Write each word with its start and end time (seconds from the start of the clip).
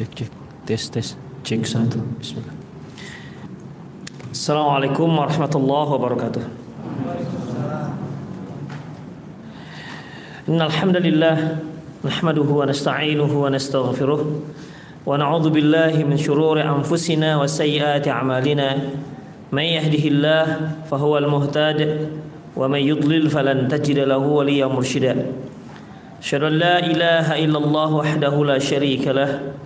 Cek 0.00 0.16
cek 0.16 0.32
tes 0.64 0.88
tes 0.88 1.08
cek 1.44 1.60
satu. 1.68 2.00
Bismillah. 2.16 2.56
Assalamualaikum 4.32 5.12
warahmatullahi 5.12 5.88
wabarakatuh. 5.92 6.44
إن 10.48 10.56
الحمد 10.56 10.96
لله 10.96 11.36
نحمده 12.00 12.48
ونستعينه 12.48 13.28
ونستغفره 13.28 14.20
ونعوذ 15.06 15.46
بالله 15.52 15.94
من 16.08 16.16
شرور 16.16 16.56
أنفسنا 16.64 17.36
وسيئات 17.36 18.08
أعمالنا 18.08 18.68
من 19.52 19.62
يهده 19.62 20.04
الله 20.08 20.44
فهو 20.88 21.18
المهتد 21.18 21.80
ومن 22.56 22.80
يضلل 22.80 23.30
فلن 23.30 23.68
تجد 23.68 23.98
له 24.08 24.18
وليا 24.18 24.66
مرشدا 24.66 25.14
أشهد 26.24 26.42
أن 26.42 26.52
لا 26.56 26.76
إله 26.88 27.44
إلا 27.44 27.58
الله 27.58 27.90
وحده 27.94 28.34
لا 28.44 28.58
شريك 28.58 29.04
له 29.12 29.60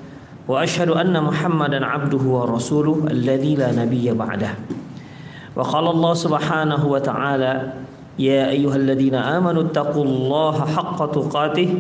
وأشهد 0.48 0.88
أن 0.88 1.22
محمدا 1.24 1.86
عبده 1.86 2.24
ورسوله 2.24 3.08
الذي 3.10 3.54
لا 3.54 3.72
نبي 3.72 4.12
بعده. 4.12 4.50
وقال 5.56 5.86
الله 5.86 6.14
سبحانه 6.14 6.86
وتعالى 6.86 7.72
يا 8.18 8.50
أيها 8.50 8.76
الذين 8.76 9.14
آمنوا 9.14 9.62
اتقوا 9.62 10.04
الله 10.04 10.56
حق 10.66 11.00
تقاته 11.12 11.70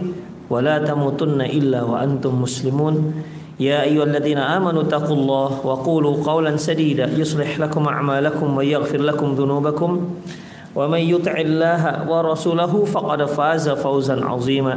ولا 0.50 0.78
تموتن 0.78 1.40
إلا 1.40 1.82
وأنتم 1.82 2.42
مسلمون. 2.42 3.14
يا 3.60 3.82
أيها 3.82 4.04
الذين 4.04 4.38
آمنوا 4.38 4.82
اتقوا 4.82 5.16
الله 5.16 5.50
وقولوا 5.66 6.14
قولا 6.24 6.56
سديدا 6.56 7.06
يصلح 7.18 7.58
لكم 7.60 7.88
أعمالكم 7.88 8.56
ويغفر 8.56 9.00
لكم 9.00 9.34
ذنوبكم. 9.34 9.90
ومن 10.74 10.98
يطع 10.98 11.34
الله 11.38 12.10
ورسوله 12.10 12.84
فقد 12.84 13.24
فاز 13.24 13.68
فوزا 13.68 14.24
عظيما. 14.24 14.76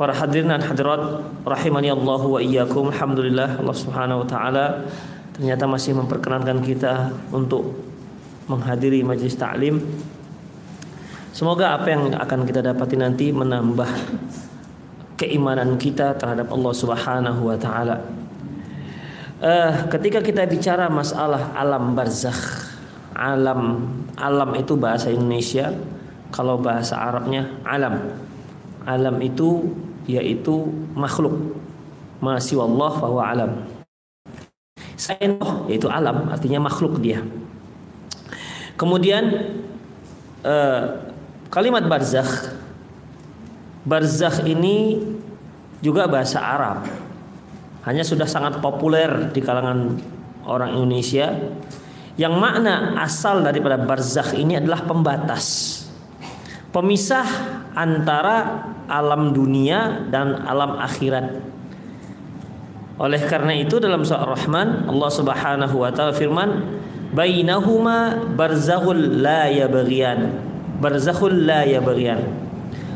Para 0.00 0.16
hadirin 0.16 0.48
dan 0.48 0.64
hadirat 0.64 1.20
rahimani 1.44 1.92
Allah 1.92 2.24
wa 2.24 2.40
iyyakum. 2.40 2.88
Alhamdulillah 2.88 3.60
Allah 3.60 3.76
Subhanahu 3.76 4.24
wa 4.24 4.28
taala 4.32 4.88
ternyata 5.36 5.68
masih 5.68 5.92
memperkenankan 5.92 6.64
kita 6.64 7.12
untuk 7.28 7.76
menghadiri 8.48 9.04
majelis 9.04 9.36
taklim. 9.36 9.76
Semoga 11.36 11.76
apa 11.76 11.92
yang 11.92 12.16
akan 12.16 12.48
kita 12.48 12.64
dapati 12.64 12.96
nanti 12.96 13.28
menambah 13.28 13.92
keimanan 15.20 15.76
kita 15.76 16.16
terhadap 16.16 16.48
Allah 16.48 16.72
Subhanahu 16.72 17.52
wa 17.52 17.60
taala. 17.60 18.00
Uh, 19.36 19.84
ketika 19.92 20.24
kita 20.24 20.48
bicara 20.48 20.88
masalah 20.88 21.52
alam 21.52 21.92
barzakh, 21.92 22.72
alam 23.12 23.84
alam 24.16 24.56
itu 24.56 24.80
bahasa 24.80 25.12
Indonesia, 25.12 25.76
kalau 26.32 26.56
bahasa 26.56 26.96
Arabnya 26.96 27.52
alam. 27.68 28.16
Alam 28.88 29.20
itu 29.20 29.68
yaitu 30.08 30.68
makhluk. 30.96 31.56
Masih 32.20 32.60
Allah 32.60 32.92
bahwa 33.00 33.22
alam. 33.24 33.52
Selain 35.00 35.40
yaitu 35.68 35.88
alam, 35.88 36.28
artinya 36.28 36.60
makhluk 36.60 37.00
dia. 37.00 37.24
Kemudian 38.76 39.56
uh, 40.44 40.84
kalimat 41.48 41.84
barzakh 41.88 42.60
barzakh 43.84 44.44
ini 44.44 45.00
juga 45.80 46.04
bahasa 46.08 46.40
Arab. 46.40 46.88
Hanya 47.88 48.04
sudah 48.04 48.28
sangat 48.28 48.60
populer 48.60 49.32
di 49.32 49.40
kalangan 49.40 49.96
orang 50.44 50.76
Indonesia 50.76 51.32
yang 52.20 52.36
makna 52.36 53.00
asal 53.00 53.40
daripada 53.40 53.80
barzakh 53.80 54.36
ini 54.36 54.60
adalah 54.60 54.84
pembatas. 54.84 55.76
Pemisah 56.70 57.26
antara 57.74 58.66
alam 58.86 59.34
dunia 59.34 60.06
dan 60.06 60.46
alam 60.46 60.78
akhirat. 60.78 61.42
Oleh 63.00 63.22
karena 63.26 63.56
itu 63.58 63.82
dalam 63.82 64.06
surah 64.06 64.22
Ar-Rahman 64.28 64.86
Allah 64.86 65.10
Subhanahu 65.10 65.82
wa 65.82 65.90
taala 65.90 66.14
firman 66.14 66.78
bainahuma 67.10 68.22
barzakhul 68.38 69.18
la 69.18 69.50
yabghiyan. 69.50 70.30
Barzakhul 70.78 71.42
la 71.48 71.66
yabghiyan. 71.66 72.22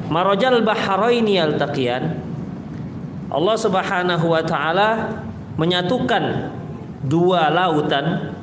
Marajal 0.06 0.62
baharaini 0.62 1.40
yaltaqiyan. 1.40 2.04
Allah 3.32 3.56
Subhanahu 3.58 4.26
wa 4.30 4.42
taala 4.46 5.18
menyatukan 5.58 6.52
dua 7.02 7.50
lautan. 7.50 8.38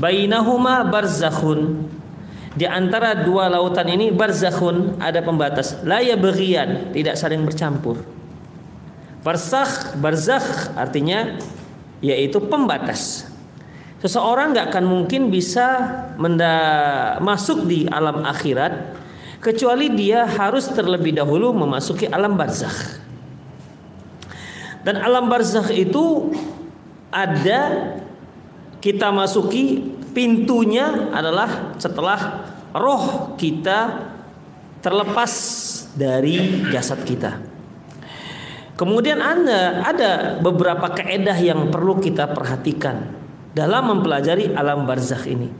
Bainahuma 0.00 0.88
barzakhun 0.88 1.84
di 2.50 2.66
antara 2.66 3.14
dua 3.14 3.46
lautan 3.46 3.86
ini 3.86 4.10
barzakhun 4.10 4.98
ada 4.98 5.22
pembatas. 5.22 5.78
La 5.86 6.02
yabghiyan 6.02 6.90
tidak 6.90 7.14
saling 7.14 7.46
bercampur. 7.46 8.02
Barzakh 9.22 9.94
barzakh 10.00 10.74
artinya 10.74 11.38
yaitu 12.02 12.42
pembatas. 12.42 13.30
Seseorang 14.00 14.56
nggak 14.56 14.72
akan 14.72 14.84
mungkin 14.88 15.28
bisa 15.28 15.66
menda 16.16 16.54
masuk 17.20 17.68
di 17.68 17.84
alam 17.86 18.24
akhirat 18.24 18.96
kecuali 19.44 19.92
dia 19.92 20.24
harus 20.24 20.72
terlebih 20.72 21.14
dahulu 21.14 21.52
memasuki 21.54 22.08
alam 22.08 22.34
barzakh. 22.34 22.98
Dan 24.80 24.98
alam 24.98 25.28
barzakh 25.28 25.68
itu 25.70 26.32
ada 27.12 27.94
kita 28.80 29.12
masuki 29.12 29.99
pintunya 30.10 31.10
adalah 31.14 31.74
setelah 31.78 32.46
roh 32.74 33.34
kita 33.34 34.10
terlepas 34.80 35.32
dari 35.94 36.66
jasad 36.72 37.02
kita. 37.02 37.40
Kemudian 38.78 39.20
Anda 39.20 39.84
ada 39.84 40.12
beberapa 40.40 40.88
keedah 40.88 41.36
yang 41.36 41.68
perlu 41.68 42.00
kita 42.00 42.32
perhatikan 42.32 43.12
dalam 43.52 43.92
mempelajari 43.92 44.56
alam 44.56 44.88
barzakh 44.88 45.28
ini. 45.28 45.52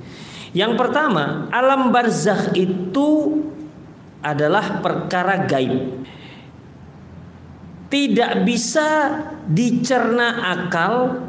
Yang 0.57 0.73
pertama, 0.81 1.47
alam 1.53 1.93
barzakh 1.93 2.57
itu 2.57 3.45
adalah 4.25 4.81
perkara 4.81 5.45
gaib. 5.45 6.01
Tidak 7.91 8.33
bisa 8.47 8.89
dicerna 9.45 10.57
akal 10.57 11.27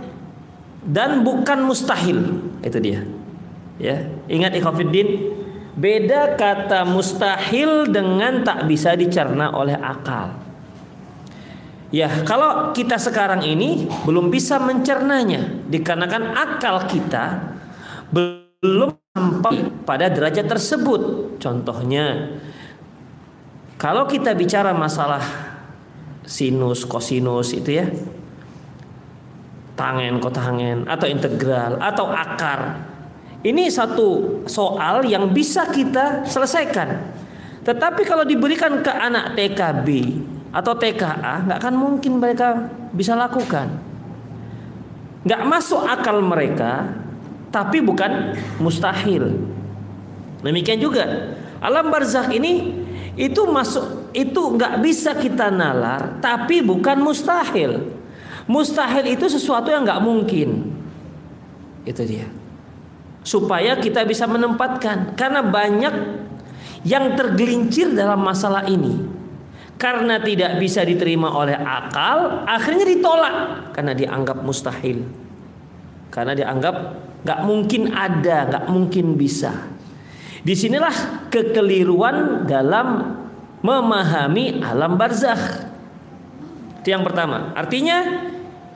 dan 0.85 1.21
bukan 1.21 1.65
mustahil. 1.65 2.41
Itu 2.61 2.77
dia. 2.81 3.05
Ya, 3.81 4.05
ingat 4.29 4.53
ikhwatiddin, 4.53 5.33
beda 5.73 6.37
kata 6.37 6.85
mustahil 6.85 7.89
dengan 7.89 8.45
tak 8.45 8.69
bisa 8.69 8.93
dicerna 8.93 9.49
oleh 9.57 9.73
akal. 9.73 10.37
Ya, 11.91 12.07
kalau 12.23 12.71
kita 12.71 12.95
sekarang 12.95 13.43
ini 13.43 13.89
belum 14.07 14.31
bisa 14.31 14.61
mencernanya 14.61 15.43
dikarenakan 15.67 16.23
akal 16.37 16.87
kita 16.87 17.51
belum 18.13 18.95
sampai 19.11 19.67
pada 19.83 20.07
derajat 20.07 20.47
tersebut. 20.47 21.01
Contohnya, 21.41 22.37
kalau 23.75 24.07
kita 24.07 24.31
bicara 24.37 24.71
masalah 24.71 25.19
sinus, 26.23 26.87
kosinus 26.87 27.51
itu 27.51 27.81
ya, 27.81 27.91
tangen, 29.75 30.19
kotangen, 30.21 30.85
atau 30.87 31.07
integral, 31.07 31.79
atau 31.79 32.11
akar. 32.11 32.89
Ini 33.41 33.73
satu 33.73 34.41
soal 34.45 35.09
yang 35.09 35.33
bisa 35.33 35.65
kita 35.69 36.27
selesaikan. 36.29 37.17
Tetapi 37.65 38.05
kalau 38.05 38.25
diberikan 38.25 38.81
ke 38.85 38.89
anak 38.89 39.33
TKB 39.37 39.87
atau 40.53 40.73
TKA, 40.77 41.45
nggak 41.49 41.57
akan 41.57 41.75
mungkin 41.77 42.21
mereka 42.21 42.69
bisa 42.93 43.17
lakukan. 43.17 43.81
Nggak 45.25 45.41
masuk 45.45 45.81
akal 45.85 46.21
mereka, 46.21 46.89
tapi 47.53 47.81
bukan 47.81 48.37
mustahil. 48.57 49.41
Demikian 50.41 50.81
juga 50.81 51.05
alam 51.61 51.93
barzakh 51.93 52.33
ini 52.33 52.81
itu 53.13 53.45
masuk 53.45 54.09
itu 54.17 54.41
nggak 54.57 54.81
bisa 54.81 55.13
kita 55.13 55.53
nalar, 55.53 56.17
tapi 56.17 56.65
bukan 56.65 56.97
mustahil. 56.97 58.00
Mustahil 58.49 59.13
itu 59.13 59.29
sesuatu 59.29 59.69
yang 59.69 59.85
nggak 59.85 60.01
mungkin. 60.01 60.69
Itu 61.85 62.01
dia. 62.05 62.25
Supaya 63.21 63.77
kita 63.77 64.01
bisa 64.05 64.25
menempatkan 64.25 65.13
karena 65.13 65.45
banyak 65.45 65.93
yang 66.81 67.13
tergelincir 67.13 67.93
dalam 67.93 68.21
masalah 68.25 68.65
ini. 68.65 69.21
karena 69.81 70.21
tidak 70.21 70.61
bisa 70.61 70.85
diterima 70.85 71.33
oleh 71.33 71.57
akal, 71.57 72.45
akhirnya 72.45 72.85
ditolak 72.85 73.35
karena 73.73 73.97
dianggap 73.97 74.45
mustahil. 74.45 75.01
Karena 76.13 76.37
dianggap 76.37 76.75
nggak 77.25 77.39
mungkin 77.49 77.89
ada, 77.89 78.45
nggak 78.45 78.65
mungkin 78.69 79.17
bisa. 79.17 79.49
Di 80.45 80.53
sinilah 80.53 81.25
kekeliruan 81.33 82.45
dalam 82.45 83.17
memahami 83.65 84.61
alam 84.61 85.01
barzakh. 85.01 85.70
Itu 86.81 86.91
yang 86.91 87.05
pertama. 87.05 87.53
Artinya 87.53 88.27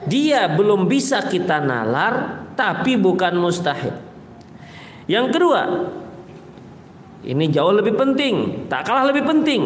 dia 0.06 0.46
belum 0.46 0.86
bisa 0.86 1.26
kita 1.26 1.58
nalar, 1.58 2.46
tapi 2.54 2.94
bukan 2.94 3.34
mustahil. 3.36 3.94
Yang 5.10 5.26
kedua, 5.34 5.62
ini 7.26 7.50
jauh 7.50 7.74
lebih 7.74 7.98
penting, 7.98 8.66
tak 8.70 8.86
kalah 8.86 9.10
lebih 9.10 9.26
penting. 9.26 9.62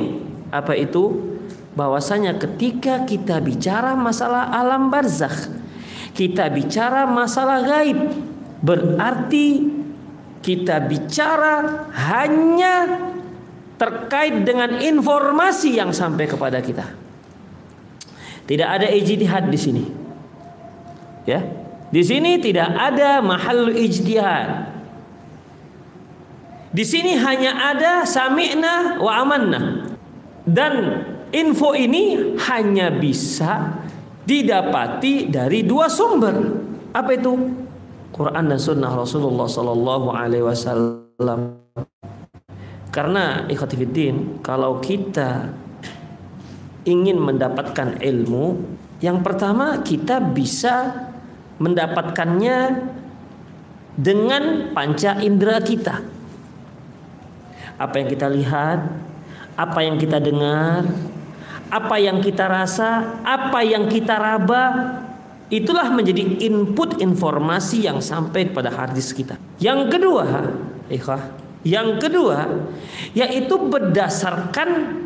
Apa 0.51 0.75
itu? 0.75 1.31
bahwasanya 1.75 2.35
ketika 2.39 3.07
kita 3.07 3.39
bicara 3.39 3.95
masalah 3.95 4.51
alam 4.51 4.91
barzakh, 4.91 5.51
kita 6.13 6.51
bicara 6.51 7.07
masalah 7.07 7.63
gaib, 7.63 7.99
berarti 8.61 9.71
kita 10.43 10.83
bicara 10.83 11.87
hanya 11.95 12.77
terkait 13.81 14.45
dengan 14.45 14.77
informasi 14.77 15.79
yang 15.79 15.95
sampai 15.95 16.27
kepada 16.29 16.59
kita. 16.61 16.85
Tidak 18.51 18.67
ada 18.67 18.91
ijtihad 18.91 19.47
di 19.47 19.55
sini. 19.55 19.85
Ya. 21.23 21.39
Di 21.95 22.03
sini 22.03 22.43
tidak 22.43 22.75
ada 22.75 23.23
mahal 23.23 23.71
ijtihad. 23.71 24.75
Di 26.75 26.83
sini 26.83 27.15
hanya 27.15 27.71
ada 27.71 28.03
sami'na 28.03 28.99
wa 28.99 29.13
amanna. 29.23 29.87
Dan 30.43 30.75
Info 31.31 31.79
ini 31.79 32.35
hanya 32.51 32.91
bisa 32.91 33.79
didapati 34.27 35.31
dari 35.31 35.63
dua 35.63 35.87
sumber. 35.87 36.35
Apa 36.91 37.15
itu? 37.15 37.39
Quran 38.11 38.51
dan 38.51 38.59
Sunnah 38.59 38.91
Rasulullah 38.99 39.47
Sallallahu 39.47 40.11
Alaihi 40.11 40.43
Wasallam. 40.43 41.63
Karena 42.91 43.47
ikhtifidin, 43.47 44.43
kalau 44.43 44.83
kita 44.83 45.55
ingin 46.85 47.21
mendapatkan 47.21 48.01
ilmu, 48.01 48.57
yang 49.01 49.21
pertama 49.25 49.81
kita 49.81 50.21
bisa 50.21 51.09
mendapatkannya 51.61 52.89
dengan 53.97 54.73
panca 54.73 55.21
indera 55.21 55.61
kita. 55.61 56.01
Apa 57.81 57.95
yang 58.01 58.09
kita 58.13 58.29
lihat, 58.29 58.79
apa 59.57 59.79
yang 59.85 59.97
kita 59.97 60.21
dengar, 60.21 60.85
apa 61.73 61.97
yang 61.97 62.21
kita 62.21 62.45
rasa, 62.49 63.21
apa 63.25 63.61
yang 63.65 63.89
kita 63.89 64.17
raba, 64.21 64.65
itulah 65.49 65.89
menjadi 65.93 66.45
input 66.45 67.01
informasi 67.01 67.89
yang 67.89 68.05
sampai 68.05 68.53
kepada 68.53 68.69
harddisk 68.73 69.21
kita. 69.21 69.37
Yang 69.61 69.97
kedua, 69.97 70.27
ikhwah, 70.93 71.41
yang 71.67 72.01
kedua 72.01 72.49
yaitu 73.13 73.53
berdasarkan 73.61 74.97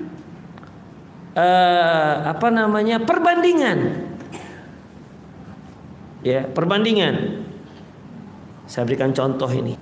uh, 1.34 2.12
apa 2.30 2.48
namanya 2.50 3.02
perbandingan. 3.02 3.78
Ya, 6.24 6.48
perbandingan. 6.48 7.44
Saya 8.64 8.88
berikan 8.88 9.12
contoh 9.12 9.50
ini. 9.52 9.76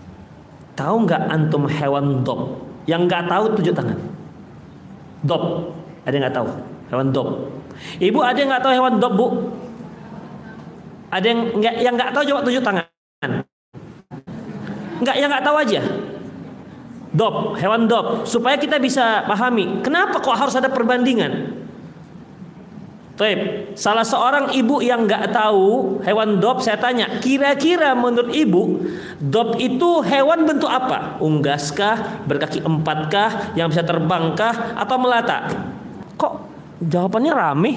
Tahu 0.75 1.07
nggak 1.07 1.23
antum 1.31 1.71
hewan 1.71 2.27
dop? 2.27 2.67
Yang 2.91 3.03
nggak 3.07 3.25
tahu 3.31 3.45
tujuh 3.61 3.73
tangan. 3.73 3.99
Dop, 5.23 5.71
ada 6.03 6.13
yang 6.13 6.25
nggak 6.27 6.37
tahu? 6.37 6.51
hewan 6.93 7.09
dop. 7.09 7.49
Ibu 7.97 8.21
ada 8.21 8.37
yang 8.37 8.53
nggak 8.53 8.63
tahu 8.63 8.73
hewan 8.77 8.95
dop 9.01 9.13
bu? 9.17 9.27
Ada 11.09 11.25
yang 11.25 11.41
nggak 11.57 11.75
yang 11.81 11.95
nggak 11.97 12.13
tahu 12.13 12.23
coba 12.29 12.41
tunjuk 12.45 12.61
tangan. 12.61 12.85
Nggak 15.01 15.17
yang 15.17 15.29
nggak 15.33 15.45
tahu 15.45 15.57
aja. 15.57 15.81
Dop, 17.13 17.61
hewan 17.61 17.85
dop, 17.85 18.25
supaya 18.25 18.57
kita 18.57 18.81
bisa 18.81 19.29
pahami 19.29 19.85
kenapa 19.85 20.17
kok 20.17 20.33
harus 20.33 20.57
ada 20.57 20.73
perbandingan. 20.73 21.61
Taib, 23.13 23.73
salah 23.77 24.09
seorang 24.09 24.57
ibu 24.57 24.81
yang 24.81 25.05
nggak 25.05 25.37
tahu 25.37 26.01
hewan 26.01 26.41
dop, 26.41 26.65
saya 26.65 26.81
tanya, 26.81 27.21
kira-kira 27.21 27.93
menurut 27.93 28.33
ibu, 28.33 28.89
dop 29.21 29.61
itu 29.61 30.01
hewan 30.01 30.49
bentuk 30.49 30.73
apa? 30.73 31.21
Unggaskah, 31.21 32.25
berkaki 32.25 32.65
empatkah, 32.65 33.53
yang 33.53 33.69
bisa 33.69 33.85
terbangkah, 33.85 34.73
atau 34.81 34.97
melata? 34.97 35.53
Kok 36.17 36.53
Jawabannya 36.83 37.33
rame. 37.33 37.73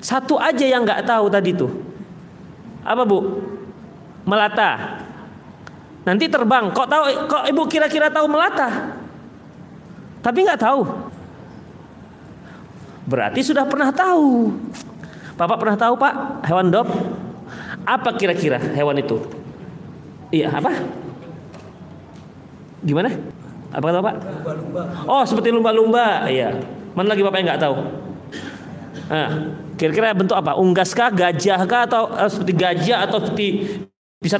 Satu 0.00 0.36
aja 0.36 0.64
yang 0.68 0.84
nggak 0.84 1.08
tahu 1.08 1.32
tadi 1.32 1.56
tuh. 1.56 1.72
Apa 2.84 3.08
bu? 3.08 3.40
Melata. 4.28 5.00
Nanti 6.04 6.24
terbang. 6.28 6.72
Kok 6.72 6.88
tahu? 6.88 7.02
Kok 7.28 7.44
ibu 7.50 7.62
kira-kira 7.68 8.08
tahu 8.08 8.26
melata? 8.30 8.96
Tapi 10.20 10.38
nggak 10.44 10.60
tahu. 10.60 10.80
Berarti 13.08 13.40
sudah 13.42 13.64
pernah 13.66 13.90
tahu. 13.90 14.54
Bapak 15.34 15.56
pernah 15.56 15.76
tahu 15.76 15.94
pak 15.96 16.44
hewan 16.44 16.68
dop? 16.68 16.88
Apa 17.88 18.12
kira-kira 18.14 18.60
hewan 18.76 19.00
itu? 19.00 19.16
Iya 20.30 20.52
apa? 20.52 20.70
Gimana? 22.84 23.10
Apa 23.70 23.84
kata 23.86 24.00
Pak? 24.02 24.14
Oh, 25.06 25.22
seperti 25.22 25.54
lumba-lumba. 25.54 26.26
Iya. 26.26 26.58
Mana 26.96 27.14
lagi 27.14 27.22
Bapak 27.22 27.38
yang 27.38 27.48
nggak 27.54 27.62
tahu? 27.62 27.76
Nah, 29.10 29.28
kira-kira 29.78 30.14
bentuk 30.14 30.34
apa? 30.34 30.58
Unggaskah, 30.58 31.10
gajahkah 31.10 31.86
atau 31.86 32.10
uh, 32.10 32.30
seperti 32.30 32.52
gajah 32.54 32.98
atau 33.06 33.18
seperti 33.22 33.78
bisa 34.18 34.38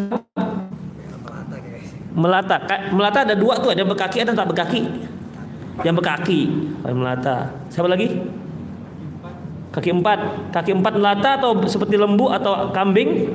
melata 2.15 2.57
melata 2.91 3.23
ada 3.23 3.35
dua 3.39 3.59
tuh 3.59 3.71
ada 3.71 3.83
yang 3.83 3.91
berkaki 3.91 4.23
ada 4.23 4.35
yang 4.35 4.39
tak 4.39 4.51
berkaki 4.51 4.83
yang 5.87 5.95
berkaki 5.97 6.41
melata 6.85 7.55
siapa 7.71 7.87
lagi 7.87 8.19
kaki 9.71 9.91
empat 9.95 10.51
kaki 10.51 10.75
empat 10.75 10.93
melata 10.99 11.31
atau 11.39 11.55
seperti 11.71 11.95
lembu 11.95 12.27
atau 12.29 12.75
kambing 12.75 13.31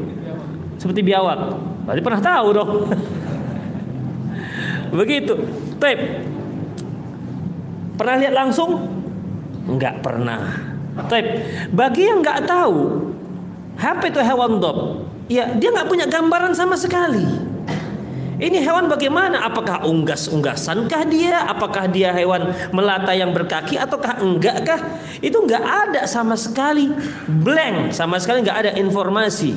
seperti 0.75 0.99
biawak 0.99 1.55
berarti 1.87 2.01
pernah 2.03 2.21
tahu 2.21 2.47
dong 2.51 2.69
begitu 4.99 5.39
Taib. 5.79 5.99
Pernah 7.95 8.15
lihat 8.19 8.33
langsung? 8.35 8.71
Enggak 9.67 9.99
pernah. 10.03 10.39
Taib. 11.11 11.25
Bagi 11.75 12.07
yang 12.07 12.23
enggak 12.23 12.47
tahu, 12.47 13.11
apa 13.75 14.03
itu 14.07 14.19
hewan 14.23 14.59
dop? 14.59 15.07
Ya, 15.27 15.51
dia 15.57 15.73
nggak 15.73 15.89
punya 15.89 16.05
gambaran 16.07 16.53
sama 16.55 16.73
sekali. 16.79 17.25
Ini 18.35 18.59
hewan 18.59 18.91
bagaimana? 18.91 19.47
Apakah 19.47 19.87
unggas-unggasankah 19.87 21.01
dia? 21.07 21.47
Apakah 21.47 21.87
dia 21.87 22.11
hewan 22.11 22.51
melata 22.75 23.15
yang 23.15 23.31
berkaki 23.31 23.79
ataukah 23.79 24.19
enggak 24.19 24.57
kah? 24.67 24.79
Itu 25.23 25.47
enggak 25.47 25.63
ada 25.63 26.03
sama 26.03 26.35
sekali. 26.35 26.91
Blank, 27.27 27.95
sama 27.95 28.19
sekali 28.19 28.43
enggak 28.43 28.59
ada 28.67 28.71
informasi. 28.75 29.55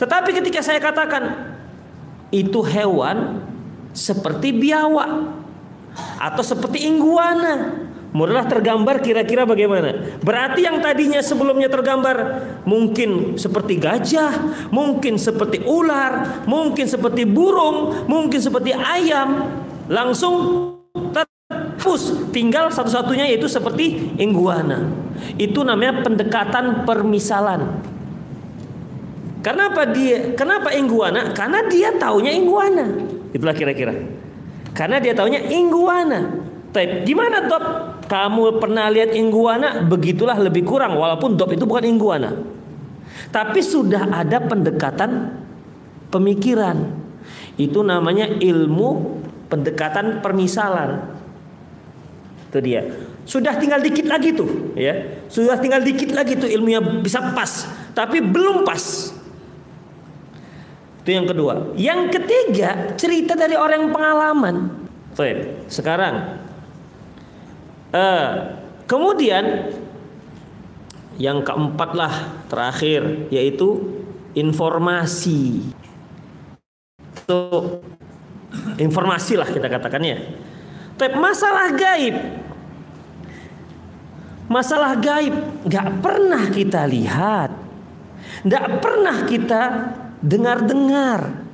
Tetapi 0.00 0.30
ketika 0.40 0.64
saya 0.64 0.80
katakan 0.80 1.52
itu 2.32 2.60
hewan 2.64 3.44
seperti 3.96 4.52
biawak 4.52 5.08
atau 6.20 6.42
seperti 6.44 6.84
iguana. 6.84 7.84
Mulailah 8.16 8.48
tergambar 8.48 9.04
kira-kira 9.04 9.44
bagaimana. 9.44 10.16
Berarti 10.24 10.64
yang 10.64 10.80
tadinya 10.80 11.20
sebelumnya 11.20 11.68
tergambar 11.68 12.40
mungkin 12.64 13.36
seperti 13.36 13.76
gajah, 13.76 14.32
mungkin 14.72 15.20
seperti 15.20 15.60
ular, 15.68 16.44
mungkin 16.48 16.88
seperti 16.88 17.28
burung, 17.28 18.08
mungkin 18.08 18.40
seperti 18.40 18.72
ayam, 18.72 19.52
langsung 19.92 20.32
terhapus. 21.12 22.32
Tinggal 22.32 22.72
satu-satunya 22.72 23.28
yaitu 23.28 23.52
seperti 23.52 24.16
iguana. 24.16 24.88
Itu 25.36 25.60
namanya 25.60 26.00
pendekatan 26.00 26.88
permisalan. 26.88 27.84
Kenapa 29.44 29.92
dia? 29.92 30.32
Kenapa 30.32 30.72
iguana? 30.72 31.36
Karena 31.36 31.68
dia 31.68 31.92
taunya 32.00 32.32
iguana. 32.32 32.96
Itulah 33.36 33.52
kira-kira. 33.52 33.92
Karena 34.72 35.04
dia 35.04 35.12
taunya 35.12 35.44
iguana. 35.52 36.45
Tapi 36.76 37.08
gimana 37.08 37.48
dop? 37.48 37.64
Kamu 38.04 38.60
pernah 38.60 38.92
lihat 38.92 39.16
iguana? 39.16 39.80
Begitulah 39.80 40.36
lebih 40.36 40.60
kurang 40.68 41.00
walaupun 41.00 41.32
dop 41.32 41.48
itu 41.56 41.64
bukan 41.64 41.88
iguana. 41.88 42.36
Tapi 43.32 43.64
sudah 43.64 44.12
ada 44.12 44.44
pendekatan 44.44 45.40
pemikiran. 46.12 46.76
Itu 47.56 47.80
namanya 47.80 48.28
ilmu 48.28 48.88
pendekatan 49.48 50.20
permisalan. 50.20 51.16
Itu 52.52 52.60
dia. 52.60 52.84
Sudah 53.24 53.56
tinggal 53.56 53.80
dikit 53.80 54.04
lagi 54.06 54.36
tuh, 54.36 54.76
ya. 54.76 55.24
Sudah 55.32 55.56
tinggal 55.56 55.80
dikit 55.80 56.12
lagi 56.12 56.36
tuh 56.36 56.46
ilmunya 56.46 56.78
bisa 57.00 57.32
pas, 57.32 57.66
tapi 57.96 58.20
belum 58.20 58.68
pas. 58.68 59.16
Itu 61.00 61.08
yang 61.10 61.24
kedua. 61.24 61.72
Yang 61.74 62.20
ketiga, 62.20 62.94
cerita 63.00 63.32
dari 63.32 63.56
orang 63.56 63.88
yang 63.88 63.92
pengalaman. 63.96 64.54
Baik, 65.18 65.66
sekarang 65.72 66.45
Uh, 67.96 68.60
kemudian 68.84 69.72
yang 71.16 71.40
keempat 71.40 71.96
lah 71.96 72.44
terakhir 72.44 73.32
yaitu 73.32 73.80
informasi. 74.36 75.64
Itu 77.24 77.40
informasi 78.76 79.40
lah 79.40 79.48
kita 79.48 79.72
katakan 79.72 80.04
ya. 80.04 80.20
Tapi 81.00 81.16
masalah 81.16 81.72
gaib, 81.72 82.16
masalah 84.44 84.92
gaib 85.00 85.32
nggak 85.64 85.88
pernah 86.04 86.44
kita 86.52 86.84
lihat, 86.84 87.50
nggak 88.44 88.66
pernah 88.84 89.16
kita 89.24 89.62
dengar-dengar, 90.20 91.48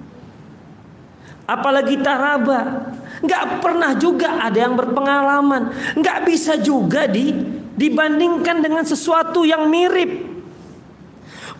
apalagi 1.46 1.98
taraba, 2.02 2.90
nggak 3.22 3.62
pernah 3.62 3.94
juga 3.96 4.42
ada 4.42 4.58
yang 4.58 4.74
berpengalaman, 4.74 5.94
nggak 5.96 6.18
bisa 6.26 6.58
juga 6.58 7.06
di 7.06 7.32
dibandingkan 7.72 8.60
dengan 8.60 8.84
sesuatu 8.84 9.46
yang 9.48 9.66
mirip. 9.70 10.30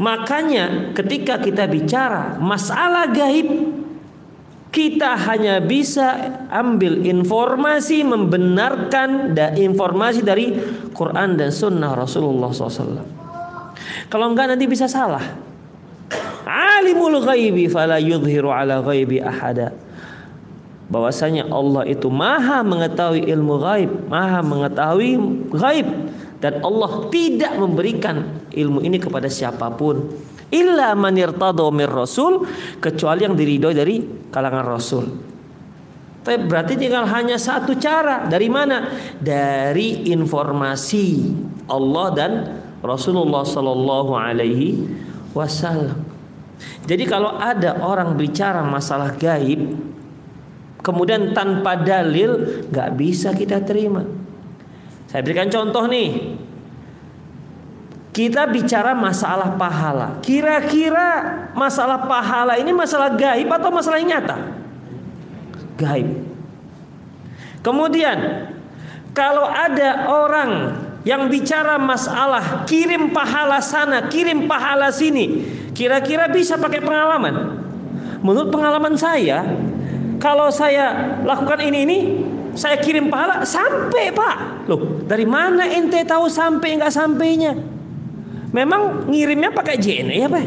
Makanya 0.01 0.97
ketika 0.97 1.39
kita 1.39 1.69
bicara 1.69 2.41
masalah 2.41 3.09
gaib 3.13 3.81
kita 4.73 5.21
hanya 5.29 5.61
bisa 5.61 6.33
ambil 6.49 7.05
informasi 7.05 8.01
membenarkan 8.01 9.37
informasi 9.53 10.25
dari 10.25 10.57
Quran 10.97 11.37
dan 11.37 11.53
Sunnah 11.53 11.93
Rasulullah 11.93 12.49
SAW. 12.49 13.05
Kalau 14.09 14.27
enggak 14.33 14.57
nanti 14.57 14.65
bisa 14.65 14.89
salah. 14.89 15.21
Alimul 16.49 17.21
ghaibi 17.21 17.69
fala 17.69 18.01
yudhiru 18.01 18.49
ala 18.49 18.81
ghaibi 18.81 19.21
ahada. 19.21 19.77
Bahwasanya 20.93 21.49
Allah 21.49 21.89
itu 21.89 22.13
maha 22.13 22.61
mengetahui 22.61 23.25
ilmu 23.25 23.57
gaib, 23.65 23.91
maha 24.13 24.45
mengetahui 24.45 25.17
gaib 25.57 25.89
dan 26.43 26.61
Allah 26.61 27.09
tidak 27.09 27.57
memberikan 27.57 28.45
ilmu 28.53 28.85
ini 28.85 29.01
kepada 29.01 29.31
siapa 29.33 29.73
pun 29.73 30.13
illa 30.53 30.93
man 30.93 31.17
mir 31.17 31.89
rasul 31.89 32.45
kecuali 32.77 33.25
yang 33.25 33.33
diridhoi 33.33 33.73
dari 33.73 33.97
kalangan 34.29 34.67
rasul. 34.69 35.05
Tapi 36.23 36.39
berarti 36.47 36.79
tinggal 36.79 37.03
hanya 37.11 37.35
satu 37.35 37.75
cara. 37.75 38.31
Dari 38.31 38.47
mana? 38.47 38.95
Dari 39.19 40.07
informasi 40.15 41.35
Allah 41.67 42.07
dan 42.15 42.31
Rasulullah 42.79 43.43
Sallallahu 43.43 44.13
Alaihi 44.15 44.87
Wasallam. 45.35 45.99
Jadi 46.87 47.05
kalau 47.11 47.35
ada 47.43 47.83
orang 47.83 48.15
bicara 48.15 48.63
masalah 48.63 49.19
gaib, 49.19 49.75
kemudian 50.83 51.33
tanpa 51.33 51.79
dalil, 51.79 52.63
nggak 52.69 52.91
bisa 52.99 53.31
kita 53.33 53.63
terima. 53.63 54.03
Saya 55.09 55.23
berikan 55.23 55.49
contoh 55.49 55.87
nih. 55.89 56.39
Kita 58.13 58.45
bicara 58.45 58.93
masalah 58.93 59.57
pahala. 59.57 60.21
Kira-kira 60.21 61.49
masalah 61.57 62.05
pahala 62.05 62.61
ini 62.61 62.69
masalah 62.69 63.17
gaib 63.17 63.49
atau 63.49 63.73
masalah 63.73 64.05
nyata? 64.05 64.37
Gaib. 65.81 66.29
Kemudian 67.65 68.53
kalau 69.17 69.49
ada 69.49 70.13
orang 70.13 70.51
yang 71.09 71.27
bicara 71.33 71.81
masalah 71.81 72.69
kirim 72.69 73.17
pahala 73.17 73.65
sana, 73.65 74.13
kirim 74.13 74.45
pahala 74.45 74.93
sini, 74.93 75.49
kira-kira 75.73 76.29
bisa 76.29 76.61
pakai 76.61 76.85
pengalaman? 76.85 77.59
Menurut 78.23 78.55
pengalaman 78.55 78.95
saya, 78.95 79.43
kalau 80.23 80.47
saya 80.55 81.19
lakukan 81.27 81.59
ini 81.67 81.79
ini, 81.83 81.99
saya 82.55 82.79
kirim 82.79 83.11
pahala 83.11 83.43
sampai 83.43 84.15
pak. 84.15 84.71
Loh, 84.71 85.03
dari 85.03 85.27
mana 85.27 85.67
ente 85.67 85.99
tahu 86.07 86.31
sampai 86.31 86.79
nggak 86.79 86.95
sampainya? 86.95 87.59
Memang 88.53 89.09
ngirimnya 89.09 89.49
pakai 89.49 89.81
JNE 89.81 90.17
ya 90.23 90.29
Pak? 90.29 90.45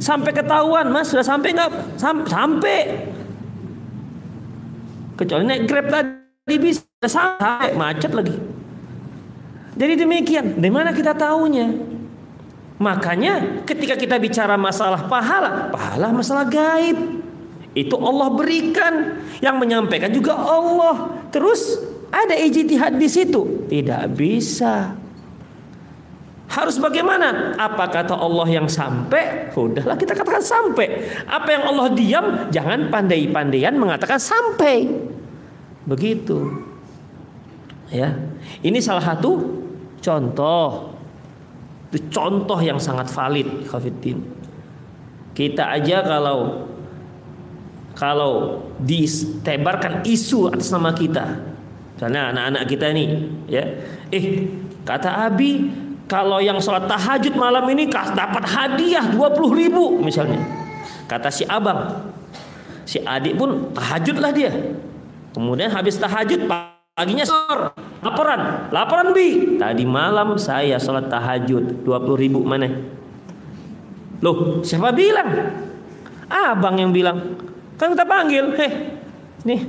Sampai 0.00 0.32
ketahuan 0.32 0.88
Mas 0.88 1.12
sudah 1.12 1.20
sampai 1.20 1.52
nggak? 1.52 2.00
Sam 2.00 2.24
sampai. 2.24 3.04
Kecuali 5.20 5.44
naik 5.44 5.68
Grab 5.68 5.92
tadi 5.92 6.56
bisa 6.56 6.80
sampai 7.04 7.76
macet 7.76 8.16
lagi. 8.16 8.32
Jadi 9.76 9.92
demikian. 10.00 10.56
Dari 10.56 10.72
mana 10.72 10.96
kita 10.96 11.12
tahunya? 11.12 11.68
Makanya 12.80 13.60
ketika 13.68 13.92
kita 13.92 14.16
bicara 14.16 14.56
masalah 14.56 15.04
pahala, 15.04 15.68
pahala 15.68 16.08
masalah 16.16 16.48
gaib. 16.48 16.96
Itu 17.70 17.94
Allah 18.02 18.28
berikan, 18.34 19.22
yang 19.38 19.56
menyampaikan 19.62 20.10
juga 20.10 20.34
Allah. 20.34 21.22
Terus 21.30 21.78
ada 22.10 22.34
ijtihad 22.34 22.98
di 22.98 23.06
situ? 23.06 23.66
Tidak 23.70 24.10
bisa. 24.10 24.98
Harus 26.50 26.82
bagaimana? 26.82 27.54
Apa 27.54 27.86
kata 27.86 28.18
Allah 28.18 28.42
yang 28.50 28.66
sampai? 28.66 29.54
Udahlah 29.54 29.94
kita 29.94 30.18
katakan 30.18 30.42
sampai. 30.42 31.06
Apa 31.30 31.46
yang 31.54 31.62
Allah 31.70 31.86
diam? 31.94 32.26
Jangan 32.50 32.90
pandai-pandaian 32.90 33.78
mengatakan 33.78 34.18
sampai. 34.18 34.90
Begitu. 35.86 36.66
Ya. 37.94 38.18
Ini 38.66 38.82
salah 38.82 39.14
satu 39.14 39.62
contoh. 40.02 40.90
Itu 41.94 42.02
contoh 42.10 42.58
yang 42.58 42.82
sangat 42.82 43.06
valid, 43.14 43.70
Khafiddin. 43.70 44.18
Kita 45.30 45.70
aja 45.70 46.02
kalau 46.02 46.66
kalau 47.94 48.64
ditebarkan 48.80 50.06
isu 50.06 50.50
atas 50.50 50.70
nama 50.72 50.94
kita, 50.94 51.38
misalnya 51.96 52.30
anak-anak 52.32 52.62
kita 52.70 52.86
nih, 52.94 53.08
ya, 53.50 53.64
eh 54.10 54.48
kata 54.86 55.28
Abi 55.28 55.68
kalau 56.10 56.42
yang 56.42 56.58
sholat 56.58 56.90
tahajud 56.90 57.38
malam 57.38 57.62
ini 57.70 57.86
dapat 57.86 58.42
hadiah 58.42 59.14
20 59.14 59.46
ribu 59.54 60.02
misalnya. 60.02 60.42
Kata 61.06 61.30
si 61.30 61.46
abang. 61.46 62.10
Si 62.82 62.98
adik 62.98 63.38
pun 63.38 63.70
tahajud 63.70 64.18
lah 64.18 64.34
dia. 64.34 64.50
Kemudian 65.30 65.70
habis 65.70 66.02
tahajud 66.02 66.50
paginya 66.50 67.22
sor. 67.22 67.70
Laporan. 68.02 68.74
Laporan 68.74 69.14
bi. 69.14 69.54
Tadi 69.54 69.86
malam 69.86 70.34
saya 70.34 70.82
sholat 70.82 71.06
tahajud 71.06 71.86
20 71.86 72.22
ribu 72.26 72.42
mana? 72.42 72.66
Loh 74.18 74.66
siapa 74.66 74.90
bilang? 74.90 75.30
Abang 76.26 76.74
yang 76.74 76.90
bilang. 76.90 77.38
Kan 77.80 77.96
kita 77.96 78.04
panggil. 78.04 78.44
Heh 78.60 78.72
nih. 79.48 79.60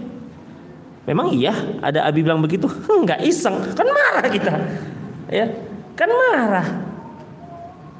Memang 1.07 1.31
iya 1.31 1.55
ada 1.79 2.03
Abi 2.03 2.21
bilang 2.21 2.43
begitu? 2.43 2.67
Enggak 2.99 3.23
iseng. 3.23 3.71
Kan 3.71 3.87
marah 3.87 4.27
kita. 4.27 4.53
Ya 5.31 5.47
kan 5.95 6.11
marah. 6.11 6.67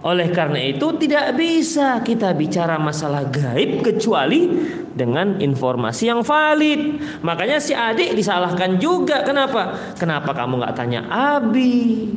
Oleh 0.02 0.34
karena 0.34 0.58
itu 0.58 0.98
tidak 0.98 1.38
bisa 1.38 2.02
kita 2.02 2.34
bicara 2.34 2.82
masalah 2.82 3.22
gaib 3.30 3.86
kecuali 3.86 4.50
dengan 4.92 5.38
informasi 5.38 6.10
yang 6.10 6.26
valid. 6.26 6.98
Makanya 7.22 7.62
si 7.62 7.78
adik 7.78 8.18
disalahkan 8.18 8.82
juga. 8.82 9.22
Kenapa? 9.22 9.94
Kenapa 9.96 10.34
kamu 10.34 10.58
nggak 10.58 10.76
tanya 10.76 11.06
Abi? 11.06 12.10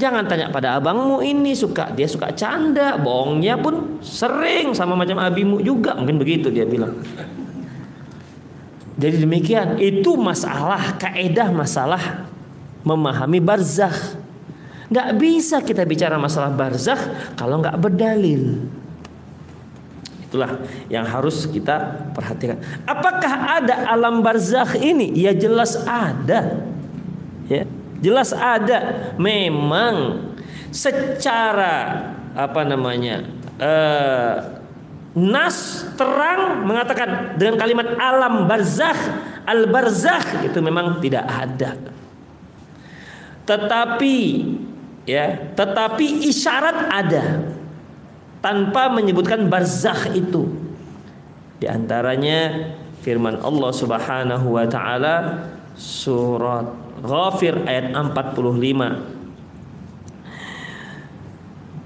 Jangan 0.00 0.24
tanya 0.24 0.48
pada 0.48 0.80
abangmu 0.80 1.20
ini 1.20 1.52
suka 1.52 1.92
dia 1.92 2.08
suka 2.08 2.32
canda, 2.32 2.96
bohongnya 2.96 3.60
pun 3.60 4.00
sering 4.00 4.72
sama 4.72 4.96
macam 4.96 5.20
abimu 5.20 5.60
juga 5.60 5.92
mungkin 5.92 6.16
begitu 6.16 6.48
dia 6.48 6.64
bilang. 6.64 6.96
Jadi 8.96 9.16
demikian 9.20 9.76
itu 9.76 10.16
masalah 10.16 10.96
kaedah 10.96 11.52
masalah 11.52 12.24
memahami 12.80 13.44
barzakh. 13.44 14.16
Nggak 14.88 15.08
bisa 15.20 15.60
kita 15.60 15.84
bicara 15.84 16.16
masalah 16.16 16.48
barzakh 16.48 17.36
kalau 17.36 17.60
nggak 17.60 17.76
berdalil. 17.76 18.56
Itulah 20.24 20.64
yang 20.88 21.04
harus 21.04 21.44
kita 21.44 22.08
perhatikan. 22.16 22.56
Apakah 22.88 23.60
ada 23.60 23.84
alam 23.84 24.24
barzakh 24.24 24.80
ini? 24.80 25.12
Ya 25.12 25.36
jelas 25.36 25.76
ada. 25.84 26.69
Jelas 28.00 28.32
ada. 28.32 29.12
Memang 29.20 30.28
secara 30.72 32.08
apa 32.32 32.60
namanya? 32.64 33.24
Uh, 33.60 34.60
nas 35.12 35.84
terang 35.98 36.64
mengatakan 36.64 37.36
dengan 37.36 37.60
kalimat 37.60 37.92
alam 38.00 38.48
barzakh, 38.48 39.00
al 39.44 39.68
barzakh 39.68 40.48
itu 40.48 40.58
memang 40.64 41.02
tidak 41.04 41.28
ada. 41.28 41.76
Tetapi 43.44 44.16
ya 45.08 45.52
tetapi 45.58 46.28
isyarat 46.28 46.78
ada 46.88 47.24
tanpa 48.40 48.88
menyebutkan 48.88 49.50
barzakh 49.50 50.14
itu 50.16 50.48
di 51.60 51.66
antaranya 51.68 52.72
firman 53.04 53.40
Allah 53.42 53.72
Subhanahu 53.74 54.56
wa 54.56 54.64
taala 54.64 55.44
surat 55.76 56.68
Ghafir 57.00 57.64
ayat 57.64 57.96
45 57.96 59.20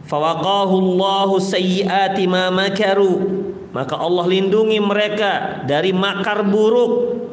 Fawaqahu 0.04 0.74
Allahu 0.78 1.40
sayyiati 1.40 2.28
ma 2.28 2.52
makaru. 2.52 3.42
Maka 3.72 3.98
Allah 3.98 4.28
lindungi 4.30 4.78
mereka 4.78 5.64
dari 5.66 5.90
makar 5.90 6.44
buruk. 6.46 7.24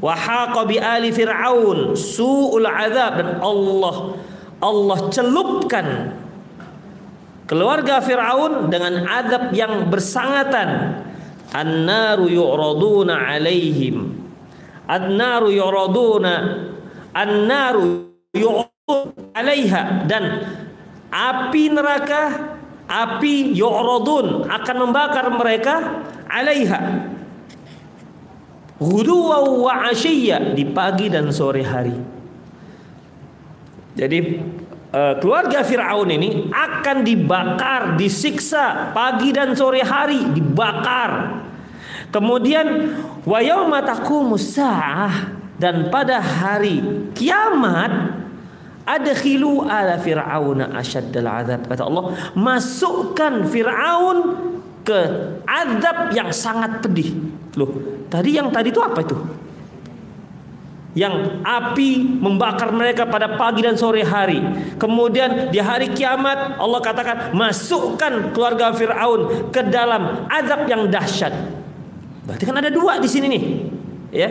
Wa 0.00 0.14
haqa 0.14 0.64
bi 0.64 0.78
ali 0.78 1.10
fir'aun 1.10 1.92
su'ul 1.92 2.64
azab. 2.64 3.12
Dan 3.20 3.28
Allah 3.42 4.16
Allah 4.62 4.98
celupkan 5.12 6.16
keluarga 7.44 8.00
Firaun 8.00 8.72
dengan 8.72 9.04
adab 9.04 9.52
yang 9.52 9.90
bersangatan. 9.90 11.02
Annaru 11.52 12.30
yu'raduna 12.30 13.36
alaihim. 13.36 14.16
Annaru 14.88 15.52
yu'raduna 15.52 16.34
annaru 17.14 18.10
yu'raduna 18.34 19.32
alaiha 19.32 19.82
dan 20.10 20.24
api 21.08 21.72
neraka 21.72 22.22
api 22.84 23.54
yu'radun 23.54 24.50
akan 24.50 24.76
membakar 24.76 25.30
mereka 25.32 25.74
alaiha 26.28 27.14
Huduwa 28.74 29.46
wa 29.46 29.86
asyiya 29.86 30.52
di 30.52 30.66
pagi 30.66 31.06
dan 31.06 31.30
sore 31.30 31.62
hari. 31.62 31.94
Jadi 33.94 34.18
uh, 34.90 35.14
keluarga 35.22 35.62
Firaun 35.62 36.10
ini 36.10 36.50
akan 36.50 37.06
dibakar, 37.06 37.94
disiksa 37.94 38.90
pagi 38.90 39.30
dan 39.30 39.54
sore 39.54 39.78
hari, 39.78 40.26
dibakar. 40.26 41.38
Kemudian 42.10 42.66
wa 43.22 43.38
yauma 43.38 43.78
taqumus 43.86 44.58
dan 45.64 45.88
pada 45.88 46.20
hari 46.20 47.08
kiamat 47.16 48.20
adkhilu 48.84 49.64
ala 49.64 49.96
fir'auna 49.96 50.76
asyaddal 50.76 51.24
azab 51.24 51.64
kata 51.64 51.88
Allah 51.88 52.12
masukkan 52.36 53.48
Firaun 53.48 54.18
ke 54.84 55.00
azab 55.48 56.12
yang 56.12 56.28
sangat 56.28 56.84
pedih 56.84 57.16
loh 57.56 57.72
tadi 58.12 58.36
yang 58.36 58.52
tadi 58.52 58.68
itu 58.68 58.84
apa 58.84 59.00
itu 59.00 59.16
yang 60.92 61.40
api 61.40 62.20
membakar 62.20 62.68
mereka 62.70 63.02
pada 63.02 63.34
pagi 63.34 63.66
dan 63.66 63.74
sore 63.74 64.06
hari. 64.06 64.38
Kemudian 64.78 65.50
di 65.50 65.58
hari 65.58 65.90
kiamat 65.90 66.54
Allah 66.54 66.78
katakan 66.78 67.34
masukkan 67.34 68.30
keluarga 68.30 68.70
Firaun 68.70 69.50
ke 69.50 69.58
dalam 69.74 70.30
azab 70.30 70.70
yang 70.70 70.86
dahsyat. 70.86 71.34
Berarti 72.30 72.46
kan 72.46 72.62
ada 72.62 72.70
dua 72.70 73.02
di 73.02 73.10
sini 73.10 73.26
nih. 73.26 73.42
Ya. 74.14 74.28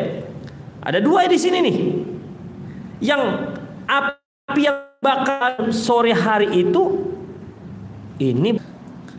Ada 0.83 0.99
dua 0.99 1.25
di 1.31 1.39
sini 1.39 1.57
nih. 1.63 1.77
Yang 3.03 3.23
api 3.87 4.61
yang 4.63 4.79
bakar 4.99 5.71
sore 5.71 6.11
hari 6.11 6.63
itu 6.63 7.11
ini 8.19 8.59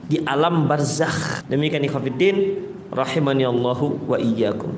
di 0.04 0.20
alam 0.24 0.68
barzakh. 0.68 1.48
Demikian 1.48 1.84
ikhwatiddin 1.84 2.36
rahimani 2.92 3.44
Allahu 3.48 4.08
wa 4.08 4.16
iyyakum. 4.20 4.72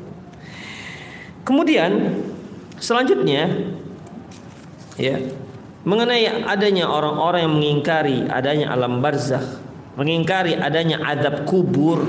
Kemudian 1.46 2.22
Selanjutnya 2.76 3.48
ya, 5.00 5.16
mengenai 5.88 6.44
adanya 6.44 6.92
orang-orang 6.92 7.48
yang 7.48 7.54
mengingkari 7.56 8.18
adanya 8.28 8.76
alam 8.76 9.00
barzakh, 9.00 9.64
mengingkari 9.96 10.60
adanya 10.60 11.00
adab 11.00 11.48
kubur, 11.48 12.04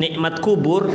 nikmat 0.00 0.40
kubur, 0.40 0.88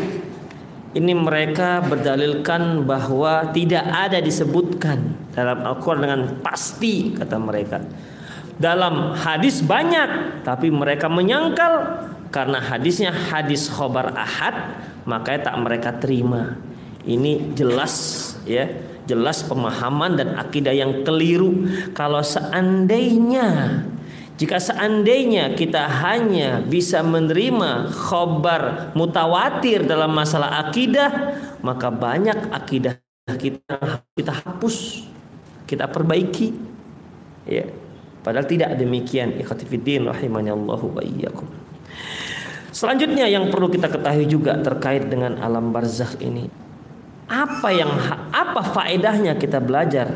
ini 0.96 1.12
mereka 1.12 1.84
berdalilkan 1.84 2.88
bahwa 2.88 3.52
tidak 3.52 3.84
ada 3.84 4.24
disebutkan 4.24 5.28
dalam 5.36 5.60
Al-Quran 5.68 6.02
dengan 6.08 6.22
pasti 6.40 7.12
kata 7.12 7.36
mereka. 7.36 7.84
Dalam 8.56 9.12
hadis 9.12 9.60
banyak, 9.60 10.42
tapi 10.48 10.72
mereka 10.72 11.12
menyangkal 11.12 12.08
karena 12.32 12.64
hadisnya 12.64 13.12
hadis 13.12 13.68
khobar 13.68 14.16
ahad, 14.16 14.80
makanya 15.04 15.52
tak 15.52 15.56
mereka 15.60 15.92
terima. 16.00 16.56
Ini 17.04 17.52
jelas 17.52 17.94
ya 18.48 18.66
jelas 19.06 19.46
pemahaman 19.46 20.18
dan 20.18 20.30
akidah 20.34 20.74
yang 20.74 21.06
keliru 21.06 21.70
kalau 21.94 22.26
seandainya 22.26 23.84
jika 24.36 24.60
seandainya 24.60 25.56
kita 25.56 25.88
hanya 25.88 26.60
bisa 26.60 27.00
menerima 27.00 27.88
khobar 27.92 28.92
mutawatir 28.94 29.88
dalam 29.88 30.12
masalah 30.12 30.68
akidah 30.68 31.40
maka 31.64 31.88
banyak 31.88 32.52
akidah 32.52 33.00
kita 33.40 34.04
kita 34.14 34.34
hapus 34.44 35.08
kita 35.66 35.88
perbaiki 35.88 36.52
ya 37.48 37.66
padahal 38.22 38.46
tidak 38.46 38.76
demikian 38.76 39.40
ikhtifidin 39.40 40.08
rahimanallahu 40.10 40.96
wa 40.96 41.04
iyyakum 41.04 41.48
Selanjutnya 42.76 43.24
yang 43.32 43.56
perlu 43.56 43.72
kita 43.72 43.88
ketahui 43.88 44.28
juga 44.28 44.60
terkait 44.60 45.08
dengan 45.08 45.40
alam 45.40 45.72
barzakh 45.72 46.20
ini 46.20 46.52
apa 47.26 47.74
yang 47.74 47.90
apa 48.30 48.62
faedahnya 48.62 49.34
kita 49.40 49.58
belajar 49.58 50.14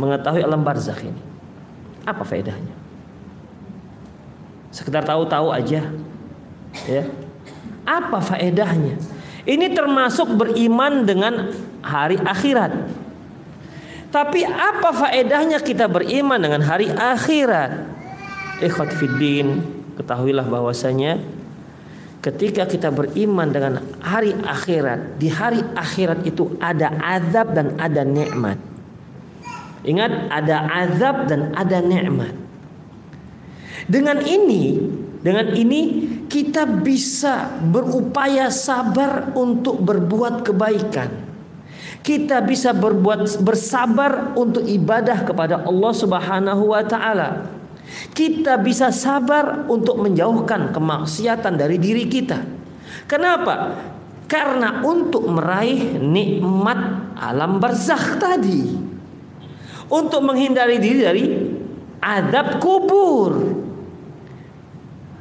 mengetahui 0.00 0.40
alam 0.40 0.64
barzakh 0.64 1.04
ini? 1.04 1.22
Apa 2.08 2.24
faedahnya? 2.24 2.75
Sekedar 4.76 5.08
tahu-tahu 5.08 5.48
aja. 5.48 5.88
Ya. 6.84 7.02
Apa 7.88 8.20
faedahnya? 8.20 9.00
Ini 9.48 9.72
termasuk 9.72 10.36
beriman 10.36 11.08
dengan 11.08 11.48
hari 11.80 12.20
akhirat. 12.20 12.76
Tapi 14.12 14.44
apa 14.44 14.92
faedahnya 14.92 15.64
kita 15.64 15.88
beriman 15.88 16.36
dengan 16.36 16.60
hari 16.60 16.92
akhirat? 16.92 17.88
Ikhwat 18.60 18.92
fiddin, 19.00 19.64
ketahuilah 19.96 20.44
bahwasanya 20.44 21.24
ketika 22.20 22.68
kita 22.68 22.92
beriman 22.92 23.48
dengan 23.48 23.80
hari 24.04 24.36
akhirat, 24.36 25.16
di 25.16 25.32
hari 25.32 25.64
akhirat 25.72 26.20
itu 26.28 26.52
ada 26.60 26.92
azab 27.00 27.56
dan 27.56 27.80
ada 27.80 28.04
nikmat. 28.04 28.60
Ingat, 29.88 30.12
ada 30.28 30.68
azab 30.84 31.32
dan 31.32 31.56
ada 31.56 31.80
nikmat. 31.80 32.45
Dengan 33.86 34.18
ini, 34.22 34.78
dengan 35.22 35.54
ini 35.54 35.80
kita 36.26 36.66
bisa 36.82 37.58
berupaya 37.62 38.50
sabar 38.50 39.30
untuk 39.38 39.82
berbuat 39.82 40.42
kebaikan. 40.42 41.10
Kita 42.02 42.38
bisa 42.42 42.70
berbuat 42.70 43.42
bersabar 43.42 44.34
untuk 44.38 44.62
ibadah 44.62 45.26
kepada 45.26 45.66
Allah 45.66 45.92
Subhanahu 45.94 46.70
wa 46.70 46.82
taala 46.86 47.56
kita 48.12 48.58
bisa 48.58 48.90
sabar 48.90 49.68
untuk 49.70 50.02
menjauhkan 50.02 50.74
kemaksiatan 50.74 51.54
dari 51.54 51.78
diri 51.78 52.10
kita. 52.10 52.42
Kenapa? 53.06 53.78
Karena 54.26 54.82
untuk 54.82 55.30
meraih 55.30 56.02
nikmat 56.02 57.14
alam 57.14 57.62
barzakh 57.62 58.18
tadi. 58.18 58.74
Untuk 59.86 60.26
menghindari 60.26 60.82
diri 60.82 61.00
dari 61.04 61.24
adab 62.02 62.58
kubur. 62.58 63.62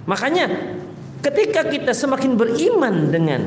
Makanya 0.05 0.45
ketika 1.25 1.65
kita 1.65 1.91
semakin 1.93 2.37
beriman 2.37 3.09
dengan 3.09 3.41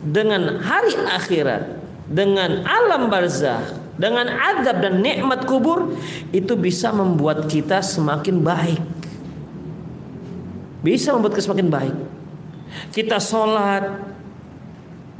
dengan 0.00 0.62
hari 0.64 0.96
akhirat, 0.96 1.76
dengan 2.08 2.64
alam 2.64 3.12
barzakh, 3.12 3.76
dengan 4.00 4.30
azab 4.30 4.80
dan 4.80 5.04
nikmat 5.04 5.44
kubur 5.44 5.92
itu 6.32 6.54
bisa 6.56 6.94
membuat 6.94 7.50
kita 7.50 7.84
semakin 7.84 8.40
baik. 8.40 8.82
Bisa 10.80 11.12
membuat 11.12 11.36
kita 11.36 11.44
semakin 11.50 11.68
baik. 11.68 11.96
Kita 12.94 13.18
sholat 13.18 14.06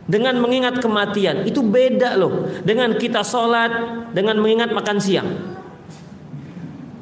dengan 0.08 0.40
mengingat 0.40 0.80
kematian 0.80 1.44
itu 1.44 1.60
beda 1.60 2.16
loh 2.16 2.48
dengan 2.64 2.96
kita 2.96 3.20
sholat 3.20 3.70
dengan 4.14 4.40
mengingat 4.40 4.72
makan 4.72 4.96
siang. 5.02 5.28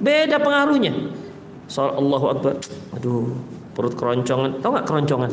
Beda 0.03 0.43
pengaruhnya. 0.43 1.15
Sholat 1.69 1.95
Allahu 2.01 2.27
Akbar. 2.33 2.55
Aduh, 2.97 3.37
perut 3.77 3.93
keroncongan. 3.93 4.65
Tahu 4.65 4.71
nggak 4.73 4.87
keroncongan? 4.89 5.33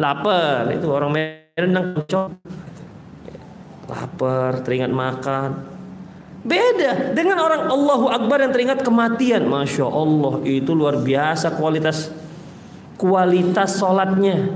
Lapar. 0.00 0.72
Itu 0.72 0.88
orang 0.88 1.12
Medan 1.12 1.70
keroncong 1.76 2.40
lapar, 3.88 4.64
teringat 4.64 4.90
makan. 4.90 5.50
Beda 6.44 7.16
dengan 7.16 7.40
orang 7.40 7.72
Allahu 7.72 8.12
Akbar 8.12 8.44
yang 8.44 8.52
teringat 8.52 8.84
kematian. 8.84 9.48
Masya 9.48 9.88
Allah 9.88 10.44
itu 10.44 10.76
luar 10.76 11.00
biasa 11.00 11.56
kualitas 11.56 12.12
kualitas 13.00 13.80
sholatnya. 13.80 14.52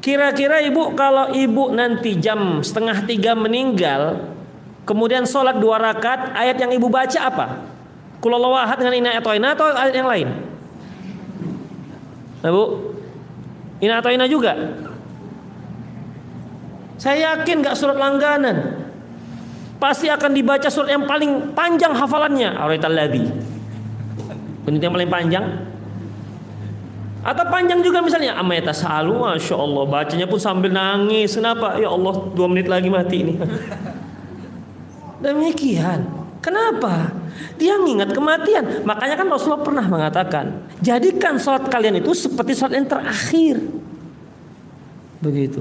Kira-kira 0.00 0.64
ibu 0.64 0.96
kalau 0.96 1.30
ibu 1.30 1.70
nanti 1.70 2.16
jam 2.16 2.64
setengah 2.64 3.04
tiga 3.04 3.36
meninggal, 3.36 4.32
kemudian 4.88 5.28
sholat 5.28 5.60
dua 5.60 5.76
rakaat, 5.76 6.32
ayat 6.34 6.56
yang 6.56 6.72
ibu 6.72 6.88
baca 6.88 7.20
apa? 7.20 7.46
Kulalawahat 8.18 8.80
dengan 8.80 8.96
ina 8.96 9.10
atau 9.20 9.32
ina 9.36 9.52
atau 9.52 9.68
ayat 9.70 9.94
yang 9.94 10.08
lain? 10.08 10.28
Nah, 12.40 12.48
bu, 12.48 12.94
ina 13.84 14.00
atau 14.00 14.10
ina 14.12 14.24
juga? 14.24 14.56
Saya 17.00 17.36
yakin 17.36 17.64
gak 17.64 17.76
surat 17.76 17.96
langganan. 17.96 18.84
Pasti 19.80 20.12
akan 20.12 20.36
dibaca 20.36 20.68
surat 20.68 20.92
yang 20.92 21.08
paling 21.08 21.56
panjang 21.56 21.96
hafalannya. 21.96 22.52
Araital 22.52 22.92
ladzi. 22.92 23.24
Ini 24.68 24.76
yang 24.76 24.92
paling 24.92 25.08
panjang. 25.08 25.44
Atau 27.20 27.44
panjang 27.52 27.84
juga 27.84 28.00
misalnya 28.00 28.32
Ameta 28.40 28.72
salu, 28.72 29.20
Masya 29.20 29.52
Allah 29.52 29.84
Bacanya 29.84 30.24
pun 30.24 30.40
sambil 30.40 30.72
nangis 30.72 31.36
Kenapa? 31.36 31.76
Ya 31.76 31.92
Allah 31.92 32.16
dua 32.32 32.48
menit 32.48 32.64
lagi 32.64 32.88
mati 32.88 33.20
ini 33.20 33.36
Demikian 35.24 36.08
Kenapa? 36.40 37.12
Dia 37.60 37.76
mengingat 37.76 38.12
kematian. 38.16 38.84
Makanya 38.84 39.14
kan 39.20 39.26
Rasulullah 39.28 39.64
pernah 39.64 39.86
mengatakan 39.86 40.70
Jadikan 40.80 41.36
sholat 41.36 41.68
kalian 41.68 42.00
itu 42.00 42.16
seperti 42.16 42.56
sholat 42.56 42.80
yang 42.80 42.88
terakhir. 42.88 43.60
Begitu. 45.20 45.60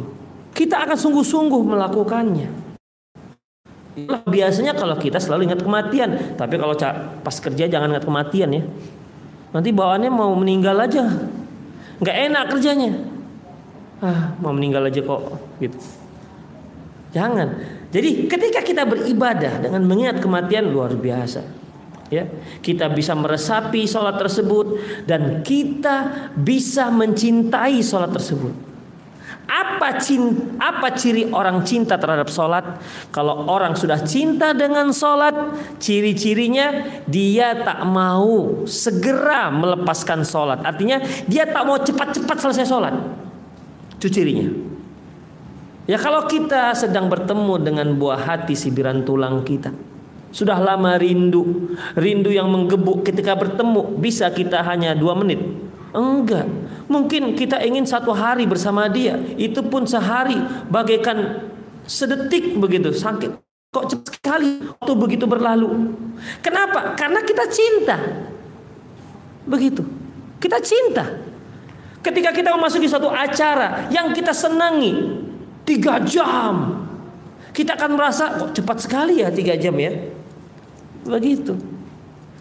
Kita 0.56 0.88
akan 0.88 0.96
sungguh-sungguh 0.96 1.62
melakukannya. 1.76 2.72
Biasanya 4.24 4.72
kalau 4.80 4.96
kita 4.96 5.20
selalu 5.20 5.52
ingat 5.52 5.60
kematian. 5.60 6.40
Tapi 6.40 6.56
kalau 6.56 6.72
pas 7.20 7.36
kerja 7.36 7.68
jangan 7.68 7.92
ingat 7.92 8.08
kematian 8.08 8.50
ya. 8.56 8.64
Nanti 9.52 9.76
bawaannya 9.76 10.08
mau 10.08 10.32
meninggal 10.40 10.80
aja. 10.80 11.04
Nggak 12.00 12.18
enak 12.32 12.44
kerjanya. 12.56 12.92
Ah 14.00 14.32
mau 14.40 14.56
meninggal 14.56 14.88
aja 14.88 15.04
kok 15.04 15.22
gitu. 15.60 15.80
Jangan. 17.12 17.60
Jadi 17.92 18.32
ketika 18.32 18.64
kita 18.64 18.88
beribadah 18.88 19.60
dengan 19.60 19.84
mengingat 19.84 20.24
kematian 20.24 20.72
luar 20.72 20.96
biasa 20.96 21.60
ya 22.10 22.26
kita 22.60 22.90
bisa 22.90 23.14
meresapi 23.14 23.86
sholat 23.86 24.18
tersebut 24.18 24.82
dan 25.06 25.46
kita 25.46 26.30
bisa 26.36 26.90
mencintai 26.90 27.80
sholat 27.82 28.12
tersebut 28.14 28.70
apa 29.50 29.98
cinta, 29.98 30.62
apa 30.62 30.94
ciri 30.94 31.26
orang 31.34 31.66
cinta 31.66 31.98
terhadap 31.98 32.30
sholat? 32.30 32.78
Kalau 33.10 33.50
orang 33.50 33.74
sudah 33.74 33.98
cinta 34.06 34.54
dengan 34.54 34.94
sholat, 34.94 35.34
ciri-cirinya 35.82 37.02
dia 37.10 37.58
tak 37.58 37.82
mau 37.90 38.62
segera 38.70 39.50
melepaskan 39.50 40.22
sholat. 40.22 40.62
Artinya 40.62 41.02
dia 41.26 41.50
tak 41.50 41.66
mau 41.66 41.82
cepat-cepat 41.82 42.38
selesai 42.38 42.70
sholat. 42.70 42.94
Itu 43.98 44.14
cirinya. 44.14 44.54
Ya 45.90 45.98
kalau 45.98 46.30
kita 46.30 46.78
sedang 46.78 47.10
bertemu 47.10 47.58
dengan 47.58 47.88
buah 47.98 48.22
hati 48.22 48.54
sibiran 48.54 49.02
tulang 49.02 49.42
kita. 49.42 49.74
Sudah 50.30 50.62
lama 50.62 50.96
rindu. 50.96 51.74
Rindu 51.98 52.30
yang 52.30 52.50
menggebuk 52.50 53.06
ketika 53.06 53.34
bertemu. 53.34 53.98
Bisa 53.98 54.30
kita 54.30 54.62
hanya 54.62 54.94
dua 54.94 55.18
menit. 55.18 55.42
Enggak 55.90 56.46
Mungkin 56.90 57.38
kita 57.38 57.62
ingin 57.62 57.86
satu 57.86 58.10
hari 58.18 58.50
bersama 58.50 58.90
dia, 58.90 59.14
itu 59.38 59.62
pun 59.62 59.86
sehari 59.86 60.42
bagaikan 60.74 61.46
sedetik 61.86 62.58
begitu, 62.58 62.90
sakit. 62.90 63.38
Kok 63.70 63.86
cepat 63.86 64.18
sekali 64.18 64.66
waktu 64.66 64.94
begitu 64.98 65.30
berlalu. 65.30 65.94
Kenapa? 66.42 66.98
Karena 66.98 67.22
kita 67.22 67.46
cinta. 67.46 68.26
Begitu. 69.46 69.86
Kita 70.42 70.58
cinta. 70.58 71.06
Ketika 72.02 72.34
kita 72.34 72.58
memasuki 72.58 72.90
satu 72.90 73.14
acara 73.14 73.86
yang 73.94 74.10
kita 74.10 74.34
senangi 74.34 75.22
tiga 75.70 76.02
jam, 76.02 76.90
kita 77.54 77.78
akan 77.78 77.92
merasa 77.94 78.34
kok 78.34 78.58
cepat 78.58 78.78
sekali 78.82 79.22
ya 79.22 79.30
tiga 79.30 79.54
jam 79.54 79.78
ya. 79.78 79.94
Begitu. 81.10 81.58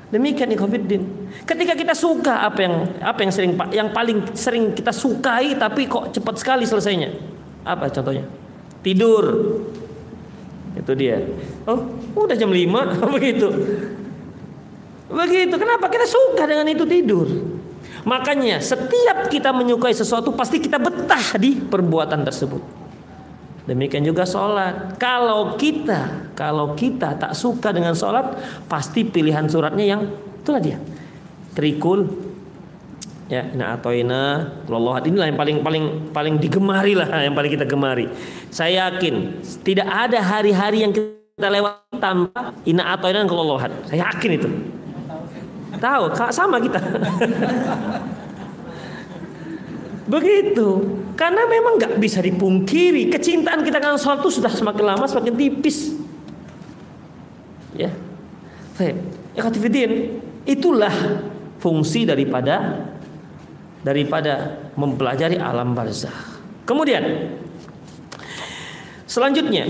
Demikian 0.09 0.49
ikhwatiddin. 0.53 1.05
Ketika 1.45 1.77
kita 1.77 1.93
suka 1.93 2.45
apa 2.45 2.65
yang 2.65 2.75
apa 3.01 3.21
yang 3.25 3.33
sering 3.33 3.53
yang 3.73 3.89
paling 3.93 4.25
sering 4.33 4.73
kita 4.73 4.89
sukai 4.93 5.57
tapi 5.57 5.85
kok 5.85 6.13
cepat 6.13 6.35
sekali 6.41 6.65
selesainya. 6.65 7.13
Apa 7.65 7.93
contohnya? 7.93 8.25
Tidur. 8.81 9.25
Itu 10.73 10.93
dia. 10.97 11.21
Oh, 11.69 11.85
udah 12.17 12.37
jam 12.37 12.49
5 12.49 12.57
begitu. 13.17 13.49
Begitu. 15.09 15.55
Kenapa? 15.61 15.89
Kita 15.93 16.07
suka 16.09 16.45
dengan 16.45 16.69
itu 16.69 16.85
tidur. 16.89 17.29
Makanya 18.09 18.65
setiap 18.65 19.29
kita 19.29 19.53
menyukai 19.53 19.93
sesuatu 19.93 20.33
pasti 20.33 20.57
kita 20.57 20.81
betah 20.81 21.37
di 21.37 21.61
perbuatan 21.61 22.25
tersebut. 22.25 22.88
Demikian 23.69 24.01
juga 24.01 24.25
sholat. 24.25 24.97
Kalau 24.97 25.61
kita, 25.61 26.33
kalau 26.33 26.73
kita 26.73 27.21
tak 27.21 27.37
suka 27.37 27.69
dengan 27.69 27.93
sholat, 27.93 28.33
pasti 28.65 29.05
pilihan 29.05 29.45
suratnya 29.45 29.85
yang 29.85 30.09
itulah 30.41 30.57
dia. 30.57 30.81
Trikul, 31.53 32.09
ya, 33.29 33.45
ina 33.53 33.77
atoina, 33.77 34.49
Allah 34.65 35.05
inilah 35.05 35.29
yang 35.29 35.37
paling 35.37 35.57
paling 35.61 35.85
paling 36.17 36.35
digemari 36.41 36.97
lah, 36.97 37.13
yang 37.29 37.37
paling 37.37 37.53
kita 37.53 37.69
gemari. 37.69 38.09
Saya 38.49 38.89
yakin 38.89 39.45
tidak 39.61 39.85
ada 39.85 40.17
hari-hari 40.25 40.89
yang 40.89 40.93
kita 40.97 41.49
lewat 41.53 41.93
tanpa 42.01 42.57
ina 42.65 42.97
atoina 42.97 43.21
dan 43.21 43.29
Allah. 43.29 43.69
Saya 43.85 44.09
yakin 44.09 44.31
itu. 44.33 44.49
Tahu, 45.77 46.05
sama 46.33 46.57
kita. 46.57 46.81
Begitu. 50.09 50.69
Karena 51.15 51.45
memang 51.45 51.77
nggak 51.77 52.01
bisa 52.01 52.25
dipungkiri 52.25 53.13
kecintaan 53.13 53.61
kita 53.61 53.77
dengan 53.77 54.01
sholat 54.01 54.25
itu 54.25 54.41
sudah 54.41 54.49
semakin 54.49 54.85
lama 54.97 55.05
semakin 55.05 55.37
tipis. 55.37 55.93
Ya. 57.77 57.93
Baik. 58.81 58.97
Ikhwatifidin, 59.37 60.19
itulah 60.49 60.91
fungsi 61.61 62.09
daripada 62.09 62.89
daripada 63.85 64.59
mempelajari 64.75 65.37
alam 65.39 65.77
barzah. 65.77 66.41
Kemudian 66.65 67.37
selanjutnya 69.05 69.69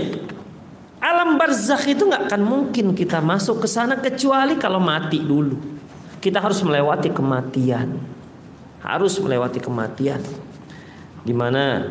alam 1.03 1.35
barzakh 1.35 1.83
itu 1.91 2.07
nggak 2.07 2.31
akan 2.31 2.41
mungkin 2.47 2.95
kita 2.95 3.19
masuk 3.19 3.63
ke 3.63 3.67
sana 3.67 3.99
kecuali 3.99 4.55
kalau 4.55 4.79
mati 4.79 5.19
dulu. 5.19 5.59
Kita 6.19 6.43
harus 6.43 6.59
melewati 6.63 7.11
kematian 7.11 8.18
harus 8.83 9.19
melewati 9.19 9.59
kematian. 9.63 10.21
Di 11.23 11.35
mana 11.35 11.83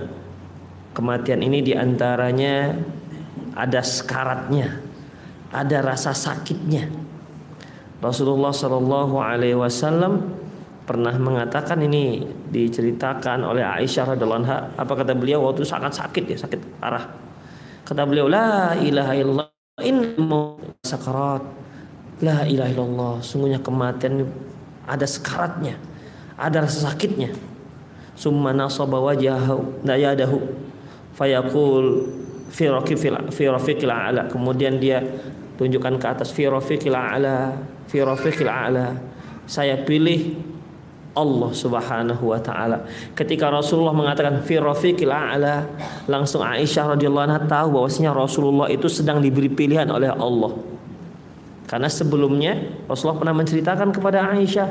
kematian 0.97 1.45
ini 1.45 1.61
di 1.61 1.77
antaranya 1.77 2.75
ada 3.55 3.81
sekaratnya 3.85 4.89
ada 5.53 5.79
rasa 5.81 6.13
sakitnya. 6.13 6.89
Rasulullah 7.99 8.55
Shallallahu 8.55 9.17
Alaihi 9.19 9.59
Wasallam 9.59 10.39
pernah 10.87 11.13
mengatakan 11.19 11.83
ini 11.85 12.25
diceritakan 12.49 13.45
oleh 13.45 13.65
Aisyah 13.65 14.15
radhiallahu 14.15 14.41
anha 14.45 14.59
apa 14.79 14.93
kata 14.95 15.13
beliau? 15.17 15.45
Waktu 15.51 15.67
sangat 15.67 15.97
sakit 15.97 16.25
ya 16.29 16.37
sakit 16.39 16.61
parah. 16.79 17.05
Kata 17.83 18.05
beliau 18.05 18.29
la 18.29 18.77
ilaha 18.77 19.13
illallah 19.17 19.49
innamu 19.83 20.61
sakarat. 20.85 21.43
La 22.23 22.45
ilaha 22.47 22.71
illallah 22.71 23.15
sungguhnya 23.23 23.63
kematian 23.63 24.27
ada 24.87 25.07
sekaratnya 25.07 25.88
ada 26.39 26.65
rasa 26.65 26.89
sakitnya 26.89 27.35
summa 28.15 28.55
nasaba 28.55 29.03
wajahu 29.03 29.83
dayadahu 29.83 30.39
fayaqul 31.19 32.07
fi 32.49 32.71
fi 33.35 33.45
rafiqil 33.51 33.91
a'la 33.91 34.31
kemudian 34.31 34.79
dia 34.79 35.03
tunjukkan 35.59 35.99
ke 35.99 36.07
atas 36.07 36.31
fi 36.31 36.47
rafiqil 36.47 36.95
a'la 36.95 37.59
fi 37.91 37.99
rafiqil 38.01 38.49
a'la 38.49 38.95
saya 39.45 39.77
pilih 39.83 40.39
Allah 41.19 41.51
Subhanahu 41.51 42.31
wa 42.31 42.39
taala. 42.39 42.87
Ketika 43.19 43.51
Rasulullah 43.51 43.91
mengatakan 43.91 44.39
fi 44.47 44.63
rafiqil 44.63 45.11
a'la, 45.11 45.67
langsung 46.07 46.47
Aisyah 46.47 46.95
radhiyallahu 46.95 47.27
anha 47.27 47.43
tahu 47.43 47.75
bahwasanya 47.75 48.15
Rasulullah 48.15 48.71
itu 48.71 48.87
sedang 48.87 49.19
diberi 49.19 49.51
pilihan 49.51 49.89
oleh 49.91 50.15
Allah. 50.15 50.55
Karena 51.67 51.91
sebelumnya 51.91 52.55
Rasulullah 52.87 53.19
pernah 53.19 53.35
menceritakan 53.35 53.89
kepada 53.91 54.31
Aisyah 54.31 54.69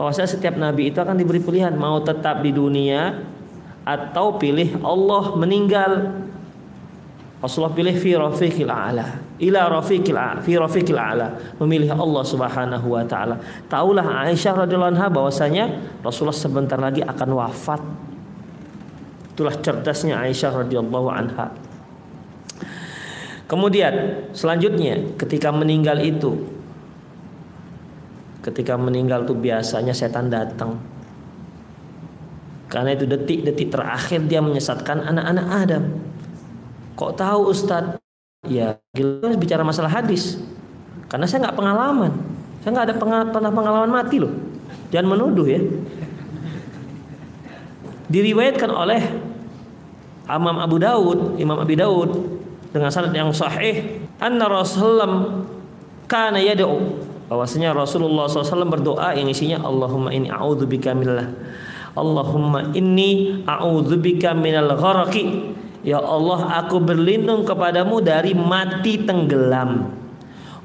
bahwasanya 0.00 0.32
setiap 0.32 0.56
nabi 0.56 0.88
itu 0.88 0.96
akan 0.96 1.12
diberi 1.12 1.44
pilihan 1.44 1.76
mau 1.76 2.00
tetap 2.00 2.40
di 2.40 2.56
dunia 2.56 3.20
atau 3.84 4.40
pilih 4.40 4.80
Allah 4.80 5.36
meninggal. 5.36 5.92
Rasulullah 7.40 7.72
pilih 7.76 7.96
fi 7.96 8.16
rafiqil 8.16 8.68
a'la 8.68 9.20
ila 9.40 9.60
rafiqil 9.80 10.16
a'la 10.16 10.40
fi 10.40 10.56
rafiqil 10.56 10.96
a'la 10.96 11.56
memilih 11.60 11.92
Allah 11.92 12.24
Subhanahu 12.24 12.96
wa 12.96 13.04
taala. 13.04 13.36
Taulah 13.68 14.24
Aisyah 14.24 14.64
radhiyallahu 14.64 14.92
anha 14.96 15.08
bahwasanya 15.12 15.64
Rasulullah 16.00 16.36
sebentar 16.36 16.80
lagi 16.80 17.04
akan 17.04 17.28
wafat. 17.36 17.80
Itulah 19.36 19.56
cerdasnya 19.60 20.20
Aisyah 20.20 20.64
radhiyallahu 20.64 21.08
anha. 21.12 21.52
Kemudian 23.48 24.24
selanjutnya 24.32 25.16
ketika 25.20 25.52
meninggal 25.52 26.00
itu 26.00 26.59
ketika 28.40 28.76
meninggal 28.76 29.28
tuh 29.28 29.36
biasanya 29.36 29.92
setan 29.92 30.32
datang. 30.32 30.80
Karena 32.70 32.94
itu 32.94 33.04
detik-detik 33.04 33.74
terakhir 33.74 34.24
dia 34.30 34.38
menyesatkan 34.38 35.02
anak-anak 35.02 35.46
Adam. 35.50 35.84
Kok 36.94 37.12
tahu 37.18 37.50
Ustadz? 37.50 37.98
Ya 38.46 38.78
gila 38.94 39.36
bicara 39.36 39.60
masalah 39.66 39.90
hadis. 39.90 40.40
Karena 41.10 41.26
saya 41.26 41.50
nggak 41.50 41.58
pengalaman. 41.58 42.12
Saya 42.62 42.70
nggak 42.72 42.86
ada 42.86 42.94
pernah 43.26 43.50
pengalaman 43.52 43.90
mati 43.90 44.22
loh. 44.22 44.30
Jangan 44.94 45.18
menuduh 45.18 45.46
ya. 45.50 45.60
Diriwayatkan 48.10 48.70
oleh 48.70 49.02
Imam 50.30 50.56
Abu 50.62 50.78
Daud 50.78 51.42
Imam 51.42 51.58
Abi 51.58 51.74
Daud 51.74 52.10
dengan 52.70 52.94
sanad 52.94 53.10
yang 53.10 53.34
sahih. 53.34 54.06
Anna 54.22 54.46
Rasulullah 54.46 55.42
kana 56.06 56.38
yad'u 56.38 57.09
bahwasanya 57.30 57.70
Rasulullah 57.70 58.26
SAW 58.26 58.66
berdoa 58.66 59.14
yang 59.14 59.30
isinya 59.30 59.62
Allahumma 59.62 60.10
ini 60.10 60.26
a'udzu 60.26 60.66
bika 60.66 60.90
minallah 60.90 61.30
Allahumma 61.98 62.70
inni 62.70 63.42
a'udzubika 63.42 64.30
minal 64.34 64.78
gharaqi. 64.78 65.54
Ya 65.80 65.98
Allah 65.98 66.60
aku 66.60 66.76
berlindung 66.78 67.42
kepadamu 67.42 68.04
dari 68.04 68.36
mati 68.36 69.00
tenggelam. 69.00 69.96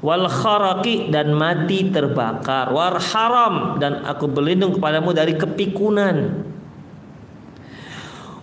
Wal 0.04 0.28
kharaqi 0.28 1.08
dan 1.10 1.34
mati 1.34 1.88
terbakar. 1.88 2.70
War 2.70 3.00
haram 3.00 3.80
dan 3.80 4.04
aku 4.06 4.28
berlindung 4.28 4.76
kepadamu 4.76 5.10
dari 5.16 5.34
kepikunan 5.34 6.45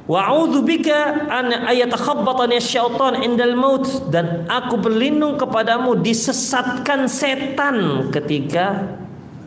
Wa'udzu 0.04 0.68
bika 0.68 1.32
an 1.32 1.48
ayatakhabbatani 1.72 2.60
syaitan 2.60 3.24
indal 3.24 3.56
maut. 3.56 3.88
Dan 4.12 4.44
aku 4.52 4.76
berlindung 4.76 5.40
kepadamu 5.40 5.96
disesatkan 5.96 7.08
setan 7.08 8.10
ketika 8.12 8.84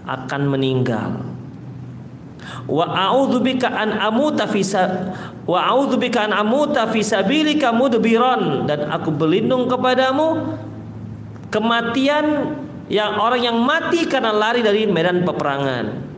akan 0.09 0.43
meninggal. 0.49 1.13
Wa 2.67 2.89
a'udzubika 2.89 3.69
an 3.69 4.01
amuta 4.01 4.49
fi 4.49 4.65
wa 5.45 5.61
a'udzubika 5.61 6.25
an 6.25 6.33
amuta 6.33 6.89
fi 6.89 7.05
sabilika 7.05 7.69
mudbiran. 7.77 8.65
Dan 8.65 8.89
aku 8.89 9.13
berlindung 9.13 9.69
kepadamu 9.69 10.57
kematian 11.53 12.57
yang 12.89 13.21
orang 13.21 13.43
yang 13.45 13.59
mati 13.61 14.09
karena 14.09 14.33
lari 14.33 14.65
dari 14.65 14.89
medan 14.89 15.21
peperangan 15.27 16.16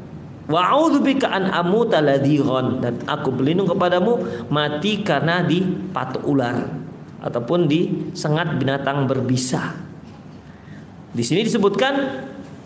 an 0.48 1.44
amuta 1.52 2.00
dan 2.00 2.94
aku 3.04 3.28
berlindung 3.30 3.68
kepadamu 3.68 4.16
mati 4.48 5.04
karena 5.04 5.44
dipatuk 5.44 6.24
ular 6.24 6.72
ataupun 7.20 7.68
disengat 7.68 8.56
binatang 8.56 9.04
berbisa 9.04 9.88
di 11.12 11.24
sini 11.24 11.40
disebutkan 11.44 11.94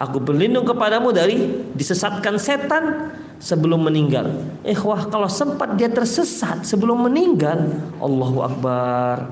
aku 0.03 0.19
berlindung 0.19 0.67
kepadamu 0.67 1.15
dari 1.15 1.63
disesatkan 1.79 2.35
setan 2.37 3.15
sebelum 3.39 3.87
meninggal. 3.87 4.35
Eh 4.67 4.75
wah 4.83 5.07
kalau 5.07 5.31
sempat 5.31 5.79
dia 5.79 5.87
tersesat 5.87 6.67
sebelum 6.67 7.07
meninggal, 7.07 7.71
Allahu 8.03 8.43
Akbar. 8.43 9.31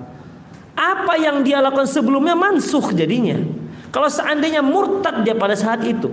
Apa 0.78 1.18
yang 1.18 1.42
dia 1.42 1.58
lakukan 1.58 1.90
sebelumnya 1.90 2.38
mansuh 2.38 2.94
jadinya. 2.94 3.36
Kalau 3.90 4.06
seandainya 4.06 4.62
murtad 4.62 5.26
dia 5.26 5.34
pada 5.34 5.58
saat 5.58 5.82
itu, 5.82 6.08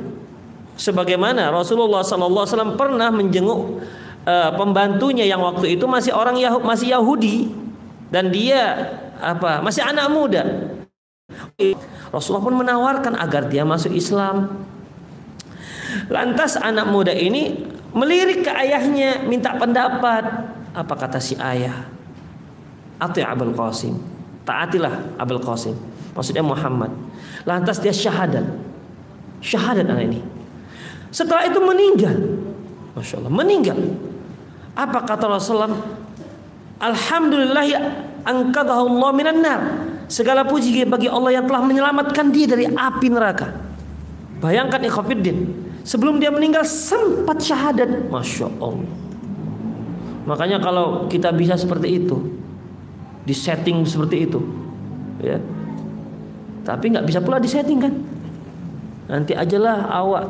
sebagaimana 0.77 1.49
Rasulullah 1.49 2.05
SAW 2.05 2.77
pernah 2.77 3.09
menjenguk 3.09 3.81
uh, 4.23 4.51
pembantunya 4.53 5.25
yang 5.25 5.41
waktu 5.41 5.75
itu 5.75 5.89
masih 5.89 6.13
orang 6.13 6.37
Yahudi, 6.37 6.63
masih 6.63 6.87
Yahudi. 6.93 7.35
Dan 8.07 8.31
dia 8.31 8.87
apa 9.19 9.59
masih 9.59 9.83
anak 9.83 10.07
muda. 10.07 10.43
Rasulullah 12.07 12.45
pun 12.45 12.55
menawarkan 12.55 13.19
agar 13.19 13.51
dia 13.51 13.67
masuk 13.67 13.91
Islam. 13.91 14.63
Lantas 16.07 16.55
anak 16.55 16.87
muda 16.87 17.11
ini 17.11 17.67
melirik 17.91 18.47
ke 18.47 18.51
ayahnya 18.53 19.27
minta 19.27 19.51
pendapat. 19.59 20.23
Apa 20.71 20.93
kata 20.93 21.19
si 21.19 21.35
ayah? 21.35 21.89
Atau 23.01 23.27
Abul 23.27 23.51
Qasim. 23.51 23.99
Taatilah 24.47 25.19
Abul 25.19 25.43
Qasim. 25.43 25.75
Maksudnya 26.15 26.45
Muhammad. 26.45 26.93
Lantas 27.43 27.83
dia 27.83 27.91
syahadat. 27.91 28.45
Syahadat 29.43 29.83
anak 29.83 30.07
ini 30.07 30.36
setelah 31.09 31.47
itu 31.47 31.59
meninggal 31.61 32.15
Masya 32.97 33.21
Allah 33.21 33.33
meninggal 33.33 33.77
apa 34.77 34.99
kata 35.05 35.25
Rasulullah 35.25 35.71
Alhamdulillah 36.77 37.63
ya 37.65 37.81
Allah 38.23 39.09
minan 39.15 39.41
nar 39.41 39.61
segala 40.07 40.45
puji 40.45 40.85
bagi 40.85 41.09
Allah 41.09 41.41
yang 41.41 41.45
telah 41.49 41.63
menyelamatkan 41.65 42.29
dia 42.29 42.45
dari 42.45 42.69
api 42.69 43.07
neraka 43.09 43.53
bayangkan 44.39 44.83
ikhwafiddin 44.85 45.67
Sebelum 45.87 46.19
dia 46.19 46.27
meninggal 46.27 46.67
sempat 46.67 47.39
syahadat. 47.39 48.11
Masya 48.11 48.51
Allah. 48.59 48.91
Makanya 50.27 50.59
kalau 50.59 51.07
kita 51.07 51.31
bisa 51.31 51.55
seperti 51.55 52.03
itu, 52.03 52.27
di 53.23 53.31
setting 53.31 53.87
seperti 53.87 54.27
itu, 54.27 54.43
ya. 55.23 55.39
Tapi 56.67 56.91
nggak 56.91 57.07
bisa 57.07 57.23
pula 57.23 57.39
di 57.39 57.47
setting 57.47 57.79
kan? 57.79 57.95
Nanti 59.07 59.31
ajalah 59.31 59.87
awak 59.87 60.25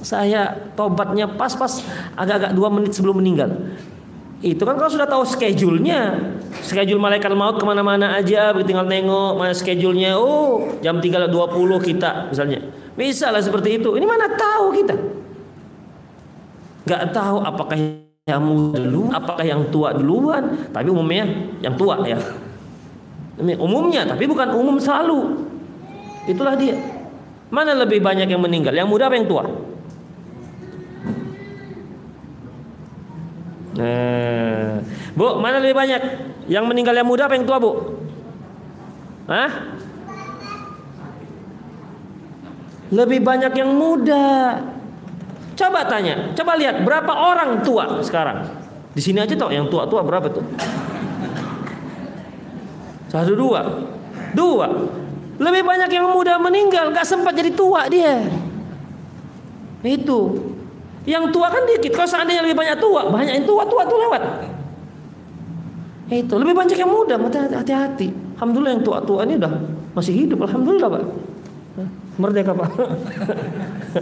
saya 0.00 0.72
tobatnya 0.74 1.28
pas-pas 1.28 1.84
agak-agak 2.16 2.52
dua 2.56 2.68
menit 2.72 2.96
sebelum 2.96 3.20
meninggal. 3.20 3.76
Itu 4.40 4.64
kan 4.64 4.80
kalau 4.80 4.88
sudah 4.88 5.04
tahu 5.04 5.20
schedule-nya, 5.28 6.16
schedule 6.64 6.96
malaikat 6.96 7.28
maut 7.36 7.60
ke 7.60 7.64
mana-mana 7.68 8.16
aja, 8.16 8.56
tinggal 8.64 8.88
nengok 8.88 9.36
mana 9.36 9.52
schedule-nya. 9.52 10.16
Oh, 10.16 10.80
jam 10.80 10.96
3.20 10.96 11.28
kita 11.84 12.32
misalnya. 12.32 12.64
Bisa 12.96 13.28
lah 13.28 13.44
seperti 13.44 13.76
itu. 13.76 13.92
Ini 14.00 14.06
mana 14.08 14.32
tahu 14.32 14.72
kita? 14.80 14.96
Gak 16.88 17.12
tahu 17.12 17.44
apakah 17.44 17.76
yang 18.24 18.40
muda 18.40 18.80
dulu, 18.80 19.12
apakah 19.12 19.44
yang 19.44 19.68
tua 19.68 19.92
duluan. 19.92 20.72
Tapi 20.72 20.88
umumnya 20.88 21.28
yang 21.60 21.76
tua 21.76 22.00
ya. 22.08 22.16
Umumnya, 23.60 24.08
tapi 24.08 24.24
bukan 24.24 24.56
umum 24.56 24.80
selalu. 24.80 25.36
Itulah 26.24 26.56
dia. 26.56 26.80
Mana 27.52 27.76
lebih 27.76 28.00
banyak 28.00 28.24
yang 28.24 28.40
meninggal? 28.40 28.72
Yang 28.72 28.88
muda 28.88 29.12
apa 29.12 29.20
yang 29.20 29.28
tua? 29.28 29.44
Nah, 33.80 34.84
Bu, 35.16 35.40
mana 35.40 35.56
lebih 35.56 35.72
banyak? 35.72 36.00
Yang 36.52 36.64
meninggal 36.68 36.92
yang 36.92 37.08
muda 37.08 37.24
apa 37.24 37.34
yang 37.40 37.48
tua, 37.48 37.56
Bu? 37.56 37.72
Hah? 39.24 39.50
Lebih 42.90 43.24
banyak 43.24 43.52
yang 43.56 43.70
muda. 43.72 44.58
Coba 45.56 45.86
tanya, 45.86 46.34
coba 46.36 46.56
lihat 46.56 46.82
berapa 46.82 47.12
orang 47.12 47.60
tua 47.64 48.02
sekarang. 48.04 48.48
Di 48.90 49.00
sini 49.00 49.22
aja 49.22 49.32
tau 49.38 49.52
yang 49.54 49.70
tua-tua 49.70 50.02
berapa 50.02 50.26
tuh? 50.28 50.42
Satu 53.06 53.32
dua, 53.38 53.86
dua. 54.34 54.66
Lebih 55.40 55.62
banyak 55.64 55.90
yang 55.92 56.10
muda 56.12 56.36
meninggal, 56.36 56.92
gak 56.92 57.06
sempat 57.06 57.32
jadi 57.32 57.54
tua 57.54 57.88
dia. 57.88 58.28
Itu. 59.80 60.52
Yang 61.08 61.32
tua 61.32 61.48
kan 61.48 61.62
dikit. 61.64 61.96
Kalau 61.96 62.08
seandainya 62.08 62.44
lebih 62.44 62.58
banyak 62.60 62.76
tua, 62.76 63.08
banyak 63.08 63.40
yang 63.40 63.46
tua, 63.48 63.64
tua 63.64 63.82
tuh 63.88 63.98
lewat. 63.98 64.22
Itu 66.10 66.34
lebih 66.36 66.54
banyak 66.58 66.76
yang 66.76 66.90
muda, 66.90 67.16
hati-hati. 67.16 68.12
Alhamdulillah 68.36 68.72
yang 68.76 68.84
tua-tua 68.84 69.24
ini 69.24 69.38
udah 69.40 69.52
masih 69.94 70.12
hidup. 70.12 70.44
Alhamdulillah 70.44 70.88
pak 70.90 71.02
merdeka 72.20 72.52
pak 72.52 72.70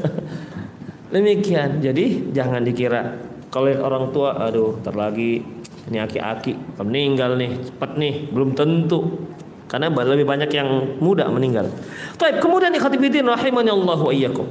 demikian 1.15 1.79
jadi 1.79 2.35
jangan 2.35 2.67
dikira 2.67 3.15
kalau 3.49 3.71
orang 3.81 4.11
tua 4.11 4.35
aduh 4.37 4.83
terlagi 4.83 5.41
ini 5.89 5.99
aki-aki 6.03 6.53
meninggal 6.83 7.39
nih 7.39 7.57
cepat 7.71 7.91
nih 7.97 8.29
belum 8.29 8.53
tentu 8.53 9.25
karena 9.69 9.93
lebih 9.93 10.25
banyak 10.25 10.49
yang 10.49 10.97
muda 10.97 11.29
meninggal. 11.29 11.69
Baik, 12.17 12.41
kemudian 12.41 12.73
ikhtifidin 12.73 13.29
rahimani 13.29 13.69
Allah 13.69 14.01
wa 14.01 14.09
iyyakum. 14.09 14.49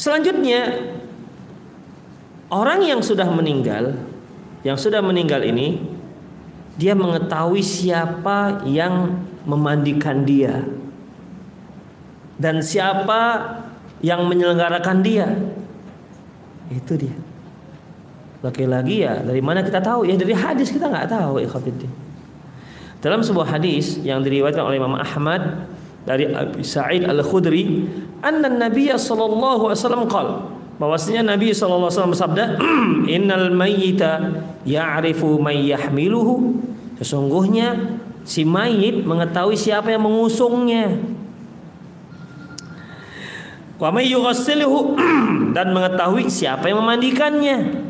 Selanjutnya 0.00 0.80
orang 2.48 2.80
yang 2.88 3.04
sudah 3.04 3.28
meninggal, 3.28 4.00
yang 4.64 4.80
sudah 4.80 5.04
meninggal 5.04 5.44
ini 5.44 5.76
dia 6.80 6.96
mengetahui 6.96 7.60
siapa 7.60 8.64
yang 8.64 9.20
memandikan 9.44 10.24
dia 10.24 10.64
dan 12.40 12.64
siapa 12.64 13.52
yang 14.00 14.24
menyelenggarakan 14.24 15.04
dia. 15.04 15.28
Itu 16.72 16.96
dia. 16.96 17.12
Lagi-lagi 18.40 19.04
ya 19.04 19.20
dari 19.20 19.44
mana 19.44 19.60
kita 19.60 19.84
tahu? 19.84 20.08
Ya 20.08 20.16
dari 20.16 20.32
hadis 20.32 20.72
kita 20.72 20.88
nggak 20.88 21.12
tahu 21.12 21.44
ikhwatiddin. 21.44 21.92
Dalam 23.04 23.20
sebuah 23.20 23.52
hadis 23.60 24.00
yang 24.00 24.24
diriwayatkan 24.24 24.64
oleh 24.64 24.80
Imam 24.80 24.96
Ahmad 24.96 25.68
dari 26.04 26.28
Abi 26.32 26.64
Sa'id 26.64 27.04
Al-Khudri, 27.04 27.84
anna 28.24 28.48
Nabi 28.48 28.88
sallallahu 28.88 29.68
alaihi 29.68 29.80
wasallam 29.80 30.04
qala 30.08 30.60
bahwasanya 30.80 31.36
Nabi 31.36 31.52
sallallahu 31.52 31.92
alaihi 31.92 31.96
wasallam 32.00 32.14
bersabda, 32.16 32.44
"Innal 33.20 33.52
mayyita 33.52 34.10
ya'rifu 34.64 35.36
may 35.36 35.68
yahmiluhu." 35.68 36.56
Sesungguhnya 36.96 38.00
si 38.24 38.48
mayit 38.48 39.04
mengetahui 39.04 39.60
siapa 39.60 39.92
yang 39.92 40.08
mengusungnya. 40.08 40.96
Wa 43.76 43.92
may 43.92 44.08
dan 45.56 45.66
mengetahui 45.72 46.28
siapa 46.32 46.68
yang 46.68 46.80
memandikannya. 46.80 47.88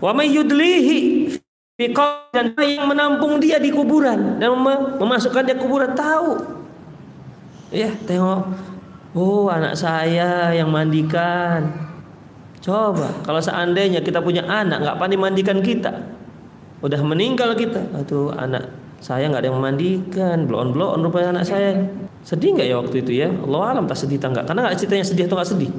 Wa 0.00 0.12
may 0.16 0.32
yudlihi 0.32 1.28
dan 1.74 2.54
yang 2.54 2.86
menampung 2.86 3.42
dia 3.42 3.58
di 3.58 3.74
kuburan 3.74 4.38
dan 4.38 4.54
memasukkan 4.94 5.42
dia 5.42 5.58
kuburan 5.58 5.90
tahu? 5.90 6.38
Ya 7.74 7.90
tengok. 8.06 8.46
Oh 9.10 9.50
anak 9.50 9.74
saya 9.74 10.54
yang 10.54 10.70
mandikan. 10.70 11.66
Coba 12.62 13.10
kalau 13.26 13.42
seandainya 13.42 14.06
kita 14.06 14.22
punya 14.22 14.46
anak 14.46 14.86
nggak 14.86 14.98
pandai 15.02 15.18
mandikan 15.18 15.58
kita. 15.58 15.90
Udah 16.78 17.02
meninggal 17.02 17.58
kita. 17.58 17.90
Atau 17.90 18.30
anak 18.30 18.70
saya 19.02 19.26
nggak 19.26 19.42
ada 19.42 19.48
yang 19.50 19.58
memandikan. 19.58 20.46
Blon 20.46 20.70
blon 20.70 21.02
rupanya 21.02 21.42
anak 21.42 21.50
saya. 21.50 21.74
Sedih 22.22 22.54
nggak 22.54 22.70
ya 22.70 22.78
waktu 22.78 23.02
itu 23.02 23.18
ya? 23.18 23.34
Allah 23.34 23.74
alam 23.74 23.90
tak 23.90 23.98
sedih 23.98 24.22
tak 24.22 24.46
Karena 24.46 24.70
nggak 24.70 24.78
ceritanya 24.78 25.02
sedih 25.10 25.26
atau 25.26 25.42
nggak 25.42 25.50
sedih. 25.50 25.70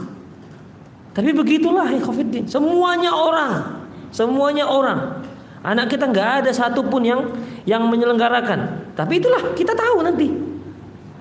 Tapi 1.15 1.31
begitulah 1.31 1.87
ya 1.87 2.03
Khofiddin. 2.03 2.51
Semuanya 2.51 3.15
orang, 3.15 3.79
semuanya 4.11 4.67
orang. 4.67 5.24
Anak 5.65 5.89
kita 5.89 6.05
nggak 6.05 6.45
ada 6.45 6.51
satupun 6.53 7.01
yang 7.01 7.25
yang 7.65 7.89
menyelenggarakan. 7.89 8.93
Tapi 8.93 9.17
itulah 9.17 9.41
kita 9.57 9.73
tahu 9.73 10.05
nanti. 10.05 10.29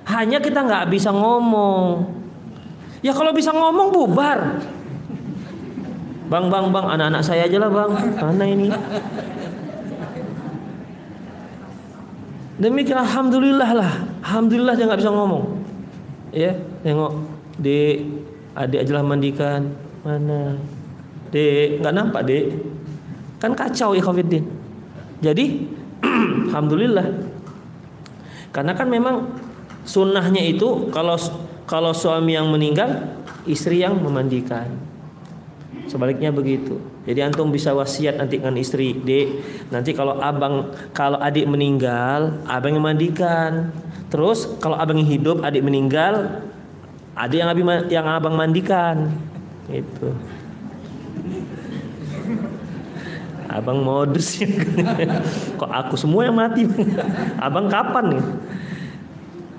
Hanya 0.04 0.36
kita 0.36 0.60
nggak 0.60 0.92
bisa 0.92 1.08
ngomong. 1.08 2.04
Ya 3.00 3.16
kalau 3.16 3.32
bisa 3.32 3.56
ngomong 3.56 3.88
bubar. 3.88 4.60
Bang, 6.28 6.52
bang, 6.52 6.72
bang, 6.72 6.86
anak-anak 6.88 7.24
saya 7.24 7.48
aja 7.48 7.56
lah 7.56 7.72
bang. 7.72 7.90
Mana 8.20 8.44
ini? 8.44 8.68
Demikian 12.60 13.00
alhamdulillah 13.00 13.70
lah. 13.72 13.92
Alhamdulillah 14.24 14.76
dia 14.76 14.84
nggak 14.84 15.00
bisa 15.00 15.12
ngomong. 15.12 15.44
Ya, 16.36 16.52
tengok 16.84 17.12
di 17.56 18.04
adik 18.52 18.84
aja 18.84 18.92
lah 19.00 19.04
mandikan. 19.04 19.72
Mana? 20.04 20.60
Dek, 21.32 21.80
nggak 21.80 21.94
nampak 21.96 22.28
dek. 22.28 22.73
Kan 23.44 23.52
kacau 23.52 23.92
ya 23.92 24.00
Khofiddin. 24.00 24.48
Jadi 25.20 25.68
alhamdulillah. 26.48 27.04
Karena 28.48 28.72
kan 28.72 28.88
memang 28.88 29.36
sunnahnya 29.84 30.40
itu 30.40 30.88
kalau 30.88 31.20
kalau 31.68 31.92
suami 31.92 32.32
yang 32.32 32.48
meninggal, 32.48 33.20
istri 33.44 33.84
yang 33.84 34.00
memandikan. 34.00 34.72
Sebaliknya 35.84 36.32
begitu. 36.32 36.80
Jadi 37.04 37.20
antum 37.20 37.52
bisa 37.52 37.76
wasiat 37.76 38.16
nanti 38.16 38.40
dengan 38.40 38.56
istri, 38.56 38.96
dek. 38.96 39.28
Nanti 39.68 39.92
kalau 39.92 40.16
abang, 40.24 40.72
kalau 40.96 41.20
adik 41.20 41.44
meninggal, 41.44 42.40
abang 42.48 42.72
yang 42.72 42.80
mandikan. 42.80 43.68
Terus 44.08 44.48
kalau 44.56 44.80
abang 44.80 44.96
yang 44.96 45.20
hidup, 45.20 45.44
adik 45.44 45.60
meninggal, 45.60 46.40
adik 47.12 47.44
yang 47.44 47.50
abang, 47.52 47.68
yang 47.92 48.06
abang 48.08 48.34
mandikan. 48.40 49.12
Itu. 49.68 50.16
Abang 53.54 53.86
modus 53.86 54.42
ya. 54.42 54.50
Kok 55.54 55.70
aku 55.70 55.94
semua 55.94 56.26
yang 56.26 56.34
mati? 56.34 56.66
Abang 57.38 57.70
kapan 57.70 58.18
nih? 58.18 58.24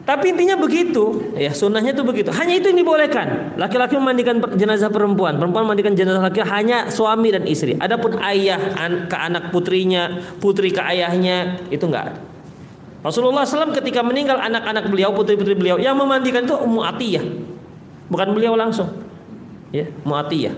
Tapi 0.06 0.38
intinya 0.38 0.54
begitu, 0.54 1.34
ya 1.34 1.50
sunnahnya 1.50 1.90
itu 1.98 2.06
begitu. 2.06 2.30
Hanya 2.30 2.62
itu 2.62 2.70
yang 2.70 2.78
dibolehkan. 2.78 3.58
Laki-laki 3.58 3.98
memandikan 3.98 4.38
jenazah 4.54 4.94
perempuan, 4.94 5.42
perempuan 5.42 5.66
memandikan 5.66 5.98
jenazah 5.98 6.22
laki 6.22 6.46
hanya 6.46 6.94
suami 6.94 7.34
dan 7.34 7.42
istri. 7.50 7.74
Adapun 7.82 8.22
ayah 8.22 8.60
ke 9.10 9.18
anak 9.18 9.50
putrinya, 9.50 10.22
putri 10.38 10.70
ke 10.70 10.78
ayahnya 10.78 11.58
itu 11.74 11.90
enggak. 11.90 12.22
Rasulullah 13.02 13.50
SAW 13.50 13.74
ketika 13.74 14.06
meninggal 14.06 14.38
anak-anak 14.38 14.94
beliau, 14.94 15.10
putri-putri 15.10 15.58
beliau 15.58 15.82
yang 15.82 15.98
memandikan 15.98 16.46
itu 16.46 16.54
Ummu 16.54 16.86
Atiyah. 16.86 17.26
Bukan 18.06 18.30
beliau 18.38 18.54
langsung. 18.54 18.94
Ya, 19.74 19.90
Atiyah. 20.06 20.54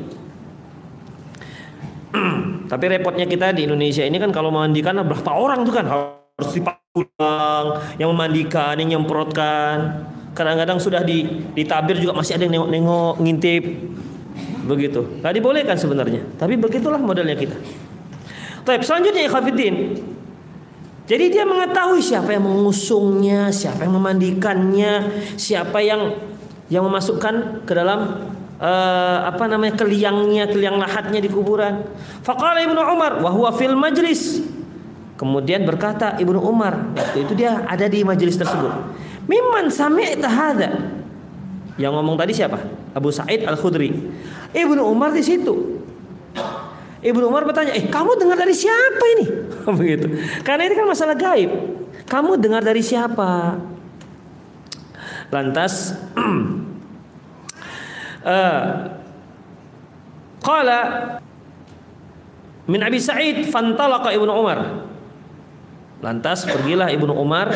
Tapi 2.71 2.85
repotnya 2.91 3.25
kita 3.25 3.55
di 3.55 3.65
Indonesia 3.65 4.03
ini 4.03 4.17
kan 4.19 4.31
kalau 4.33 4.51
memandikan 4.51 4.97
berapa 5.01 5.31
orang 5.31 5.63
tuh 5.63 5.73
kan 5.73 5.85
harus 5.87 6.51
dipulang, 6.53 7.65
yang 7.97 8.09
memandikan, 8.11 8.75
yang 8.77 8.99
nyemprotkan. 8.99 10.05
Kadang-kadang 10.37 10.77
sudah 10.77 11.01
di 11.01 11.25
ditabir 11.57 11.97
juga 11.97 12.13
masih 12.13 12.37
ada 12.37 12.45
yang 12.45 12.61
nengok-nengok, 12.61 13.15
ngintip. 13.23 13.63
Begitu. 14.67 15.01
Tadi 15.23 15.39
dibolehkan 15.39 15.79
sebenarnya. 15.79 16.21
Tapi 16.37 16.59
begitulah 16.59 16.99
modelnya 16.99 17.33
kita. 17.33 17.57
Tapi 18.67 18.83
selanjutnya 18.83 19.25
ya 19.25 19.31
Khafidin. 19.31 19.75
Jadi 21.07 21.31
dia 21.31 21.47
mengetahui 21.47 22.03
siapa 22.03 22.35
yang 22.35 22.43
mengusungnya, 22.43 23.47
siapa 23.47 23.87
yang 23.87 23.95
memandikannya, 23.95 25.23
siapa 25.39 25.79
yang 25.79 26.11
yang 26.67 26.83
memasukkan 26.83 27.63
ke 27.63 27.71
dalam 27.71 28.27
uh, 28.61 29.17
apa 29.29 29.45
namanya 29.45 29.77
keliangnya, 29.77 30.49
keliang 30.49 30.77
lahatnya 30.81 31.21
di 31.21 31.29
kuburan. 31.29 31.85
Faqala 32.25 32.61
Ibnu 32.61 32.77
Umar 32.77 33.21
wa 33.21 33.29
huwa 33.31 33.49
fil 33.53 33.77
majlis. 33.77 34.41
Kemudian 35.17 35.65
berkata 35.65 36.13
Ibnu 36.21 36.37
Umar, 36.37 36.93
waktu 36.93 37.25
itu 37.25 37.33
dia 37.33 37.65
ada 37.65 37.89
di 37.89 38.05
majelis 38.05 38.37
tersebut. 38.37 38.69
Mimman 39.25 39.73
sami'ta 39.73 40.29
hadza? 40.29 40.69
Yang 41.77 41.93
ngomong 41.93 42.17
tadi 42.17 42.33
siapa? 42.37 42.57
Abu 42.93 43.09
Sa'id 43.09 43.45
Al-Khudri. 43.45 43.93
Ibnu 44.53 44.81
Umar 44.81 45.13
di 45.13 45.21
situ. 45.25 45.81
Ibnu 47.01 47.29
Umar 47.29 47.45
bertanya, 47.45 47.73
"Eh, 47.77 47.85
kamu 47.89 48.17
dengar 48.17 48.37
dari 48.37 48.53
siapa 48.53 49.03
ini?" 49.17 49.25
Begitu. 49.79 50.05
Karena 50.41 50.65
ini 50.65 50.73
kan 50.73 50.85
masalah 50.89 51.13
gaib. 51.13 51.49
Kamu 52.09 52.37
dengar 52.41 52.65
dari 52.65 52.81
siapa? 52.81 53.57
Lantas 55.29 55.93
qala 60.43 60.79
min 62.67 62.81
Abi 62.83 62.99
Sa'id 62.99 63.47
fantalaqa 63.47 64.11
Ibnu 64.11 64.31
Umar. 64.31 64.59
Lantas 66.03 66.45
pergilah 66.45 66.91
Ibnu 66.91 67.09
Umar 67.15 67.49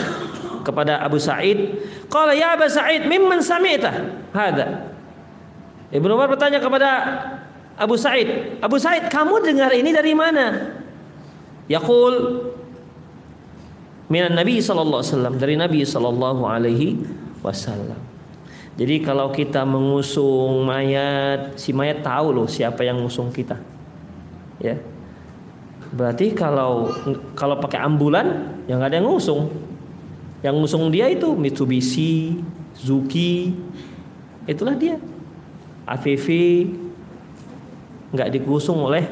kepada 0.65 1.01
Abu 1.03 1.21
Sa'id, 1.21 1.77
qala 2.09 2.33
ya 2.33 2.57
Abu 2.57 2.65
Sa'id 2.71 3.05
mimman 3.05 3.43
sami'ta 3.43 3.91
hadza? 4.33 4.89
Ibnu 5.91 6.11
Umar 6.15 6.31
bertanya 6.31 6.57
kepada 6.57 6.89
Abu 7.77 7.97
Sa'id, 7.97 8.57
Abu 8.61 8.77
Sa'id 8.79 9.09
kamu 9.11 9.41
dengar 9.45 9.73
ini 9.73 9.91
dari 9.91 10.13
mana? 10.15 10.73
Yaqul 11.69 12.45
minan 14.11 14.35
Nabi 14.35 14.59
sallallahu 14.59 15.01
alaihi 15.01 15.13
wasallam 15.15 15.35
dari 15.39 15.55
Nabi 15.55 15.81
sallallahu 15.87 16.41
alaihi 16.43 16.99
wasallam. 17.41 18.10
Jadi 18.81 18.97
kalau 19.05 19.29
kita 19.29 19.61
mengusung 19.61 20.65
mayat, 20.65 21.53
si 21.53 21.69
mayat 21.69 22.01
tahu 22.01 22.33
loh 22.33 22.49
siapa 22.49 22.81
yang 22.81 22.97
ngusung 23.05 23.29
kita. 23.29 23.61
Ya. 24.57 24.81
Berarti 25.93 26.33
kalau 26.33 26.89
kalau 27.37 27.61
pakai 27.61 27.77
ambulan 27.77 28.57
yang 28.65 28.81
ada 28.81 28.97
yang 28.97 29.05
ngusung. 29.05 29.53
Yang 30.41 30.55
ngusung 30.57 30.89
dia 30.89 31.13
itu 31.13 31.29
Mitsubishi, 31.37 32.41
Zuki. 32.73 33.53
Itulah 34.49 34.73
dia. 34.73 34.97
AVV 35.85 36.27
nggak 38.17 38.33
digusung 38.33 38.81
oleh 38.81 39.05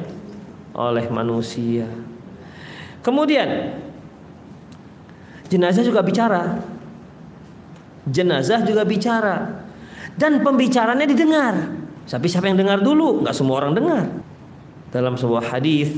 oleh 0.74 1.06
manusia. 1.14 1.86
Kemudian 3.06 3.78
jenazah 5.46 5.86
juga 5.86 6.02
bicara 6.02 6.58
jenazah 8.08 8.64
juga 8.64 8.82
bicara 8.88 9.59
dan 10.20 10.44
pembicaranya 10.44 11.08
didengar. 11.08 11.56
Tapi 12.04 12.26
siapa 12.28 12.52
yang 12.52 12.60
dengar 12.60 12.84
dulu? 12.84 13.24
Enggak 13.24 13.32
semua 13.32 13.64
orang 13.64 13.72
dengar. 13.72 14.04
Dalam 14.92 15.16
sebuah 15.16 15.48
hadis 15.48 15.88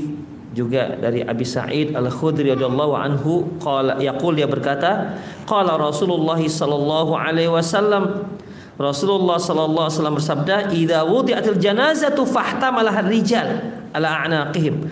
juga 0.55 0.95
dari 0.95 1.25
Abi 1.25 1.43
Sa'id 1.43 1.91
Al-Khudri 1.91 2.53
radhiyallahu 2.53 2.93
anhu 2.95 3.57
qala 3.59 3.99
yaqul 3.99 4.37
dia 4.37 4.45
berkata 4.45 5.17
qala 5.49 5.75
Rasulullah 5.75 6.37
sallallahu 6.37 7.17
alaihi 7.17 7.49
wasallam 7.49 8.29
Rasulullah 8.77 9.41
sallallahu 9.41 9.89
alaihi 9.89 9.97
wasallam 9.97 10.17
bersabda 10.21 10.57
idza 10.77 11.01
wudi'atil 11.09 11.57
janazatu 11.57 12.21
fahtamalah 12.29 13.01
rijal 13.01 13.49
ala 13.97 14.25
a'naqihim 14.25 14.85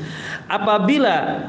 apabila 0.49 1.45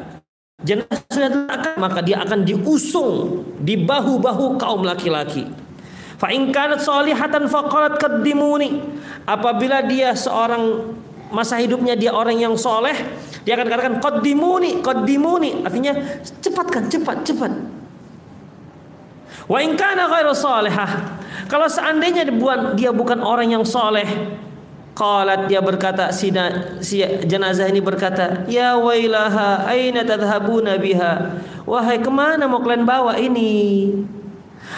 jenazah 0.61 1.75
maka 1.81 2.01
dia 2.05 2.23
akan 2.23 2.47
diusung 2.47 3.43
di 3.59 3.81
bahu-bahu 3.81 4.61
kaum 4.61 4.87
laki-laki. 4.87 5.62
Fa 6.23 6.31
in 6.31 6.55
kanat 6.55 6.79
salihatan 6.79 7.51
faqalat 7.51 7.99
qaddimuni. 7.99 8.79
Apabila 9.27 9.83
dia 9.83 10.15
seorang 10.15 10.95
masa 11.35 11.59
hidupnya 11.59 11.99
dia 11.99 12.15
orang 12.15 12.39
yang 12.39 12.55
soleh, 12.55 12.95
dia 13.43 13.59
akan 13.59 13.67
katakan 13.67 13.95
qaddimuni, 13.99 14.79
qaddimuni, 14.87 15.67
artinya 15.67 15.99
cepatkan, 16.39 16.87
cepat, 16.87 17.27
cepat. 17.27 17.51
Wa 19.51 19.59
in 19.59 19.75
kana 19.75 20.07
ghairu 20.07 20.31
salihah. 20.31 21.19
Kalau 21.51 21.67
seandainya 21.67 22.23
dia 22.79 22.95
bukan 22.95 23.19
orang 23.19 23.51
yang 23.51 23.67
soleh, 23.67 24.07
Qalat 24.93 25.49
dia 25.49 25.65
berkata 25.65 26.13
si, 26.13 26.29
si 26.85 27.01
jenazah 27.25 27.65
ini 27.65 27.81
berkata, 27.81 28.45
"Ya 28.45 28.77
wailaha, 28.77 29.65
aina 29.65 30.05
tadhhabuna 30.05 30.77
biha?" 30.77 31.41
Wahai 31.65 31.97
ke 31.97 32.13
mana 32.13 32.45
mau 32.45 32.61
kalian 32.61 32.85
bawa 32.85 33.17
ini? 33.17 33.89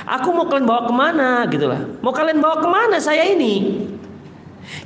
Aku 0.05 0.33
mau 0.33 0.49
kalian 0.49 0.67
bawa 0.67 0.89
ke 0.89 0.95
mana 0.95 1.45
gitulah. 1.49 1.81
Mau 2.01 2.13
kalian 2.13 2.41
bawa 2.41 2.61
ke 2.61 2.69
mana 2.69 2.97
saya 2.99 3.25
ini? 3.29 3.85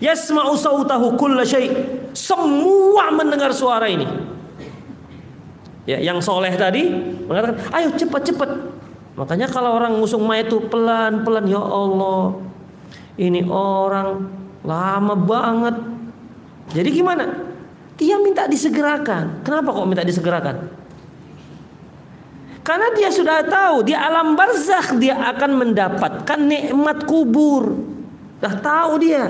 Yasma'u 0.02 0.58
sautahu 0.58 1.14
kulla 1.14 1.46
syai. 1.46 1.70
Semua 2.12 3.14
mendengar 3.14 3.54
suara 3.54 3.86
ini. 3.86 4.06
Ya, 5.88 6.02
yang 6.02 6.20
soleh 6.20 6.52
tadi 6.58 6.92
mengatakan, 7.24 7.56
"Ayo 7.72 7.94
cepat 7.96 8.22
cepat." 8.28 8.50
Makanya 9.16 9.48
kalau 9.48 9.74
orang 9.74 9.96
ngusung 9.98 10.22
mayat 10.26 10.52
itu 10.52 10.60
pelan-pelan 10.68 11.48
ya 11.48 11.62
Allah. 11.62 12.38
Ini 13.18 13.50
orang 13.50 14.38
Lama 14.66 15.14
banget. 15.14 15.76
Jadi 16.74 16.88
gimana? 16.90 17.24
Dia 17.98 18.18
minta 18.18 18.44
disegerakan. 18.44 19.42
Kenapa 19.46 19.72
kok 19.74 19.86
minta 19.86 20.04
disegerakan? 20.04 20.77
Karena 22.68 22.92
dia 22.92 23.08
sudah 23.08 23.40
tahu 23.48 23.80
di 23.80 23.96
alam 23.96 24.36
barzakh 24.36 25.00
dia 25.00 25.16
akan 25.16 25.56
mendapatkan 25.56 26.36
nikmat 26.36 27.08
kubur. 27.08 27.72
Dah 28.44 28.52
tahu 28.60 29.00
dia. 29.00 29.24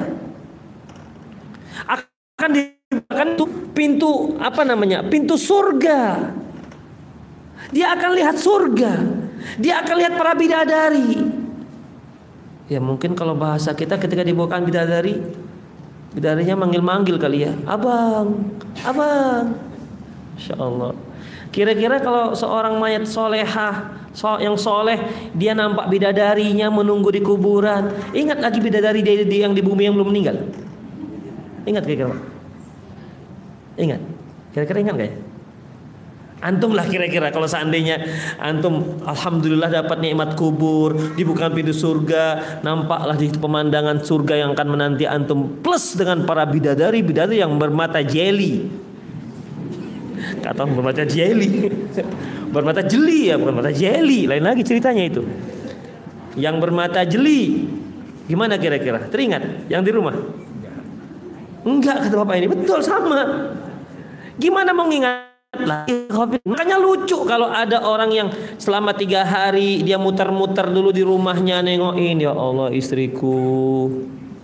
akan 1.86 2.51
dibukakan 2.51 3.28
pintu 3.78 4.34
apa 4.43 4.66
namanya? 4.66 5.07
Pintu 5.07 5.39
surga. 5.39 6.34
Dia 7.70 7.95
akan 7.95 8.11
lihat 8.18 8.43
surga. 8.43 8.93
Dia 9.62 9.86
akan 9.86 9.95
lihat 10.03 10.18
para 10.18 10.34
bidadari. 10.34 11.22
Ya 12.66 12.82
mungkin 12.82 13.14
kalau 13.14 13.39
bahasa 13.39 13.70
kita 13.70 14.03
ketika 14.03 14.26
dibawakan 14.26 14.66
bidadari, 14.66 15.14
bidadarinya 16.11 16.59
manggil-manggil 16.59 17.16
kali 17.22 17.47
ya, 17.47 17.55
abang, 17.70 18.51
abang. 18.82 19.55
Insya 20.34 20.59
Allah. 20.59 21.08
Kira-kira 21.59 21.99
kalau 21.99 22.39
seorang 22.39 22.79
mayat 22.79 23.03
solehah 23.03 24.07
so, 24.15 24.39
yang 24.39 24.55
soleh 24.55 24.95
dia 25.35 25.59
nampak 25.59 25.91
bidadarinya 25.91 26.71
menunggu 26.71 27.11
di 27.11 27.19
kuburan, 27.19 28.15
ingat 28.15 28.39
lagi 28.39 28.63
bidadari 28.63 29.03
dia, 29.03 29.27
yang 29.27 29.59
di 29.59 29.59
bumi 29.59 29.91
yang 29.91 29.99
belum 29.99 30.07
meninggal. 30.07 30.39
Ingat 31.67 31.83
kira-kira? 31.83 32.15
Ingat? 33.75 34.01
Kira-kira 34.55 34.79
ingat 34.87 34.95
gak 35.03 35.09
ya? 35.11 35.15
Antum 36.39 36.79
lah 36.79 36.87
kira-kira 36.87 37.35
kalau 37.35 37.51
seandainya 37.51 38.07
antum 38.39 39.03
alhamdulillah 39.03 39.83
dapat 39.83 39.99
nikmat 39.99 40.39
kubur, 40.39 40.95
dibuka 41.19 41.51
pintu 41.51 41.75
surga, 41.75 42.63
nampaklah 42.63 43.19
di 43.19 43.35
pemandangan 43.35 43.99
surga 44.07 44.47
yang 44.47 44.55
akan 44.55 44.69
menanti 44.79 45.11
antum 45.11 45.59
plus 45.59 45.99
dengan 45.99 46.23
para 46.23 46.47
bidadari 46.47 47.03
bidadari 47.03 47.43
yang 47.43 47.59
bermata 47.59 47.99
jeli. 48.07 48.87
Kata 50.49 50.65
bermata 50.65 51.05
jeli. 51.05 51.69
bermata 52.57 52.81
jeli 52.81 53.29
ya, 53.29 53.37
bukan 53.37 53.61
mata 53.61 53.69
jeli. 53.69 54.25
Lain 54.25 54.41
lagi 54.41 54.65
ceritanya 54.65 55.05
itu. 55.05 55.21
Yang 56.41 56.57
bermata 56.57 57.05
jeli. 57.05 57.69
Gimana 58.25 58.57
kira-kira? 58.57 59.13
Teringat 59.13 59.69
yang 59.69 59.85
di 59.85 59.93
rumah? 59.93 60.17
Enggak 61.69 62.09
kata 62.09 62.17
Bapak 62.25 62.35
ini. 62.41 62.49
Betul 62.49 62.81
sama. 62.81 63.53
Gimana 64.41 64.73
mau 64.73 64.89
ngingat 64.89 65.29
COVID. 66.09 66.41
Makanya 66.49 66.77
lucu 66.81 67.25
kalau 67.29 67.53
ada 67.53 67.85
orang 67.85 68.09
yang 68.13 68.29
selama 68.57 68.97
tiga 68.97 69.29
hari 69.29 69.85
dia 69.85 70.01
muter-muter 70.01 70.65
dulu 70.69 70.93
di 70.93 71.05
rumahnya 71.05 71.61
nengokin 71.61 72.25
ya 72.25 72.33
Allah 72.33 72.73
istriku. 72.73 73.89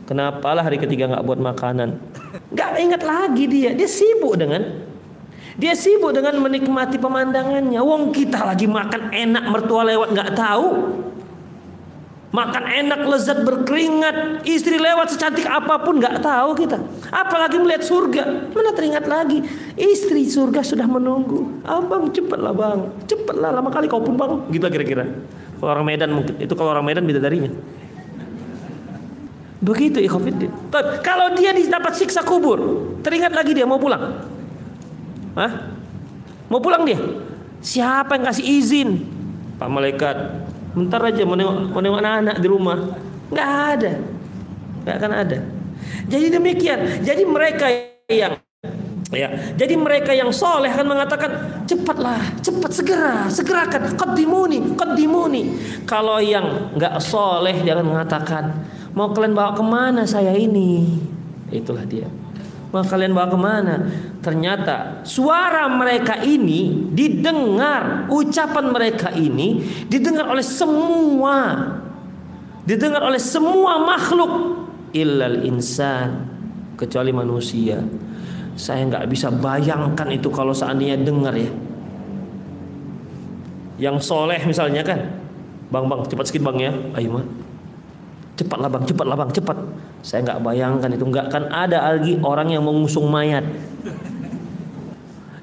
Kenapa 0.04 0.52
lah 0.52 0.68
hari 0.68 0.76
ketiga 0.76 1.08
nggak 1.08 1.24
buat 1.24 1.40
makanan? 1.40 1.96
Nggak 2.52 2.70
ingat 2.76 3.02
lagi 3.04 3.44
dia. 3.48 3.72
Dia 3.72 3.88
sibuk 3.88 4.36
dengan 4.36 4.92
dia 5.54 5.74
sibuk 5.78 6.10
dengan 6.10 6.42
menikmati 6.42 6.98
pemandangannya. 6.98 7.78
Wong 7.78 8.10
kita 8.10 8.42
lagi 8.42 8.66
makan 8.66 9.14
enak 9.14 9.44
mertua 9.46 9.86
lewat 9.86 10.08
nggak 10.10 10.30
tahu. 10.34 10.68
Makan 12.34 12.64
enak 12.66 13.00
lezat 13.06 13.46
berkeringat. 13.46 14.42
Istri 14.42 14.82
lewat 14.82 15.14
secantik 15.14 15.46
apa 15.46 15.78
pun 15.78 16.02
nggak 16.02 16.18
tahu 16.18 16.58
kita. 16.58 16.82
Apalagi 17.14 17.62
melihat 17.62 17.86
surga. 17.86 18.50
Mana 18.50 18.74
teringat 18.74 19.06
lagi? 19.06 19.46
Istri 19.78 20.26
surga 20.26 20.66
sudah 20.66 20.90
menunggu. 20.90 21.62
Abang 21.62 22.10
cepatlah 22.10 22.50
bang. 22.50 22.90
Cepatlah 23.06 23.54
lama 23.54 23.70
kali 23.70 23.86
kau 23.86 24.02
pun 24.02 24.18
bang. 24.18 24.32
Gitu 24.50 24.66
kira-kira. 24.66 25.06
Kalau 25.62 25.70
orang 25.70 25.86
Medan 25.86 26.10
mungkin. 26.10 26.34
Itu 26.42 26.58
kalau 26.58 26.74
orang 26.74 26.82
Medan 26.82 27.06
beda 27.06 27.22
darinya 27.22 27.54
Begitu 29.64 29.96
ikhwafiddin 29.96 30.52
Kalau 31.00 31.32
dia 31.32 31.56
dapat 31.56 31.96
siksa 31.96 32.20
kubur 32.20 32.84
Teringat 33.00 33.32
lagi 33.32 33.56
dia 33.56 33.64
mau 33.64 33.80
pulang 33.80 34.34
Hah? 35.34 35.52
Mau 36.46 36.62
pulang 36.62 36.86
dia 36.86 36.98
Siapa 37.64 38.14
yang 38.14 38.24
kasih 38.30 38.44
izin 38.44 38.88
Pak 39.58 39.68
Malaikat 39.70 40.16
Bentar 40.74 40.98
aja 41.06 41.22
mau 41.22 41.38
nengok, 41.38 41.70
mau 41.70 41.78
nengok 41.78 42.00
anak-anak 42.02 42.36
di 42.42 42.48
rumah. 42.50 42.78
Nggak 43.30 43.50
ada. 43.78 43.92
Nggak 44.82 44.94
akan 44.98 45.12
ada. 45.14 45.38
Jadi 46.10 46.26
demikian. 46.34 46.78
Jadi 47.06 47.22
mereka 47.22 47.66
yang 48.10 48.34
ya 49.14 49.30
jadi 49.54 49.78
mereka 49.78 50.10
yang 50.10 50.34
soleh 50.34 50.66
akan 50.66 50.90
mengatakan 50.90 51.30
cepatlah 51.70 52.18
cepat 52.42 52.72
segera 52.74 53.16
segerakan 53.30 53.94
qaddimuni 53.94 54.74
qaddimuni 54.74 55.54
kalau 55.86 56.18
yang 56.18 56.74
nggak 56.74 56.98
soleh 56.98 57.54
akan 57.62 57.94
mengatakan 57.94 58.66
mau 58.90 59.14
kalian 59.14 59.38
bawa 59.38 59.54
ke 59.54 59.62
mana 59.62 60.02
saya 60.02 60.34
ini 60.34 60.98
itulah 61.54 61.86
dia 61.86 62.10
mau 62.74 62.82
kalian 62.82 63.14
bawa 63.14 63.30
ke 63.30 63.38
mana? 63.38 63.74
Ternyata 64.18 65.06
suara 65.06 65.70
mereka 65.70 66.18
ini 66.26 66.90
didengar 66.90 68.10
ucapan 68.10 68.74
mereka 68.74 69.14
ini 69.14 69.62
didengar 69.86 70.26
oleh 70.26 70.42
semua. 70.42 71.70
Didengar 72.66 73.06
oleh 73.06 73.22
semua 73.22 73.78
makhluk. 73.78 74.66
Illal 74.90 75.46
insan 75.46 76.26
kecuali 76.74 77.14
manusia. 77.14 77.78
Saya 78.58 78.82
nggak 78.90 79.06
bisa 79.06 79.30
bayangkan 79.30 80.10
itu 80.10 80.26
kalau 80.34 80.50
seandainya 80.50 80.98
dengar 80.98 81.34
ya. 81.38 81.50
Yang 83.78 84.02
soleh 84.02 84.42
misalnya 84.42 84.82
kan? 84.82 84.98
Bang 85.70 85.86
bang 85.86 86.02
cepat 86.10 86.26
sedikit 86.26 86.50
bang 86.50 86.58
ya. 86.58 86.72
Ayo 86.98 87.22
cepatlah 88.34 88.66
bang 88.66 88.84
cepatlah 88.86 89.16
bang 89.16 89.30
cepat 89.30 89.58
saya 90.04 90.20
nggak 90.20 90.40
bayangkan 90.44 90.90
itu 90.92 91.04
nggak 91.06 91.26
akan 91.32 91.44
ada 91.48 91.78
lagi 91.96 92.20
orang 92.20 92.52
yang 92.52 92.66
mengusung 92.66 93.08
mayat. 93.08 93.46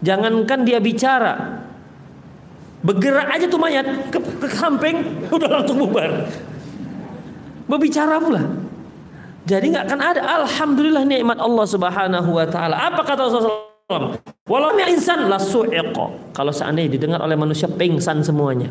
Jangankan 0.02 0.66
dia 0.66 0.82
bicara, 0.82 1.62
bergerak 2.82 3.38
aja 3.38 3.46
tuh 3.46 3.62
mayat 3.62 3.86
ke, 4.10 4.18
ke 4.18 4.48
udah 5.38 5.50
langsung 5.50 5.82
bubar. 5.82 6.30
Berbicara 7.66 8.18
pula. 8.22 8.44
Jadi 9.50 9.74
nggak 9.74 9.86
akan 9.90 10.00
ada. 10.02 10.22
Alhamdulillah 10.46 11.06
nikmat 11.06 11.42
Allah 11.42 11.66
Subhanahu 11.66 12.30
Wa 12.38 12.46
Taala. 12.50 12.76
Apa 12.78 13.02
kata 13.02 13.30
Rasulullah? 13.30 14.18
Walau 14.46 14.78
insan 14.86 15.26
la 15.26 15.42
Kalau 16.34 16.54
seandainya 16.54 16.98
didengar 16.98 17.22
oleh 17.22 17.34
manusia 17.34 17.66
pingsan 17.66 18.22
semuanya. 18.22 18.70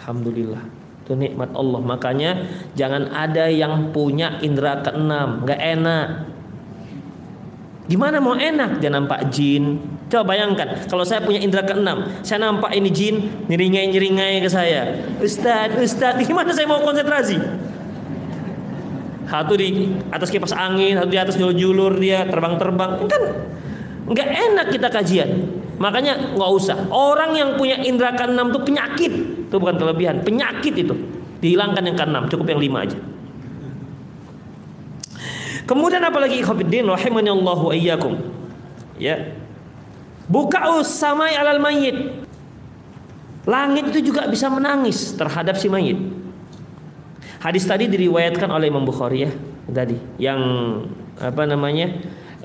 Alhamdulillah. 0.00 0.85
Itu 1.06 1.14
nikmat 1.14 1.54
Allah. 1.54 1.78
Makanya 1.78 2.30
jangan 2.74 3.14
ada 3.14 3.46
yang 3.46 3.94
punya 3.94 4.42
indera 4.42 4.82
keenam, 4.82 5.46
nggak 5.46 5.60
enak. 5.78 6.06
Gimana 7.86 8.18
mau 8.18 8.34
enak? 8.34 8.82
Dia 8.82 8.90
nampak 8.90 9.30
jin. 9.30 9.78
Coba 10.10 10.34
bayangkan, 10.34 10.90
kalau 10.90 11.06
saya 11.06 11.22
punya 11.22 11.38
indera 11.38 11.62
keenam, 11.62 12.10
saya 12.26 12.42
nampak 12.42 12.74
ini 12.74 12.90
jin 12.90 13.46
nyeringai-nyeringai 13.46 14.42
ke 14.42 14.50
saya. 14.50 15.06
Ustaz, 15.22 15.78
Ustaz, 15.78 16.18
gimana 16.26 16.50
saya 16.50 16.66
mau 16.66 16.82
konsentrasi? 16.82 17.38
Satu 19.30 19.54
di 19.54 19.94
atas 20.10 20.26
kipas 20.34 20.54
angin, 20.58 20.98
satu 20.98 21.10
di 21.10 21.18
atas 21.22 21.38
julur-julur 21.38 21.94
dia 22.02 22.26
terbang-terbang. 22.26 23.06
Kan 23.06 23.22
nggak 24.10 24.28
enak 24.50 24.66
kita 24.74 24.90
kajian. 24.90 25.30
Makanya 25.78 26.34
nggak 26.34 26.50
usah. 26.50 26.90
Orang 26.90 27.38
yang 27.38 27.54
punya 27.54 27.78
indera 27.86 28.10
keenam 28.18 28.50
itu 28.50 28.58
penyakit. 28.66 29.12
Itu 29.46 29.56
bukan 29.62 29.78
kelebihan, 29.78 30.22
penyakit 30.26 30.74
itu. 30.74 30.94
Dihilangkan 31.38 31.82
yang 31.86 31.96
keenam, 31.96 32.24
cukup 32.26 32.50
yang 32.50 32.60
lima 32.60 32.82
aja. 32.82 32.98
Kemudian 35.66 36.02
apalagi 36.02 36.38
ikhwatiddin 36.42 36.86
rahimani 36.86 37.30
Allah 37.30 37.58
wa 37.58 37.74
iyyakum. 37.74 38.14
Ya. 38.98 39.34
Buka'us 40.26 40.90
samai 40.90 41.34
alal 41.34 41.62
mayit. 41.62 42.26
Langit 43.46 43.94
itu 43.94 44.10
juga 44.10 44.26
bisa 44.26 44.50
menangis 44.50 45.14
terhadap 45.14 45.54
si 45.54 45.70
mayit. 45.70 45.98
Hadis 47.38 47.62
tadi 47.62 47.86
diriwayatkan 47.86 48.50
oleh 48.50 48.66
Imam 48.66 48.82
Bukhari 48.82 49.26
ya, 49.26 49.30
tadi 49.70 49.94
yang 50.18 50.40
apa 51.18 51.46
namanya? 51.46 51.94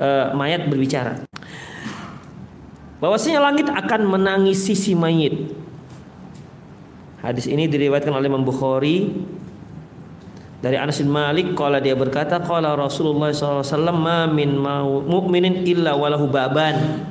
Uh, 0.01 0.33
mayat 0.33 0.65
berbicara 0.65 1.21
bahwasanya 3.01 3.41
langit 3.41 3.67
akan 3.67 4.01
menangisi 4.07 4.77
si 4.77 4.93
mayit. 4.93 5.49
Hadis 7.21 7.45
ini 7.45 7.69
diriwayatkan 7.69 8.13
oleh 8.13 8.27
Imam 8.27 8.41
Bukhari 8.41 9.13
dari 10.61 10.77
Anas 10.77 11.01
bin 11.01 11.13
Malik 11.13 11.53
qala 11.53 11.77
dia 11.77 11.93
berkata 11.93 12.41
qala 12.41 12.73
Rasulullah 12.73 13.29
SAW 13.33 13.93
ma 13.93 14.25
min 14.25 14.57
mu'minin 15.05 15.65
illa 15.65 15.93
walahu 15.93 16.29
baban 16.29 17.05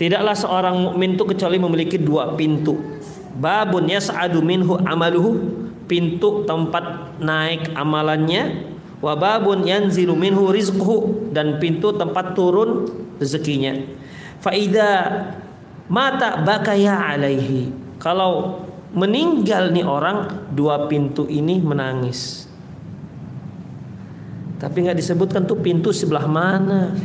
Tidaklah 0.00 0.32
seorang 0.32 0.76
mukmin 0.80 1.12
itu 1.12 1.28
kecuali 1.28 1.60
memiliki 1.60 2.00
dua 2.00 2.32
pintu. 2.32 2.72
Babun 3.36 3.84
yas'adu 3.84 4.40
minhu 4.40 4.80
amaluhu, 4.80 5.36
pintu 5.84 6.48
tempat 6.48 7.20
naik 7.20 7.76
amalannya, 7.76 8.64
wa 9.04 9.12
babun 9.12 9.68
yanzilu 9.68 10.16
minhu 10.16 10.48
rizquhu 10.48 11.28
dan 11.36 11.60
pintu 11.60 11.92
tempat 11.92 12.32
turun 12.32 12.88
rezekinya. 13.20 13.76
Faida 14.40 15.20
mata 15.84 16.40
bakaya 16.48 16.96
alaihi. 16.96 17.68
Kalau 18.00 18.64
meninggal 18.96 19.70
nih 19.70 19.84
orang 19.84 20.48
dua 20.56 20.88
pintu 20.88 21.28
ini 21.28 21.60
menangis. 21.60 22.48
Tapi 24.56 24.76
nggak 24.88 24.98
disebutkan 24.98 25.44
tuh 25.44 25.60
pintu 25.60 25.92
sebelah 25.92 26.24
mana. 26.24 26.96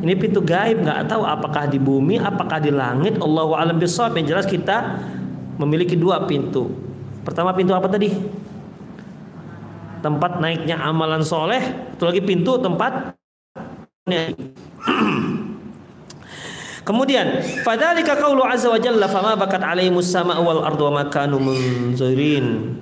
Ini 0.00 0.16
pintu 0.16 0.40
gaib 0.40 0.80
nggak 0.80 1.08
tahu 1.08 1.24
apakah 1.24 1.68
di 1.68 1.76
bumi, 1.76 2.16
apakah 2.20 2.60
di 2.60 2.72
langit. 2.72 3.16
Allah 3.20 3.44
alam 3.56 3.76
bisawab 3.76 4.16
yang 4.16 4.36
jelas 4.36 4.48
kita 4.48 5.00
memiliki 5.56 5.96
dua 5.96 6.24
pintu. 6.24 6.72
Pertama 7.24 7.52
pintu 7.52 7.76
apa 7.76 7.88
tadi? 7.88 8.40
tempat 10.00 10.40
naiknya 10.40 10.80
amalan 10.80 11.20
soleh, 11.20 11.60
itu 11.94 12.02
lagi 12.04 12.20
pintu 12.24 12.56
tempat 12.56 13.12
Kemudian, 16.90 17.38
fadzalika 17.62 18.18
qaulu 18.18 18.42
azza 18.42 18.66
wa 18.66 18.74
jalla 18.82 19.06
fama 19.06 19.38
bakat 19.38 19.62
alaihimus 19.62 20.10
sama 20.10 20.34
wal 20.42 20.66
ardu 20.66 20.90
wa 20.90 21.06
makanu 21.06 21.38
munzirin. 21.38 22.74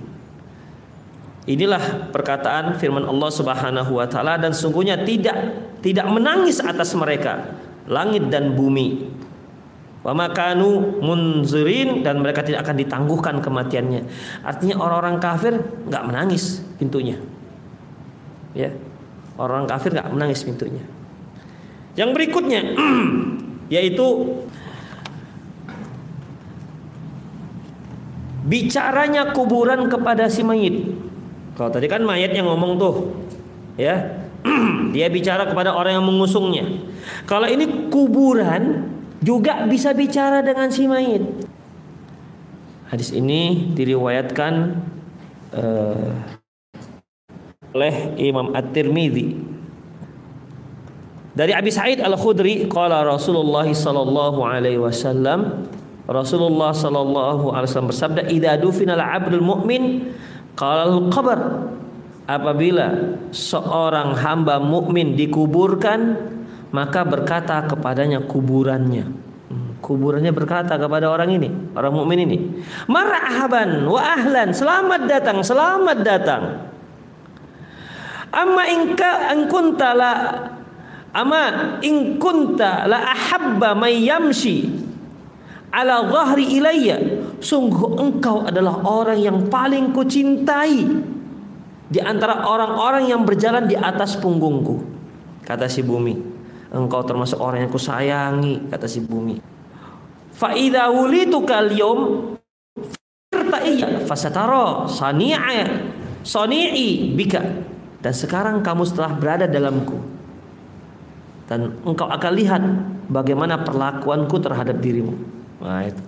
Inilah 1.44 2.08
perkataan 2.08 2.80
firman 2.80 3.04
Allah 3.04 3.28
Subhanahu 3.28 4.00
wa 4.00 4.08
taala 4.08 4.40
dan 4.40 4.56
sungguhnya 4.56 5.04
tidak 5.04 5.36
tidak 5.84 6.08
menangis 6.08 6.56
atas 6.64 6.96
mereka 6.96 7.52
langit 7.84 8.32
dan 8.32 8.56
bumi. 8.56 9.12
Wa 10.00 10.16
makanu 10.16 11.04
munzirin 11.04 12.00
dan 12.00 12.24
mereka 12.24 12.40
tidak 12.40 12.64
akan 12.64 12.80
ditangguhkan 12.80 13.44
kematiannya. 13.44 14.08
Artinya 14.40 14.80
orang-orang 14.80 15.20
kafir 15.20 15.52
nggak 15.84 16.04
menangis 16.08 16.64
pintunya. 16.80 17.20
Ya. 18.56 18.72
Orang 19.36 19.68
kafir 19.68 19.92
nggak 19.92 20.08
menangis 20.16 20.48
pintunya. 20.48 20.80
Yang 21.92 22.16
berikutnya 22.16 22.72
yaitu 23.68 24.32
bicaranya 28.48 29.36
kuburan 29.36 29.86
kepada 29.92 30.26
si 30.32 30.40
mayit. 30.40 30.96
Kalau 31.54 31.68
tadi 31.68 31.86
kan 31.86 32.00
mayat 32.00 32.32
yang 32.32 32.48
ngomong 32.48 32.80
tuh, 32.80 32.94
ya, 33.76 34.24
dia 34.94 35.12
bicara 35.12 35.44
kepada 35.44 35.76
orang 35.76 36.00
yang 36.00 36.06
mengusungnya. 36.08 36.64
Kalau 37.28 37.44
ini 37.44 37.92
kuburan 37.92 38.88
juga 39.20 39.68
bisa 39.68 39.92
bicara 39.92 40.40
dengan 40.40 40.72
si 40.72 40.88
mayit. 40.88 41.22
Hadis 42.88 43.12
ini 43.12 43.68
diriwayatkan 43.76 44.52
uh, 45.52 46.10
oleh 47.76 47.94
Imam 48.16 48.56
At-Tirmidzi 48.56 49.57
dari 51.38 51.54
Abi 51.54 51.70
Sa'id 51.70 52.02
Al-Khudri 52.02 52.66
qala 52.66 53.06
Rasulullah 53.06 53.62
sallallahu 53.62 54.42
alaihi 54.42 54.82
wasallam 54.82 55.70
Rasulullah 56.10 56.74
sallallahu 56.74 57.54
alaihi 57.54 57.70
wasallam 57.70 57.90
bersabda 57.94 58.26
idza 58.26 58.58
dufina 58.58 58.98
al-'abdul 58.98 59.46
mu'min 59.46 60.10
qala 60.58 60.90
al-qabr 60.90 61.38
apabila 62.26 63.14
seorang 63.30 64.18
hamba 64.18 64.58
mukmin 64.58 65.14
dikuburkan 65.14 66.18
maka 66.74 67.06
berkata 67.06 67.64
kepadanya 67.70 68.18
kuburannya. 68.26 69.06
Hmm, 69.48 69.78
kuburannya 69.78 70.34
berkata 70.34 70.74
kepada 70.74 71.06
orang 71.06 71.38
ini 71.38 71.48
orang 71.78 71.94
mukmin 71.94 72.18
ini 72.26 72.36
marhaban 72.90 73.86
wa 73.86 74.02
ahlan 74.02 74.50
selamat 74.50 75.06
datang 75.06 75.38
selamat 75.46 75.98
datang. 76.02 76.42
Amma 78.28 78.66
inka 78.68 79.32
an 79.32 79.48
kunta 79.48 79.96
la 79.96 80.12
Ama 81.18 81.42
in 81.82 82.14
kunta 82.22 82.86
la 82.86 83.10
ahabba 83.10 83.74
may 83.74 84.06
yamshi 84.06 84.70
ala 85.74 86.06
dhahri 86.06 86.62
ilayya. 86.62 87.26
Sungguh 87.42 87.98
engkau 87.98 88.46
adalah 88.46 88.86
orang 88.86 89.18
yang 89.18 89.50
paling 89.50 89.90
kucintai 89.90 90.78
di 91.90 91.98
antara 91.98 92.46
orang-orang 92.46 93.10
yang 93.10 93.26
berjalan 93.26 93.66
di 93.66 93.74
atas 93.74 94.14
punggungku 94.14 94.78
kata 95.42 95.66
si 95.66 95.82
bumi. 95.82 96.14
Engkau 96.70 97.02
termasuk 97.02 97.40
orang 97.42 97.66
yang 97.66 97.72
kusayangi 97.72 98.70
kata 98.70 98.86
si 98.86 99.02
bumi. 99.02 99.42
Fa 100.38 100.54
idza 100.54 100.86
wulituka 100.94 101.66
al-yawm 101.66 102.30
irtaiya 103.34 104.06
fasatara 104.06 104.86
sani'a 104.86 105.66
sani'i 106.22 107.10
bika. 107.18 107.42
Dan 107.98 108.14
sekarang 108.14 108.62
kamu 108.62 108.86
setelah 108.86 109.18
berada 109.18 109.50
dalamku 109.50 110.17
dan 111.48 111.80
engkau 111.82 112.04
akan 112.04 112.32
lihat 112.36 112.62
bagaimana 113.08 113.64
perlakuanku 113.64 114.36
terhadap 114.38 114.78
dirimu. 114.84 115.16
Nah, 115.64 115.88
itu. 115.88 116.02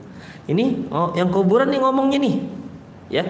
Ini 0.53 0.93
oh, 0.93 1.16
yang 1.16 1.32
kuburan 1.32 1.72
nih 1.72 1.80
ngomongnya 1.80 2.18
nih. 2.20 2.36
Ya. 3.09 3.24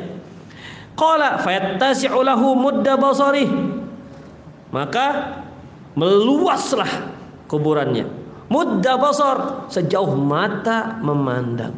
Qala 0.98 1.38
fayattasi'u 1.38 2.18
lahu 2.20 2.58
mudda 2.58 2.98
basari. 2.98 3.46
Maka 4.74 5.38
meluaslah 5.94 7.14
kuburannya. 7.46 8.06
Mudda 8.50 8.98
basar 8.98 9.66
sejauh 9.70 10.14
mata 10.18 10.98
memandang. 10.98 11.74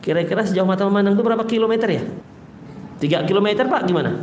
Kira-kira 0.00 0.40
sejauh 0.44 0.64
mata 0.64 0.88
memandang 0.88 1.12
itu 1.12 1.24
berapa 1.24 1.44
kilometer 1.44 1.88
ya? 1.92 2.04
3 3.00 3.28
kilometer 3.28 3.68
Pak 3.68 3.84
gimana? 3.84 4.16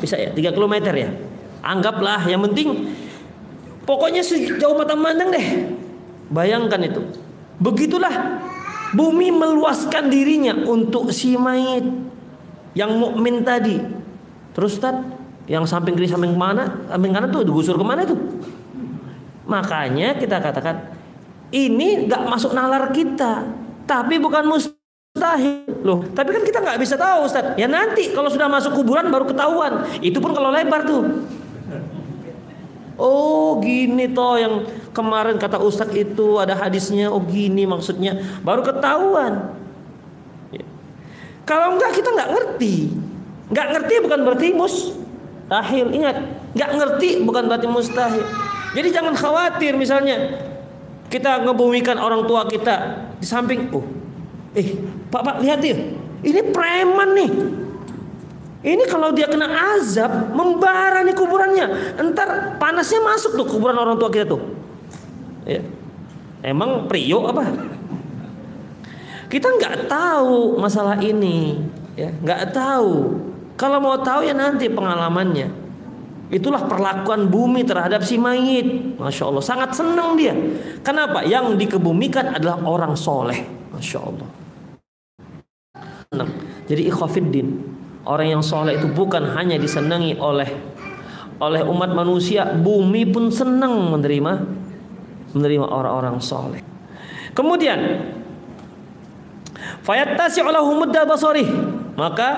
Bisa 0.00 0.16
ya? 0.16 0.32
3 0.32 0.56
kilometer 0.56 0.92
ya? 0.96 1.12
Anggaplah 1.60 2.24
yang 2.24 2.40
penting 2.48 2.88
Pokoknya 3.84 4.20
sejauh 4.20 4.76
mata 4.76 4.94
memandang 4.94 5.32
deh. 5.32 5.46
Bayangkan 6.30 6.80
itu. 6.86 7.02
Begitulah 7.60 8.40
bumi 8.94 9.30
meluaskan 9.34 10.10
dirinya 10.10 10.54
untuk 10.66 11.10
si 11.10 11.34
mayit 11.34 11.84
yang 12.74 12.96
mukmin 12.96 13.42
tadi. 13.42 13.78
Terus 14.54 14.78
Ustaz, 14.78 14.96
yang 15.50 15.66
samping 15.66 15.98
kiri 15.98 16.06
samping 16.06 16.34
mana? 16.34 16.86
Samping 16.90 17.10
kanan 17.10 17.30
tuh 17.30 17.42
digusur 17.42 17.74
ke 17.78 17.84
mana 17.86 18.06
tuh? 18.06 18.18
Makanya 19.50 20.14
kita 20.14 20.38
katakan 20.38 20.94
ini 21.50 22.06
nggak 22.06 22.22
masuk 22.30 22.54
nalar 22.54 22.94
kita, 22.94 23.42
tapi 23.82 24.22
bukan 24.22 24.46
mustahil 24.46 25.66
loh. 25.82 26.06
Tapi 26.14 26.30
kan 26.30 26.42
kita 26.46 26.58
nggak 26.62 26.78
bisa 26.78 26.94
tahu 26.94 27.26
Ustaz. 27.26 27.58
Ya 27.58 27.66
nanti 27.66 28.14
kalau 28.14 28.30
sudah 28.30 28.46
masuk 28.46 28.78
kuburan 28.78 29.10
baru 29.10 29.26
ketahuan. 29.26 29.86
Itu 29.98 30.22
pun 30.22 30.30
kalau 30.30 30.54
lebar 30.54 30.86
tuh. 30.86 31.02
Oh 33.00 33.56
gini 33.64 34.12
toh 34.12 34.36
yang 34.36 34.68
kemarin 34.92 35.40
kata 35.40 35.56
Ustadz 35.56 35.96
itu 35.96 36.36
ada 36.36 36.52
hadisnya. 36.52 37.08
Oh 37.08 37.24
gini 37.24 37.64
maksudnya. 37.64 38.20
Baru 38.44 38.60
ketahuan. 38.60 39.56
Ya. 40.52 40.64
Kalau 41.48 41.80
enggak 41.80 41.96
kita 41.96 42.12
nggak 42.12 42.30
ngerti. 42.36 42.74
Nggak 43.48 43.66
ngerti 43.72 43.94
bukan 44.04 44.20
berarti 44.28 44.46
mustahil. 44.52 45.86
Ingat, 45.96 46.16
nggak 46.52 46.70
ngerti 46.76 47.08
bukan 47.24 47.42
berarti 47.48 47.66
mustahil. 47.72 48.24
Jadi 48.76 48.88
jangan 48.92 49.16
khawatir 49.16 49.74
misalnya 49.74 50.46
kita 51.10 51.42
ngebumikan 51.42 51.98
orang 51.98 52.28
tua 52.28 52.46
kita 52.46 53.08
di 53.18 53.26
samping. 53.26 53.72
Oh, 53.74 53.82
eh 54.54 54.76
Pak 55.08 55.22
Pak 55.24 55.36
lihat 55.42 55.58
dia. 55.64 55.74
Ini 56.20 56.52
preman 56.52 57.16
nih. 57.16 57.30
Ini 58.60 58.84
kalau 58.92 59.08
dia 59.16 59.24
kena 59.24 59.48
azab, 59.76 60.36
membara 60.36 61.00
nih 61.00 61.16
kuburannya. 61.16 61.96
Entar 61.96 62.60
panasnya 62.60 63.00
masuk 63.00 63.32
tuh 63.40 63.46
kuburan 63.48 63.72
orang 63.80 63.96
tua 63.96 64.12
kita 64.12 64.36
tuh. 64.36 64.42
Ya. 65.48 65.64
Emang 66.44 66.84
prio 66.84 67.24
apa? 67.24 67.48
Kita 69.32 69.48
nggak 69.48 69.88
tahu 69.88 70.60
masalah 70.60 71.00
ini, 71.00 71.56
ya 71.96 72.12
nggak 72.12 72.52
tahu. 72.52 73.16
Kalau 73.56 73.80
mau 73.80 73.96
tahu 74.00 74.28
ya 74.28 74.36
nanti 74.36 74.68
pengalamannya. 74.68 75.48
Itulah 76.30 76.62
perlakuan 76.68 77.26
bumi 77.32 77.64
terhadap 77.64 78.04
si 78.04 78.20
mayit. 78.20 78.96
Masya 79.00 79.24
Allah, 79.28 79.42
sangat 79.42 79.74
senang 79.74 80.14
dia. 80.14 80.36
Kenapa? 80.84 81.24
Yang 81.26 81.58
dikebumikan 81.64 82.36
adalah 82.36 82.60
orang 82.62 82.94
soleh. 82.94 83.40
Masya 83.72 83.98
Allah. 83.98 84.28
Jadi 86.66 86.86
ikhwafiddin 86.86 87.69
Orang 88.00 88.32
yang 88.32 88.42
soleh 88.44 88.80
itu 88.80 88.88
bukan 88.88 89.36
hanya 89.36 89.60
disenangi 89.60 90.16
oleh 90.16 90.48
oleh 91.40 91.64
umat 91.64 91.96
manusia, 91.96 92.52
bumi 92.52 93.08
pun 93.08 93.32
senang 93.32 93.92
menerima 93.92 94.32
menerima 95.32 95.66
orang-orang 95.68 96.20
soleh. 96.20 96.60
Kemudian 97.32 97.80
fayattasi 99.84 100.44
mudda 100.44 101.08
maka 101.96 102.28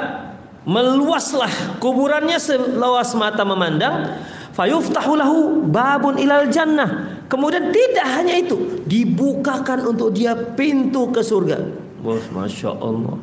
meluaslah 0.63 1.79
kuburannya 1.83 2.39
seluas 2.39 3.15
mata 3.19 3.43
memandang 3.43 4.23
fayuftahu 4.55 5.19
lahu 5.19 5.39
babun 5.67 6.19
ilal 6.19 6.47
jannah. 6.51 7.23
Kemudian 7.27 7.73
tidak 7.73 8.07
hanya 8.21 8.35
itu 8.39 8.85
dibukakan 8.85 9.89
untuk 9.89 10.13
dia 10.13 10.37
pintu 10.37 11.09
ke 11.09 11.25
surga. 11.25 11.59
Bos, 12.05 12.29
masya 12.29 12.77
Allah. 12.77 13.17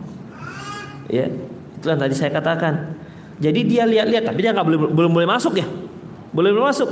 Ya 1.06 1.30
itu 1.80 1.86
yang 1.88 2.00
tadi 2.00 2.14
saya 2.14 2.32
katakan. 2.36 2.94
Jadi 3.40 3.60
dia 3.64 3.88
lihat-lihat 3.88 4.28
tapi 4.28 4.40
dia 4.44 4.52
nggak 4.52 4.68
boleh 4.68 4.80
belum 4.92 5.12
boleh 5.16 5.28
masuk 5.28 5.56
ya. 5.56 5.68
Boleh 6.36 6.52
belum 6.52 6.68
masuk. 6.68 6.90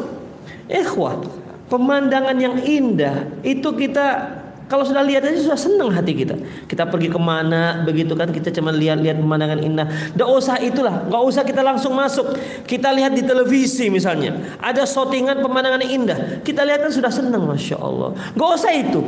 Ikhwah, 0.72 1.20
pemandangan 1.68 2.36
yang 2.40 2.56
indah 2.64 3.28
itu 3.44 3.68
kita 3.76 4.40
kalau 4.68 4.84
sudah 4.84 5.00
lihat 5.00 5.24
aja 5.24 5.40
sudah 5.40 5.60
senang 5.60 5.92
hati 5.96 6.12
kita. 6.12 6.36
Kita 6.68 6.88
pergi 6.88 7.08
ke 7.08 7.20
mana 7.20 7.84
begitu 7.88 8.16
kan 8.20 8.28
kita 8.32 8.52
cuma 8.52 8.76
lihat-lihat 8.76 9.16
pemandangan 9.16 9.60
indah. 9.64 9.88
Tidak 10.16 10.28
usah 10.28 10.60
itulah, 10.60 11.08
nggak 11.08 11.24
usah 11.24 11.44
kita 11.48 11.64
langsung 11.64 11.96
masuk. 11.96 12.36
Kita 12.68 12.92
lihat 12.92 13.16
di 13.16 13.24
televisi 13.24 13.88
misalnya, 13.88 14.60
ada 14.60 14.84
shootingan 14.84 15.40
pemandangan 15.40 15.84
indah. 15.84 16.20
Kita 16.44 16.68
lihat 16.68 16.84
kan 16.84 16.92
sudah 16.92 17.12
senang, 17.12 17.48
masya 17.48 17.80
Allah. 17.80 18.12
Nggak 18.36 18.50
usah 18.60 18.72
itu. 18.76 19.00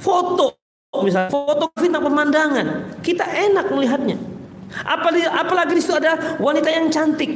Foto 0.00 0.56
misalnya, 1.04 1.28
foto 1.28 1.68
fitnah 1.76 2.00
pemandangan, 2.00 2.66
kita 3.04 3.24
enak 3.24 3.68
melihatnya. 3.68 4.35
Apalagi, 4.66 5.24
apalagi 5.30 5.72
di 5.78 5.82
situ 5.82 5.94
ada 5.94 6.38
wanita 6.42 6.68
yang 6.68 6.90
cantik. 6.90 7.30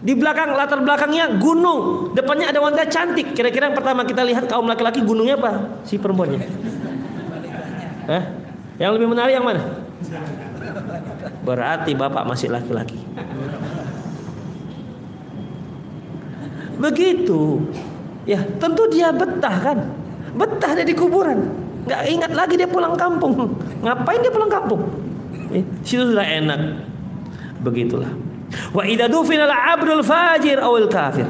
Di 0.00 0.16
belakang 0.16 0.56
latar 0.56 0.80
belakangnya 0.80 1.36
gunung, 1.36 2.10
depannya 2.16 2.48
ada 2.48 2.58
wanita 2.64 2.88
cantik. 2.88 3.36
Kira-kira 3.36 3.68
yang 3.68 3.76
pertama 3.76 4.02
kita 4.08 4.24
lihat 4.24 4.48
kaum 4.48 4.64
laki-laki 4.64 5.04
gunungnya 5.04 5.36
apa? 5.36 5.84
Si 5.84 6.00
perempuannya. 6.00 6.40
Eh? 8.08 8.24
Yang 8.80 8.90
lebih 8.96 9.08
menarik 9.12 9.36
yang 9.36 9.44
mana? 9.44 9.60
Berarti 11.44 11.92
bapak 11.92 12.24
masih 12.24 12.48
laki-laki. 12.48 12.96
Begitu. 16.80 17.68
Ya, 18.24 18.40
tentu 18.56 18.88
dia 18.88 19.12
betah 19.12 19.56
kan? 19.60 19.78
Betah 20.32 20.72
dia 20.80 20.86
di 20.88 20.96
kuburan. 20.96 21.44
Gak 21.84 22.08
ingat 22.08 22.32
lagi 22.32 22.56
dia 22.56 22.68
pulang 22.68 22.96
kampung. 22.96 23.52
Ngapain 23.84 24.20
dia 24.24 24.32
pulang 24.32 24.48
kampung? 24.48 25.09
Situ 25.82 26.14
sudah 26.14 26.26
enak. 26.26 26.60
Begitulah. 27.60 28.10
Wa 28.74 28.82
idza 28.86 29.06
dufina 29.06 29.46
al-'abdul 29.46 30.02
fajir 30.02 30.58
awil 30.58 30.90
kafir. 30.90 31.26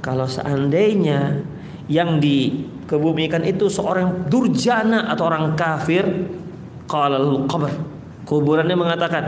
Kalau 0.00 0.24
seandainya 0.24 1.44
yang 1.90 2.18
dikebumikan 2.22 3.44
itu 3.44 3.68
seorang 3.68 4.30
durjana 4.30 5.10
atau 5.12 5.28
orang 5.28 5.54
kafir, 5.54 6.06
qala 6.88 7.20
al-qabr. 7.20 7.70
Kuburannya 8.24 8.76
mengatakan, 8.78 9.24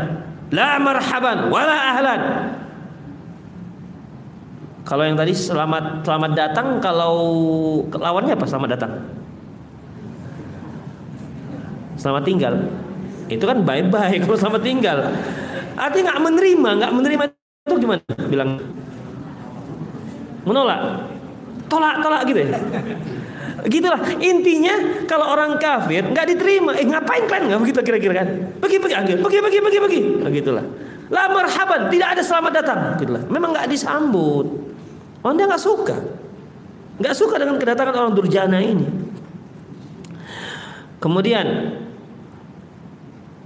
"La 0.54 0.78
marhaban 0.78 1.50
wala 1.50 1.76
ahlan." 1.94 2.22
Kalau 4.82 5.06
yang 5.06 5.14
tadi 5.14 5.30
selamat 5.30 6.02
selamat 6.02 6.32
datang, 6.34 6.82
kalau 6.82 7.14
lawannya 7.90 8.34
apa 8.34 8.46
selamat 8.46 8.70
datang? 8.74 8.92
Selamat 11.94 12.22
tinggal. 12.26 12.54
Itu 13.36 13.44
kan 13.48 13.64
bye-bye 13.64 14.16
kalau 14.22 14.36
selamat 14.36 14.62
tinggal. 14.62 14.98
Artinya 15.76 16.12
nggak 16.12 16.20
menerima, 16.20 16.70
nggak 16.78 16.92
menerima 16.92 17.22
itu 17.62 17.74
gimana? 17.78 18.02
Bilang 18.28 18.50
menolak, 20.42 20.80
tolak, 21.70 22.02
tolak 22.02 22.22
gitu 22.26 22.38
ya. 22.42 22.50
Gitulah 23.62 24.02
intinya 24.18 24.74
kalau 25.06 25.30
orang 25.30 25.54
kafir 25.62 26.02
nggak 26.02 26.26
diterima, 26.34 26.74
eh 26.74 26.82
ngapain 26.82 27.30
kalian 27.30 27.54
nggak 27.54 27.60
begitu 27.62 27.78
kira-kira 27.86 28.14
kan? 28.22 28.28
Pergi 28.58 28.76
pergi 28.82 28.94
pergi 28.98 29.14
pergi 29.22 29.38
pergi 29.38 29.58
pergi 29.62 29.78
pergi, 29.78 30.00
nah, 30.18 30.30
gitulah. 30.34 30.64
La 31.12 31.28
marhaban, 31.30 31.92
tidak 31.92 32.08
ada 32.18 32.22
selamat 32.24 32.52
datang, 32.58 32.78
gitulah. 32.98 33.22
Memang 33.30 33.54
nggak 33.54 33.70
disambut. 33.70 34.46
Oh 35.22 35.30
dia 35.38 35.46
nggak 35.46 35.62
suka, 35.62 35.94
nggak 36.98 37.14
suka 37.14 37.38
dengan 37.38 37.54
kedatangan 37.62 37.94
orang 37.94 38.12
durjana 38.18 38.58
ini. 38.58 38.86
Kemudian 40.98 41.46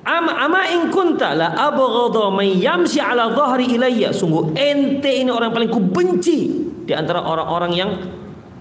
Ama 0.06 0.46
ama 0.46 0.62
in 0.70 0.86
kunta 0.94 1.34
la 1.34 1.50
abghadha 1.50 2.30
man 2.30 2.46
yamshi 2.46 3.02
ala 3.02 3.34
dhahri 3.34 3.74
ilayya. 3.74 4.14
Sungguh 4.14 4.54
ente 4.54 5.10
ini 5.10 5.34
orang 5.34 5.50
paling 5.50 5.66
kubenci 5.66 6.38
di 6.86 6.94
antara 6.94 7.26
orang-orang 7.26 7.72
yang 7.74 7.90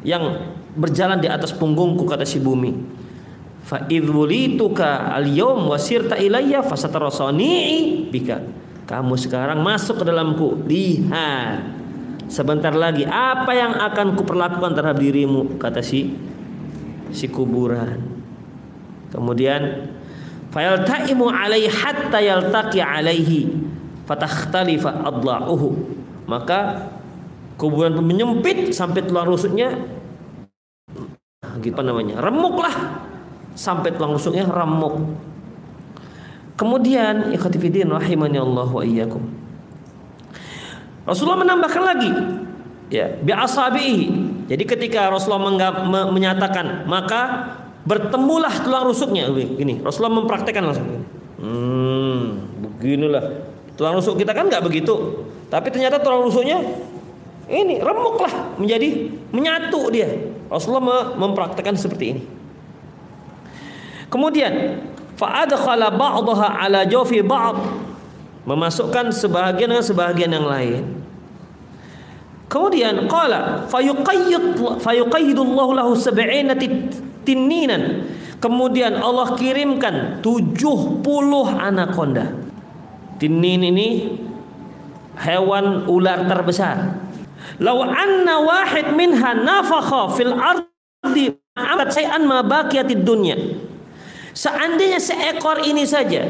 yang 0.02 0.24
berjalan 0.74 1.22
di 1.22 1.30
atas 1.30 1.54
punggungku 1.54 2.10
kata 2.10 2.26
si 2.26 2.42
bumi. 2.42 2.74
Fa 3.62 3.86
idzulituka 3.86 5.14
al-yawm 5.14 5.70
wasirta 5.70 6.18
ilayya 6.18 6.66
fasatarasani 6.66 7.54
bika. 8.10 8.42
Kamu 8.90 9.14
sekarang 9.14 9.62
masuk 9.62 10.02
ke 10.02 10.06
dalamku. 10.06 10.66
Lihat. 10.66 11.62
Sebentar 12.26 12.74
lagi 12.74 13.06
apa 13.06 13.54
yang 13.54 13.78
akan 13.78 14.18
kuperlakukan 14.18 14.74
terhadap 14.74 14.98
dirimu 14.98 15.62
kata 15.62 15.86
si 15.86 16.10
si 17.14 17.30
kuburan. 17.30 18.02
Kemudian 19.14 19.94
fayaltaimu 20.56 21.28
alaihi 21.28 21.68
hatta 21.68 22.24
yaltaqi 22.24 22.80
alaihi 22.80 23.52
fatakhtalifa 24.08 25.04
adla'uhu 25.04 25.76
maka 26.26 26.88
kuburan 27.56 28.00
menyempit 28.00 28.72
sampai 28.76 29.04
tulang 29.06 29.28
rusuknya. 29.30 29.76
Gitu 31.62 31.80
namanya. 31.80 32.20
Remuklah 32.20 32.74
sampai 33.56 33.96
tulang 33.96 34.18
rusuknya 34.18 34.44
remuk. 34.44 35.00
Kemudian 36.56 37.36
ikhtifidin 37.36 37.92
rahimani 37.92 38.40
Allah 38.40 38.68
wa 38.68 38.84
iyyakum. 38.84 39.24
Rasulullah 41.06 41.46
menambahkan 41.46 41.84
lagi 41.86 42.12
ya 42.90 43.14
bi 43.22 43.30
asabihi 43.30 44.10
jadi 44.50 44.64
ketika 44.66 45.10
Rasulullah 45.14 45.54
menyatakan 46.10 46.90
maka 46.90 47.54
bertemulah 47.86 48.52
tulang 48.66 48.90
rusuknya. 48.90 49.30
Gini 49.32 49.80
Rasulullah 49.80 50.20
mempraktekkan 50.20 50.64
langsung. 50.66 51.06
Hmm 51.40 52.46
beginilah. 52.82 53.24
Tulang 53.78 53.98
rusuk 53.98 54.20
kita 54.20 54.34
kan 54.34 54.50
nggak 54.50 54.64
begitu. 54.66 55.26
Tapi 55.50 55.70
ternyata 55.70 56.02
tulang 56.02 56.26
rusuknya 56.26 56.62
ini 57.46 57.78
remuklah 57.78 58.58
menjadi 58.58 59.14
menyatu 59.30 59.94
dia. 59.94 60.10
Rasulullah 60.50 61.14
mempraktekkan 61.14 61.78
seperti 61.78 62.06
ini. 62.18 62.22
Kemudian 64.10 64.82
fa'adkhala 65.18 65.94
ba'daha 65.94 66.62
ala 66.62 66.86
jawfi 66.86 67.22
ba'd. 67.22 67.58
Memasukkan 68.46 69.10
sebahagian 69.10 69.74
dengan 69.74 69.82
sebahagian 69.82 70.30
yang 70.30 70.46
lain 70.46 71.05
Kemudian 72.46 73.10
qala 73.10 73.66
fayuqayyid 73.66 74.58
fayuqayyidullahu 74.80 75.72
lahu 75.74 75.98
sab'ina 75.98 76.54
tininan. 77.26 78.06
Kemudian 78.38 79.02
Allah 79.02 79.34
kirimkan 79.34 80.22
70 80.22 81.02
anaconda. 81.58 82.38
Tinin 83.18 83.64
ini 83.66 84.20
hewan 85.18 85.90
ular 85.90 86.28
terbesar. 86.30 87.02
Lau 87.58 87.82
anna 87.82 88.44
wahid 88.44 88.94
minha 88.94 89.32
nafakha 89.34 90.14
fil 90.14 90.36
ardi 90.36 91.34
amat 91.56 91.90
sayan 91.96 92.28
ma 92.28 92.46
baqiyatid 92.46 93.02
dunya. 93.02 93.40
Seandainya 94.36 95.00
seekor 95.00 95.64
ini 95.64 95.88
saja 95.88 96.28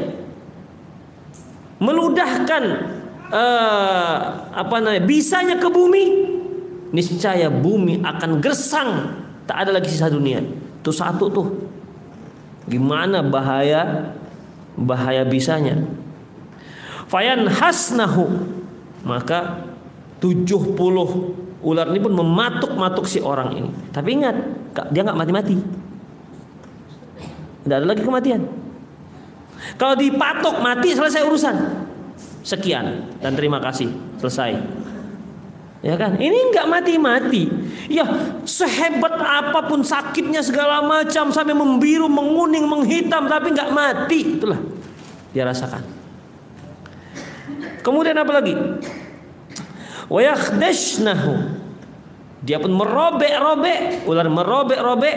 meludahkan 1.82 2.95
uh, 3.30 4.16
apa 4.54 4.74
namanya 4.82 5.02
bisanya 5.02 5.56
ke 5.58 5.68
bumi, 5.70 6.04
niscaya 6.90 7.50
bumi 7.50 8.02
akan 8.02 8.38
gersang, 8.38 8.90
tak 9.46 9.66
ada 9.66 9.78
lagi 9.78 9.90
sisa 9.90 10.10
dunia. 10.10 10.42
Itu 10.82 10.90
satu 10.94 11.30
tuh. 11.30 11.48
Gimana 12.66 13.22
bahaya 13.22 14.14
bahaya 14.74 15.22
bisanya. 15.22 15.78
Fayan 17.06 17.46
hasnahu 17.46 18.26
maka 19.06 19.62
70 20.18 20.74
ular 21.62 21.86
ini 21.94 22.00
pun 22.02 22.14
mematuk-matuk 22.14 23.06
si 23.06 23.22
orang 23.22 23.54
ini. 23.54 23.70
Tapi 23.94 24.08
ingat, 24.18 24.34
dia 24.90 25.06
nggak 25.06 25.18
mati-mati. 25.18 25.56
Tidak 27.66 27.76
ada 27.82 27.86
lagi 27.86 28.02
kematian. 28.02 28.42
Kalau 29.74 29.94
dipatok 29.98 30.62
mati 30.62 30.94
selesai 30.94 31.22
urusan. 31.26 31.85
Sekian 32.46 33.10
dan 33.18 33.34
terima 33.34 33.58
kasih. 33.58 33.90
Selesai. 34.22 34.54
Ya 35.82 35.98
kan? 35.98 36.14
Ini 36.14 36.54
nggak 36.54 36.66
mati-mati. 36.70 37.50
Ya, 37.90 38.06
sehebat 38.46 39.18
apa 39.18 39.66
pun 39.66 39.82
sakitnya 39.82 40.42
segala 40.46 40.82
macam 40.82 41.34
sampai 41.34 41.54
membiru, 41.54 42.06
menguning, 42.06 42.66
menghitam 42.66 43.26
tapi 43.26 43.50
nggak 43.50 43.70
mati, 43.74 44.38
itulah 44.38 44.58
dia 45.34 45.42
rasakan. 45.46 45.82
Kemudian 47.82 48.18
apa 48.18 48.32
lagi? 48.34 48.54
Wayakhdashnahu. 50.10 51.58
Dia 52.46 52.62
pun 52.62 52.70
merobek-robek, 52.70 54.06
ular 54.06 54.26
merobek-robek 54.30 55.16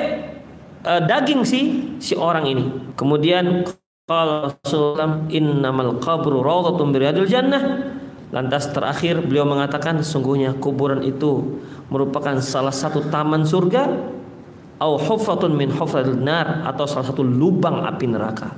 uh, 0.82 1.02
daging 1.06 1.46
si 1.46 1.62
si 2.02 2.14
orang 2.18 2.46
ini. 2.46 2.66
Kemudian 2.98 3.70
kalau 4.10 4.50
Rasulullah 4.50 5.22
innamal 5.30 6.02
qabru 6.02 6.42
rawdatun 6.42 6.90
min 6.90 7.30
jannah 7.30 7.64
Lantas 8.30 8.70
terakhir 8.70 9.26
beliau 9.26 9.42
mengatakan 9.42 10.06
sungguhnya 10.06 10.54
kuburan 10.62 11.02
itu 11.02 11.62
merupakan 11.90 12.38
salah 12.46 12.74
satu 12.74 13.10
taman 13.10 13.42
surga 13.42 13.90
au 14.78 15.02
hufratun 15.02 15.58
min 15.58 15.74
hufratil 15.74 16.22
nar 16.22 16.62
atau 16.70 16.86
salah 16.86 17.10
satu 17.10 17.26
lubang 17.26 17.82
api 17.90 18.06
neraka. 18.06 18.54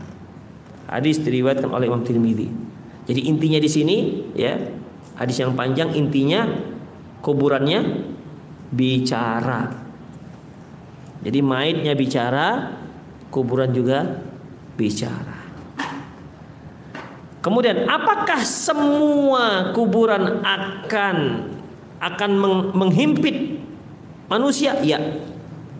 Hadis 0.92 1.24
diriwayatkan 1.24 1.72
oleh 1.72 1.88
Imam 1.88 2.04
Tirmidzi. 2.04 2.52
Jadi 3.08 3.32
intinya 3.32 3.60
di 3.64 3.70
sini 3.72 3.98
ya, 4.36 4.60
hadis 5.16 5.40
yang 5.40 5.56
panjang 5.56 5.96
intinya 5.96 6.52
kuburannya 7.24 8.12
bicara. 8.76 9.72
Jadi 11.24 11.40
maitnya 11.40 11.96
bicara, 11.96 12.76
kuburan 13.32 13.72
juga 13.72 14.20
bicara. 14.76 15.41
Kemudian 17.42 17.90
apakah 17.90 18.46
semua 18.46 19.74
kuburan 19.74 20.46
akan 20.46 21.18
akan 21.98 22.32
menghimpit 22.78 23.58
manusia? 24.30 24.78
Ya, 24.86 25.02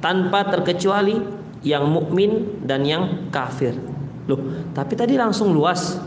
tanpa 0.02 0.50
terkecuali 0.50 1.22
yang 1.62 1.86
mukmin 1.86 2.62
dan 2.66 2.82
yang 2.82 3.30
kafir. 3.30 3.78
Loh, 4.26 4.42
tapi 4.74 4.98
tadi 4.98 5.14
langsung 5.14 5.54
luas. 5.54 6.02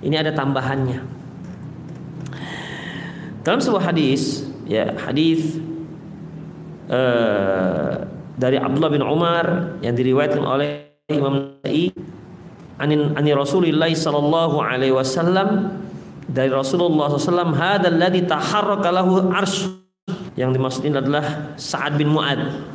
Ini 0.00 0.16
ada 0.22 0.32
tambahannya. 0.32 1.02
Dalam 3.42 3.60
sebuah 3.60 3.92
hadis, 3.92 4.46
ya 4.70 4.94
hadis 4.96 5.58
uh, 6.88 8.06
dari 8.38 8.56
Abdullah 8.56 8.92
bin 8.92 9.04
Umar 9.04 9.76
yang 9.82 9.98
diriwayatkan 9.98 10.44
oleh 10.46 10.94
Imam 11.10 11.58
Nasa'i 11.60 11.92
anin 12.80 13.12
ani 13.14 13.36
Rasulullah 13.36 13.92
sallallahu 13.92 14.56
alaihi 14.58 14.96
wasallam. 14.96 15.78
Dari 16.30 16.46
Rasulullah 16.46 17.10
SAW 17.10 17.58
hadzal 17.58 17.98
ladzi 17.98 18.22
taharraka 18.22 18.94
lahu 18.94 19.34
arsy. 19.34 19.66
Yang 20.38 20.50
dimaksud 20.56 20.82
ini 20.86 20.94
adalah 21.02 21.58
Sa'ad 21.58 21.98
bin 21.98 22.14
Mu'ad. 22.14 22.70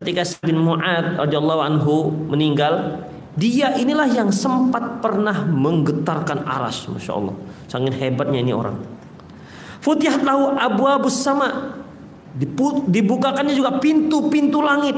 Ketika 0.00 0.24
Sa'ad 0.24 0.48
bin 0.48 0.64
Mu'ad 0.64 1.20
radhiyallahu 1.20 1.60
anhu 1.60 2.08
meninggal 2.32 3.04
dia 3.36 3.76
inilah 3.76 4.08
yang 4.08 4.32
sempat 4.32 5.04
pernah 5.04 5.44
menggetarkan 5.44 6.46
aras 6.46 6.86
Masya 6.86 7.12
Allah 7.12 7.34
Sangat 7.66 7.98
hebatnya 7.98 8.40
ini 8.40 8.56
orang. 8.56 8.80
Futihat 9.84 10.24
lahu 10.24 10.56
abu 10.56 11.10
sama. 11.12 11.76
Dibukakannya 12.88 13.54
juga 13.54 13.76
pintu-pintu 13.78 14.64
langit 14.64 14.96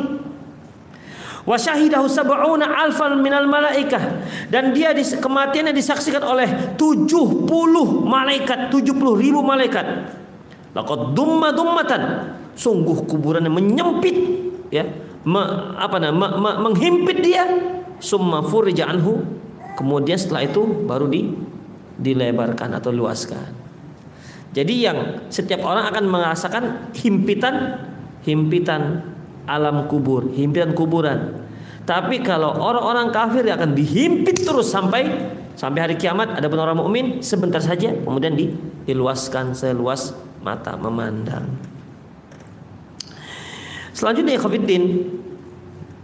Wasyahidahu 1.46 2.10
sab'una 2.10 2.66
alfan 2.66 3.22
minal 3.22 3.46
malaikah. 3.46 4.02
Dan 4.50 4.74
dia 4.74 4.90
kematiannya 4.92 5.70
disaksikan 5.70 6.26
oleh 6.26 6.74
70 6.74 7.06
malaikat 8.02 8.74
70 8.74 9.22
ribu 9.22 9.40
malaikat. 9.46 9.86
Laqad 10.74 11.14
dumma 11.14 11.54
dummatan. 11.54 12.02
Sungguh 12.58 13.06
kuburannya 13.06 13.52
menyempit 13.52 14.16
ya, 14.74 14.82
me, 15.22 15.42
apa 15.78 16.02
namanya, 16.02 16.34
me, 16.34 16.50
menghimpit 16.66 17.22
dia. 17.22 17.46
Summa 18.02 18.42
furija 18.42 18.90
anhu. 18.90 19.22
Kemudian 19.78 20.18
setelah 20.18 20.50
itu 20.50 20.66
baru 20.84 21.06
di 21.06 21.30
dilebarkan 21.96 22.76
atau 22.76 22.90
luaskan. 22.90 23.54
Jadi 24.56 24.74
yang 24.82 25.28
setiap 25.28 25.62
orang 25.62 25.92
akan 25.92 26.04
merasakan 26.08 26.64
himpitan 26.96 27.76
himpitan 28.24 29.14
alam 29.46 29.86
kubur 29.88 30.30
himpitan 30.34 30.76
kuburan 30.76 31.46
tapi 31.86 32.20
kalau 32.20 32.50
orang-orang 32.58 33.14
kafir 33.14 33.46
akan 33.46 33.72
dihimpit 33.78 34.42
terus 34.42 34.68
sampai 34.70 35.06
sampai 35.54 35.80
hari 35.86 35.96
kiamat 35.96 36.34
ada 36.34 36.50
pun 36.50 36.58
orang 36.60 36.76
mukmin 36.76 37.22
sebentar 37.22 37.62
saja 37.62 37.94
kemudian 37.94 38.34
diluaskan 38.84 39.54
seluas 39.54 40.12
mata 40.42 40.74
memandang 40.76 41.46
selanjutnya 43.94 44.36
ya 44.36 44.42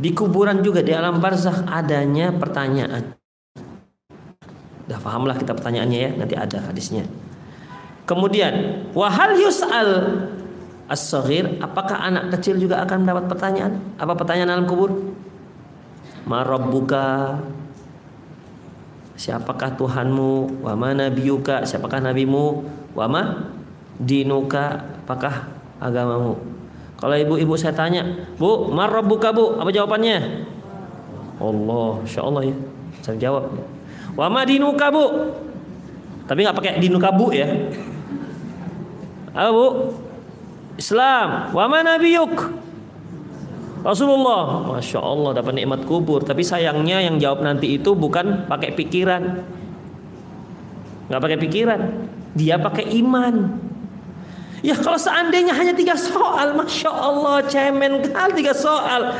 di 0.02 0.10
kuburan 0.10 0.66
juga 0.66 0.82
di 0.82 0.90
alam 0.90 1.22
barzakh 1.22 1.62
adanya 1.70 2.34
pertanyaan. 2.34 3.14
Dah 4.90 4.98
pahamlah 4.98 5.38
kita 5.38 5.54
pertanyaannya 5.54 5.98
ya, 6.02 6.10
nanti 6.18 6.34
ada 6.34 6.58
hadisnya. 6.66 7.06
Kemudian, 8.02 8.82
wahal 8.98 9.38
yus'al 9.38 9.90
as-saghir, 10.92 11.56
apakah 11.64 11.96
anak 11.96 12.36
kecil 12.36 12.60
juga 12.60 12.84
akan 12.84 13.08
mendapat 13.08 13.24
pertanyaan? 13.32 13.80
Apa 13.96 14.12
pertanyaan 14.12 14.52
alam 14.52 14.66
kubur? 14.68 14.92
Marabbuka 16.28 17.40
Siapakah 19.22 19.78
Tuhanmu? 19.78 20.66
Wa 20.66 20.74
mana 20.74 21.06
biyuka? 21.06 21.62
Siapakah 21.62 22.02
nabimu? 22.02 22.66
Wa 22.92 23.06
ma 23.06 23.54
dinuka? 24.02 24.82
Apakah 25.06 25.46
agamamu? 25.78 26.34
Kalau 26.98 27.14
ibu-ibu 27.18 27.54
saya 27.54 27.70
tanya, 27.70 28.02
Bu, 28.38 28.70
buka 29.06 29.30
bu? 29.30 29.62
Apa 29.62 29.70
jawabannya? 29.70 30.46
Allah, 31.38 31.90
insya 32.02 32.22
Allah 32.22 32.42
ya. 32.50 32.56
Saya 33.02 33.16
jawab. 33.18 33.50
Wa 34.18 34.26
madinuka 34.26 34.90
bu? 34.90 35.34
Tapi 36.26 36.38
nggak 36.42 36.56
pakai 36.58 36.72
dinuka 36.78 37.10
bu 37.14 37.34
ya. 37.34 37.46
Apa 39.34 39.50
bu? 39.50 39.66
Islam. 40.76 41.52
Wa 41.52 41.64
mana 41.68 41.96
nabiyuk? 41.96 42.32
Rasulullah. 43.82 44.72
Masya 44.78 44.98
Allah 45.02 45.30
dapat 45.42 45.58
nikmat 45.58 45.82
kubur. 45.84 46.22
Tapi 46.22 46.46
sayangnya 46.46 47.02
yang 47.02 47.18
jawab 47.18 47.42
nanti 47.42 47.74
itu 47.76 47.92
bukan 47.98 48.46
pakai 48.46 48.72
pikiran. 48.78 49.42
Nggak 51.10 51.20
pakai 51.20 51.38
pikiran. 51.38 51.80
Dia 52.32 52.56
pakai 52.56 52.88
iman. 53.02 53.58
Ya 54.62 54.78
kalau 54.78 54.94
seandainya 54.94 55.50
hanya 55.58 55.74
tiga 55.74 55.98
soal, 55.98 56.54
masya 56.54 56.86
Allah 56.86 57.42
cemen 57.50 57.98
kali 58.14 58.32
tiga 58.38 58.54
soal. 58.54 59.10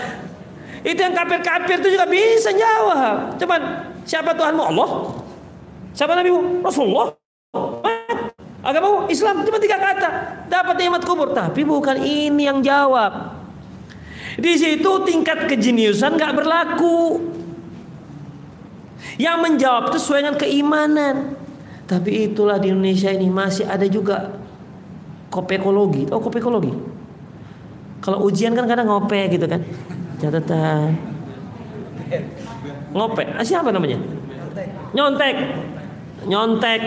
Itu 0.86 0.98
yang 1.02 1.14
kafir-kafir 1.14 1.82
itu 1.82 1.98
juga 1.98 2.06
bisa 2.06 2.54
jawab. 2.54 3.34
Cuman 3.38 3.60
siapa 4.06 4.34
Tuhanmu? 4.38 4.62
Allah. 4.62 4.90
Siapa 5.94 6.14
Nabimu? 6.14 6.62
Rasulullah. 6.62 7.21
Agamamu 8.62 9.10
Islam 9.10 9.42
cuma 9.42 9.58
tiga 9.58 9.76
kata. 9.76 10.10
Dapat 10.46 10.74
nikmat 10.78 11.02
kubur. 11.02 11.34
Tapi 11.34 11.66
bukan 11.66 11.98
ini 11.98 12.46
yang 12.46 12.62
jawab. 12.62 13.42
Di 14.38 14.54
situ 14.54 14.90
tingkat 15.02 15.50
kejeniusan 15.50 16.14
nggak 16.14 16.32
berlaku. 16.38 17.20
Yang 19.18 19.36
menjawab 19.42 19.90
itu 19.90 19.98
sesuai 19.98 20.20
dengan 20.24 20.38
keimanan. 20.38 21.16
Tapi 21.90 22.30
itulah 22.30 22.56
di 22.56 22.70
Indonesia 22.70 23.10
ini 23.10 23.28
masih 23.28 23.66
ada 23.66 23.84
juga 23.90 24.30
kopekologi. 25.28 26.06
Oh 26.14 26.22
kopekologi. 26.22 26.72
Kalau 27.98 28.22
ujian 28.24 28.54
kan 28.54 28.70
kadang 28.70 28.86
ngope 28.86 29.26
gitu 29.26 29.44
kan. 29.50 29.58
Catatan. 30.22 30.94
Ngope. 32.94 33.22
Ah, 33.34 33.44
siapa 33.44 33.74
namanya? 33.74 33.98
Nyontek. 34.94 35.36
Nyontek. 36.30 36.80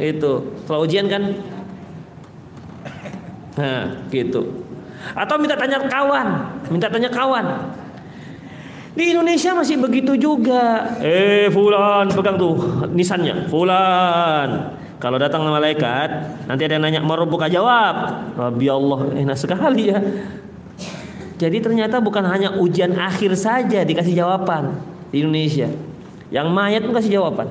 Itu. 0.00 0.56
Kalau 0.64 0.88
ujian 0.88 1.06
kan 1.06 1.36
Nah, 3.60 4.08
gitu. 4.08 4.64
Atau 5.12 5.36
minta 5.36 5.58
tanya 5.58 5.76
kawan, 5.84 6.28
minta 6.72 6.88
tanya 6.88 7.12
kawan. 7.12 7.44
Di 8.96 9.12
Indonesia 9.12 9.52
masih 9.52 9.76
begitu 9.76 10.16
juga. 10.16 10.96
Eh, 11.02 11.52
fulan 11.52 12.08
pegang 12.08 12.40
tuh 12.40 12.88
nisannya. 12.90 13.46
Fulan 13.52 14.74
kalau 15.00 15.16
datang 15.16 15.44
malaikat, 15.48 16.08
nanti 16.44 16.62
ada 16.68 16.76
yang 16.76 16.84
nanya 16.84 17.00
mau 17.00 17.16
buka 17.24 17.48
jawab. 17.48 18.20
Rabbi 18.36 18.66
Allah, 18.68 19.00
enak 19.16 19.38
sekali 19.38 19.88
ya. 19.88 19.98
Jadi 21.40 21.56
ternyata 21.64 22.04
bukan 22.04 22.20
hanya 22.28 22.60
ujian 22.60 22.92
akhir 22.92 23.32
saja 23.32 23.80
dikasih 23.80 24.12
jawaban 24.12 24.76
di 25.08 25.24
Indonesia. 25.24 25.72
Yang 26.28 26.46
mayat 26.52 26.80
pun 26.84 26.92
kasih 26.92 27.16
jawaban. 27.16 27.48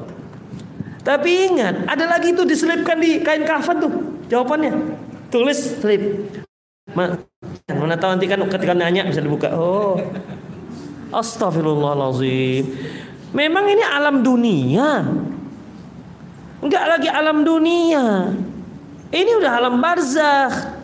Tapi 1.10 1.49
ingat, 1.49 1.89
ada 1.89 2.05
lagi 2.05 2.38
itu 2.38 2.45
diselipkan 2.45 3.01
di 3.01 3.26
kain 3.26 3.41
kafan 3.41 3.82
tuh 3.82 3.89
jawabannya. 4.30 4.93
Tulis 5.34 5.82
selip. 5.82 6.22
Mana 6.93 7.97
tahu 7.97 8.14
nanti 8.14 8.30
kan 8.30 8.38
ketika 8.45 8.78
nanya 8.78 9.10
bisa 9.10 9.18
dibuka. 9.18 9.49
Oh. 9.57 9.97
Astagfirullahalazim. 11.10 12.70
Memang 13.34 13.66
ini 13.74 13.82
alam 13.82 14.22
dunia. 14.22 15.10
Enggak 16.62 16.86
lagi 16.86 17.10
alam 17.10 17.41
dunia. 17.41 18.30
Ini 19.10 19.32
udah 19.41 19.51
alam 19.66 19.82
barzakh. 19.82 20.78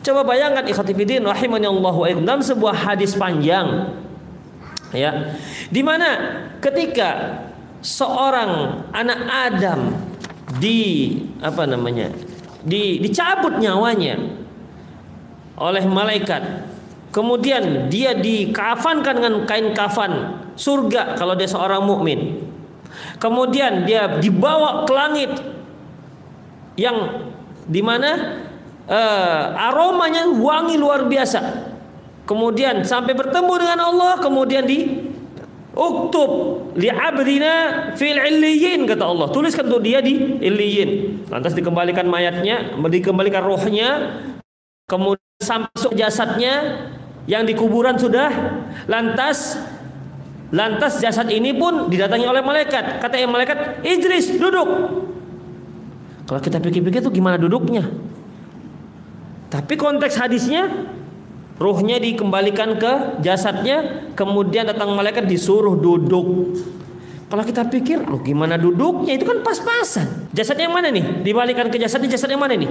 Coba 0.00 0.24
bayangkan 0.24 0.64
ikhwatifidin 0.64 1.28
rahimani 1.28 1.68
Allah 1.68 1.92
wa 1.92 2.08
dalam 2.08 2.40
sebuah 2.40 2.88
hadis 2.88 3.16
panjang 3.16 4.00
ya 4.94 5.34
di 5.72 5.82
mana 5.82 6.08
ketika 6.62 7.40
seorang 7.84 8.80
anak 8.96 9.20
Adam 9.28 9.80
di 10.56 11.20
apa 11.44 11.68
namanya 11.68 12.08
di 12.64 12.96
dicabut 13.04 13.60
nyawanya 13.60 14.16
oleh 15.60 15.84
malaikat 15.84 16.64
kemudian 17.12 17.92
dia 17.92 18.16
dikafankan 18.16 19.20
dengan 19.20 19.34
kain 19.44 19.76
kafan 19.76 20.40
surga 20.56 21.20
kalau 21.20 21.36
dia 21.36 21.46
seorang 21.46 21.84
mukmin 21.84 22.40
Kemudian 23.18 23.86
dia 23.86 24.18
dibawa 24.20 24.86
ke 24.86 24.92
langit 24.94 25.32
yang 26.74 27.30
di 27.64 27.80
mana 27.80 28.42
uh, 28.86 29.70
aromanya 29.70 30.28
wangi 30.28 30.76
luar 30.78 31.06
biasa. 31.06 31.72
Kemudian 32.24 32.82
sampai 32.82 33.12
bertemu 33.12 33.52
dengan 33.60 33.80
Allah, 33.84 34.16
kemudian 34.18 34.64
di 34.64 35.12
uktub 35.74 36.30
li 36.78 36.88
abdina 36.88 37.52
fil 37.98 38.18
illiyin 38.18 38.86
kata 38.86 39.04
Allah. 39.04 39.28
Tuliskan 39.30 39.66
untuk 39.68 39.82
dia 39.82 40.00
di 40.00 40.38
illiyin. 40.40 40.90
Lantas 41.28 41.52
dikembalikan 41.52 42.06
mayatnya, 42.06 42.78
dikembalikan 42.78 43.42
rohnya, 43.42 43.90
kemudian 44.86 45.42
sampai 45.42 45.92
jasadnya 45.98 46.54
yang 47.26 47.44
di 47.44 47.52
kuburan 47.52 47.98
sudah 47.98 48.30
lantas 48.86 49.58
Lantas 50.54 51.02
jasad 51.02 51.26
ini 51.34 51.50
pun 51.50 51.90
didatangi 51.90 52.30
oleh 52.30 52.38
malaikat. 52.38 53.02
Kata 53.02 53.18
yang 53.18 53.34
malaikat, 53.34 53.82
Idris 53.82 54.38
duduk. 54.38 54.68
Kalau 56.30 56.40
kita 56.40 56.62
pikir-pikir 56.62 57.02
itu 57.02 57.10
gimana 57.10 57.34
duduknya? 57.34 57.82
Tapi 59.50 59.74
konteks 59.74 60.14
hadisnya, 60.14 60.70
ruhnya 61.58 62.02
dikembalikan 62.02 62.76
ke 62.78 63.22
jasadnya, 63.22 64.10
kemudian 64.18 64.66
datang 64.66 64.90
malaikat 64.94 65.26
disuruh 65.26 65.78
duduk. 65.78 66.58
Kalau 67.30 67.42
kita 67.42 67.66
pikir, 67.66 67.98
loh 68.06 68.22
gimana 68.22 68.54
duduknya 68.54 69.18
itu 69.18 69.26
kan 69.26 69.42
pas-pasan. 69.42 70.30
Jasad 70.30 70.54
yang 70.54 70.70
mana 70.70 70.94
nih? 70.94 71.26
Dibalikan 71.26 71.66
ke 71.66 71.82
jasadnya 71.82 72.14
jasad 72.14 72.30
yang 72.30 72.42
mana 72.42 72.54
nih? 72.54 72.70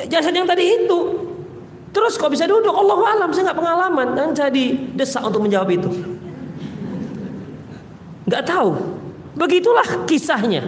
Eh, 0.00 0.06
jasad 0.08 0.32
yang 0.32 0.48
tadi 0.48 0.64
itu. 0.64 0.98
Terus 1.94 2.16
kok 2.16 2.32
bisa 2.32 2.48
duduk? 2.48 2.72
Allah 2.72 2.98
alam, 3.14 3.28
saya 3.30 3.52
nggak 3.52 3.60
pengalaman 3.60 4.08
dan 4.16 4.28
jadi 4.32 4.64
desak 4.96 5.20
untuk 5.20 5.44
menjawab 5.44 5.68
itu. 5.68 5.90
Nggak 8.24 8.44
tahu. 8.48 8.72
Begitulah 9.36 10.08
kisahnya. 10.08 10.64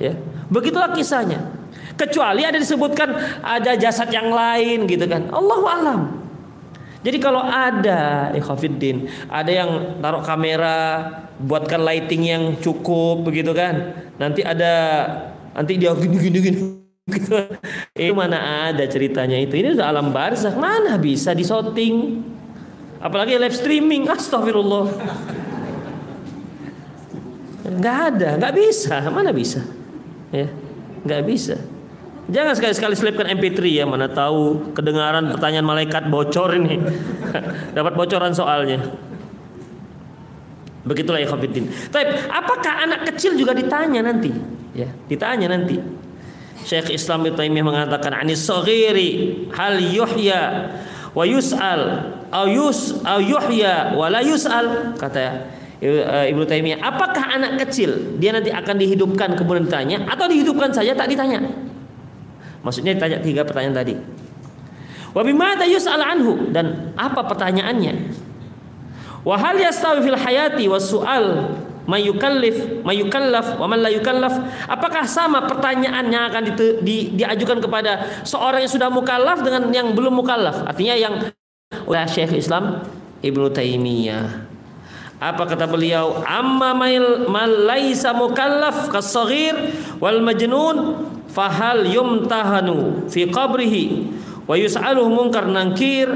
Ya, 0.00 0.16
begitulah 0.48 0.90
kisahnya. 0.96 1.51
Kecuali 1.96 2.42
ada 2.42 2.58
disebutkan 2.58 3.08
ada 3.44 3.76
jasad 3.76 4.08
yang 4.10 4.32
lain 4.32 4.88
gitu 4.88 5.04
kan. 5.06 5.28
Allah 5.28 5.60
alam. 5.68 6.00
Jadi 7.02 7.18
kalau 7.18 7.42
ada 7.42 8.30
ikhafidin, 8.30 9.10
ada 9.26 9.50
yang 9.50 9.98
taruh 9.98 10.22
kamera, 10.22 11.10
buatkan 11.42 11.82
lighting 11.82 12.22
yang 12.30 12.44
cukup 12.62 13.26
begitu 13.26 13.50
kan. 13.50 14.06
Nanti 14.22 14.46
ada 14.46 15.02
nanti 15.50 15.82
dia 15.82 15.90
gini 15.98 16.16
gini 16.16 16.38
gini 16.38 16.58
gitu. 17.10 17.42
Itu 17.98 18.12
mana 18.14 18.70
ada 18.70 18.86
ceritanya 18.86 19.34
itu. 19.34 19.58
Ini 19.58 19.74
udah 19.74 19.86
alam 19.90 20.14
barzakh, 20.14 20.54
mana 20.54 20.94
bisa 20.94 21.34
disoting. 21.34 22.22
Apalagi 23.02 23.34
live 23.34 23.56
streaming, 23.58 24.06
astagfirullah. 24.06 24.86
Nggak 27.66 27.98
ada, 28.14 28.28
nggak 28.38 28.54
bisa, 28.54 29.02
mana 29.10 29.34
bisa. 29.34 29.58
Ya, 30.30 30.46
nggak 31.02 31.22
bisa. 31.26 31.58
Jangan 32.32 32.56
sekali-sekali 32.56 32.94
selipkan 32.96 33.28
MP3 33.28 33.60
ya, 33.68 33.84
mana 33.84 34.08
tahu 34.08 34.72
kedengaran 34.72 35.28
pertanyaan 35.36 35.68
malaikat 35.68 36.08
bocor 36.08 36.56
ini. 36.56 36.80
Dapat 37.76 37.92
bocoran 37.92 38.32
soalnya. 38.32 38.80
Begitulah 40.82 41.20
ya 41.20 41.28
Khafiddin. 41.28 41.68
Tapi 41.92 42.04
apakah 42.26 42.88
anak 42.88 43.12
kecil 43.12 43.36
juga 43.36 43.52
ditanya 43.52 44.00
nanti? 44.00 44.32
Ya, 44.72 44.88
ditanya 45.06 45.52
nanti. 45.52 45.76
Syekh 46.64 46.94
Islam 46.94 47.26
Ibnu 47.26 47.36
Taimiyah 47.36 47.66
mengatakan 47.66 48.16
anis 48.16 48.42
saghiri 48.46 49.44
hal 49.52 49.82
yuhya 49.82 50.72
wa 51.12 51.24
yus'al 51.26 51.82
au 52.32 52.46
yus 52.48 53.02
au 53.02 53.18
yuhya 53.20 53.92
wa 53.98 54.06
la 54.08 54.22
yus'al 54.22 54.94
kata 54.94 55.50
eh, 55.82 56.30
Ibnu 56.30 56.46
Taimiyah 56.46 56.78
apakah 56.80 57.34
anak 57.34 57.66
kecil 57.66 58.16
dia 58.16 58.30
nanti 58.30 58.54
akan 58.54 58.78
dihidupkan 58.78 59.34
kemudian 59.34 59.66
ditanya 59.66 60.06
atau 60.06 60.30
dihidupkan 60.30 60.70
saja 60.70 60.94
tak 60.94 61.10
ditanya 61.10 61.42
Maksudnya 62.62 62.94
ditanya 62.94 63.18
tiga 63.18 63.42
pertanyaan 63.42 63.76
tadi. 63.82 63.94
Wa 65.12 65.20
bimada 65.20 65.68
yus'al 65.68 66.00
anhu? 66.00 66.48
Dan 66.54 66.96
apa 66.96 67.20
pertanyaannya? 67.26 67.94
Wa 69.22 69.36
hal 69.38 69.60
yastawi 69.60 70.02
fil 70.02 70.18
hayati 70.18 70.66
was 70.66 70.88
su'al 70.88 71.58
mayukallif 71.82 72.82
mayukallaf 72.86 73.58
wa 73.58 73.66
man 73.66 73.82
la 73.82 73.90
yukallaf? 73.92 74.34
Apakah 74.66 75.04
sama 75.06 75.44
pertanyaan 75.46 76.08
yang 76.08 76.24
akan 76.30 76.42
di, 76.48 76.52
di, 76.82 76.96
diajukan 77.22 77.58
kepada 77.62 78.22
seorang 78.22 78.64
yang 78.66 78.72
sudah 78.72 78.88
mukallaf 78.88 79.42
dengan 79.42 79.70
yang 79.70 79.92
belum 79.92 80.16
mukallaf? 80.16 80.64
Artinya 80.66 80.94
yang 80.96 81.14
oleh 81.86 82.04
Syekh 82.08 82.38
Islam 82.38 82.82
Ibnu 83.22 83.52
Taimiyah. 83.54 84.50
Apa 85.22 85.46
kata 85.46 85.70
beliau? 85.70 86.18
Amma 86.26 86.74
mail 86.74 87.30
malaisa 87.30 88.10
mukallaf 88.10 88.90
kasaghir 88.90 89.54
wal 90.02 90.18
majnun 90.18 90.98
fahal 91.32 91.88
yumtahanu 91.88 93.08
fi 93.08 93.24
qabrihi 93.24 94.12
wa 94.44 94.52
yus'aluhu 94.52 95.08
munkar 95.08 95.48
nankir 95.48 96.06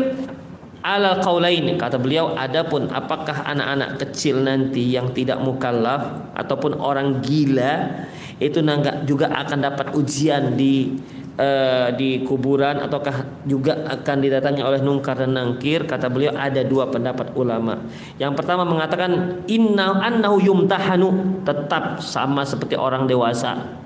ala 0.85 1.19
qaulain 1.19 1.75
kata 1.75 1.99
beliau 1.99 2.37
adapun 2.37 2.93
apakah 2.93 3.43
anak-anak 3.49 3.99
kecil 4.07 4.45
nanti 4.45 4.93
yang 4.93 5.11
tidak 5.11 5.41
mukallaf 5.43 6.31
ataupun 6.37 6.79
orang 6.79 7.25
gila 7.25 8.07
itu 8.37 8.61
juga 9.09 9.33
akan 9.33 9.59
dapat 9.65 9.87
ujian 9.97 10.55
di 10.55 10.95
uh, 11.41 11.89
di 11.97 12.21
kuburan 12.21 12.85
ataukah 12.85 13.43
juga 13.49 13.83
akan 13.89 14.17
didatangi 14.21 14.61
oleh 14.61 14.85
nungkar 14.85 15.17
dan 15.17 15.33
nangkir? 15.33 15.89
Kata 15.89 16.13
beliau 16.13 16.37
ada 16.37 16.61
dua 16.61 16.93
pendapat 16.93 17.33
ulama. 17.33 17.81
Yang 18.21 18.37
pertama 18.37 18.69
mengatakan 18.69 19.41
inna 19.49 20.05
annahu 20.05 20.37
yumtahanu 20.45 21.41
tetap 21.49 22.05
sama 22.05 22.45
seperti 22.45 22.77
orang 22.77 23.09
dewasa 23.09 23.86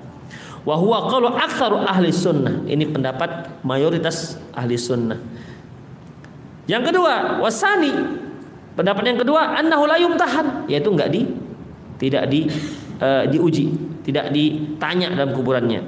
wa 0.61 0.75
huwa 0.77 1.09
qalu 1.09 1.27
aktsaru 1.33 1.81
ahli 1.81 2.13
sunnah. 2.13 2.65
Ini 2.65 2.89
pendapat 2.89 3.61
mayoritas 3.65 4.37
ahli 4.53 4.77
sunnah. 4.77 5.17
Yang 6.69 6.93
kedua 6.93 7.41
wasani 7.41 7.91
pendapat 8.77 9.03
yang 9.03 9.19
kedua 9.19 9.57
annahu 9.57 9.89
la 9.89 9.97
yumtahan. 9.97 10.69
Yaitu 10.69 10.89
enggak 10.93 11.09
di 11.09 11.21
tidak 11.97 12.29
di 12.29 12.49
uh, 13.01 13.25
diuji 13.29 13.73
tidak 14.05 14.33
ditanya 14.33 15.13
dalam 15.13 15.33
kuburannya. 15.33 15.81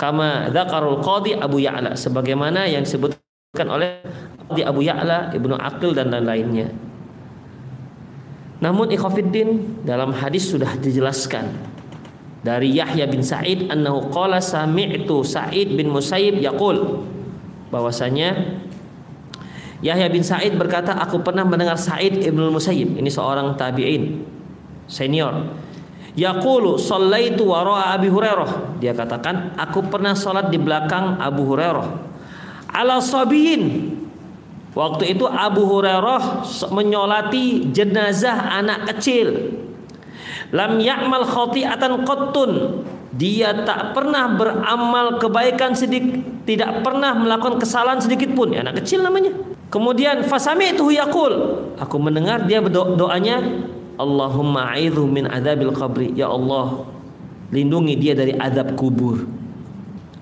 Kama 0.00 0.48
dzakarul 0.48 1.04
qadi 1.04 1.36
Abu 1.36 1.60
Ya'la 1.60 1.92
sebagaimana 1.92 2.64
yang 2.64 2.88
disebutkan 2.88 3.68
oleh 3.68 4.00
di 4.56 4.64
Abu 4.64 4.80
Ya'la 4.80 5.30
Ibnu 5.36 5.54
Aqil 5.54 5.92
dan 5.92 6.08
lain-lainnya. 6.08 6.72
Namun 8.60 8.92
ikhafidin 8.92 9.80
dalam 9.84 10.12
hadis 10.12 10.52
sudah 10.52 10.76
dijelaskan 10.76 11.69
dari 12.40 12.72
Yahya 12.72 13.04
bin 13.04 13.20
Sa'id 13.20 13.68
annahu 13.68 14.08
qala 14.08 14.40
sami'tu 14.40 15.20
Sa'id 15.20 15.76
bin 15.76 15.92
Musayyib 15.92 16.40
yaqul. 16.40 17.04
Bahwasanya 17.70 18.60
Yahya 19.80 20.08
bin 20.12 20.24
Sa'id 20.24 20.56
berkata 20.56 20.96
aku 20.96 21.20
pernah 21.20 21.44
mendengar 21.44 21.76
Sa'id 21.76 22.20
ibn 22.20 22.40
Musayyib. 22.52 22.96
Ini 23.00 23.10
seorang 23.12 23.56
tabi'in 23.56 24.24
senior. 24.88 25.52
Yaqulu 26.18 26.74
sallaitu 26.76 27.46
wara'a 27.46 27.94
Abi 27.94 28.10
Hurairah. 28.10 28.80
Dia 28.82 28.92
katakan 28.96 29.54
aku 29.54 29.86
pernah 29.86 30.16
salat 30.16 30.50
di 30.50 30.58
belakang 30.58 31.20
Abu 31.22 31.46
Hurairah. 31.46 31.86
Ala 32.74 32.98
sabiyin. 32.98 33.94
Waktu 34.70 35.18
itu 35.18 35.26
Abu 35.26 35.66
Hurairah 35.66 36.46
menyolati 36.70 37.74
jenazah 37.74 38.54
anak 38.54 38.86
kecil 38.94 39.50
lam 40.50 40.78
ya'mal 40.78 41.26
khati'atan 41.26 42.02
qattun. 42.06 42.82
Dia 43.10 43.66
tak 43.66 43.92
pernah 43.92 44.30
beramal 44.38 45.18
kebaikan 45.18 45.74
sedikit 45.74 46.22
tidak 46.46 46.86
pernah 46.86 47.14
melakukan 47.14 47.58
kesalahan 47.58 47.98
sedikit 47.98 48.32
pun. 48.34 48.54
Ya, 48.54 48.62
anak 48.62 48.82
kecil 48.82 49.02
namanya. 49.02 49.34
Kemudian 49.70 50.26
fasami 50.26 50.74
itu 50.74 50.90
yaqul. 50.94 51.62
Aku 51.78 51.98
mendengar 51.98 52.46
dia 52.46 52.62
berdoanya 52.62 53.66
Allahumma 53.98 54.74
a'idhu 54.74 55.06
min 55.06 55.26
adzabil 55.30 55.74
qabri. 55.74 56.08
Ya 56.14 56.30
Allah 56.30 56.86
lindungi 57.50 57.98
dia 57.98 58.14
dari 58.14 58.34
azab 58.34 58.74
kubur. 58.78 59.26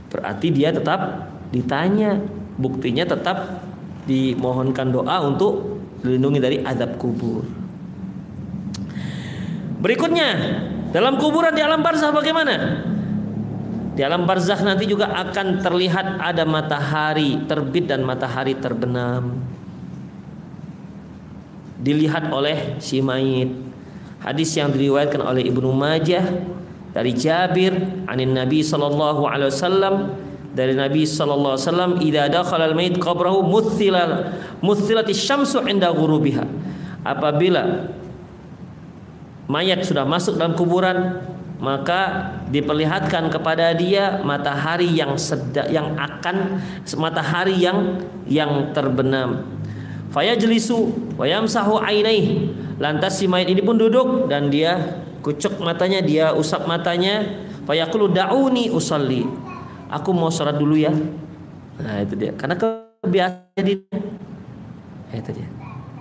Berarti 0.08 0.48
dia 0.52 0.72
tetap 0.72 1.28
ditanya. 1.52 2.20
Buktinya 2.58 3.06
tetap 3.06 3.62
dimohonkan 4.10 4.90
doa 4.90 5.22
untuk 5.22 5.78
dilindungi 6.02 6.40
dari 6.42 6.56
azab 6.64 6.98
kubur 6.98 7.67
Berikutnya, 9.78 10.30
dalam 10.90 11.20
kuburan 11.22 11.54
di 11.54 11.62
alam 11.62 11.78
barzah 11.84 12.10
bagaimana? 12.10 12.82
Di 13.94 14.06
alam 14.06 14.26
barzah 14.26 14.62
nanti 14.62 14.86
juga 14.86 15.10
akan 15.10 15.58
terlihat 15.58 16.22
ada 16.22 16.46
matahari 16.46 17.46
terbit 17.50 17.90
dan 17.90 18.06
matahari 18.06 18.54
terbenam. 18.58 19.42
Dilihat 21.78 22.30
oleh 22.30 22.78
si 22.82 22.98
mayit. 23.02 23.54
Hadis 24.18 24.54
yang 24.58 24.74
diriwayatkan 24.74 25.22
oleh 25.22 25.46
Ibnu 25.46 25.70
Majah 25.70 26.26
dari 26.90 27.14
Jabir 27.14 27.74
anin 28.10 28.34
Nabi 28.34 28.66
sallallahu 28.66 29.30
alaihi 29.30 29.54
wasallam 29.54 29.94
dari 30.54 30.74
Nabi 30.74 31.06
sallallahu 31.06 31.54
alaihi 31.54 31.66
wasallam 31.70 31.92
idza 32.02 32.24
dakhala 32.26 32.66
al-mayit 32.66 32.98
qabrahu 32.98 33.46
muthila 33.46 34.34
muthilati 34.58 35.14
syamsu 35.14 35.62
inda 35.70 35.94
ghurubiha 35.94 36.42
apabila 37.06 37.94
mayat 39.49 39.82
sudah 39.82 40.05
masuk 40.05 40.36
dalam 40.36 40.55
kuburan 40.55 41.24
maka 41.59 42.30
diperlihatkan 42.55 43.34
kepada 43.34 43.74
dia 43.74 44.22
matahari 44.22 44.94
yang 44.94 45.18
sedang 45.18 45.66
yang 45.66 45.99
akan 45.99 46.62
matahari 46.94 47.59
yang 47.59 47.99
yang 48.30 48.70
terbenam. 48.70 49.42
Fayajlisu 50.14 51.12
wa 51.18 51.26
yamsahu 51.26 51.82
ainai 51.82 52.49
lantas 52.78 53.18
si 53.18 53.26
mayat 53.26 53.51
ini 53.51 53.61
pun 53.61 53.74
duduk 53.74 54.30
dan 54.30 54.49
dia 54.49 55.03
kucuk 55.20 55.59
matanya 55.59 55.99
dia 55.99 56.30
usap 56.30 56.64
matanya. 56.70 57.26
Fayaqulu 57.66 58.14
dauni 58.14 58.72
usalli. 58.72 59.28
Aku 59.92 60.16
mau 60.16 60.32
sholat 60.32 60.57
dulu 60.57 60.78
ya. 60.78 60.94
Nah 61.82 62.01
itu 62.01 62.16
dia. 62.16 62.32
Karena 62.32 62.57
kebiasaan 62.57 63.61
dia. 63.61 63.84
Itu 65.12 65.30
dia 65.36 65.57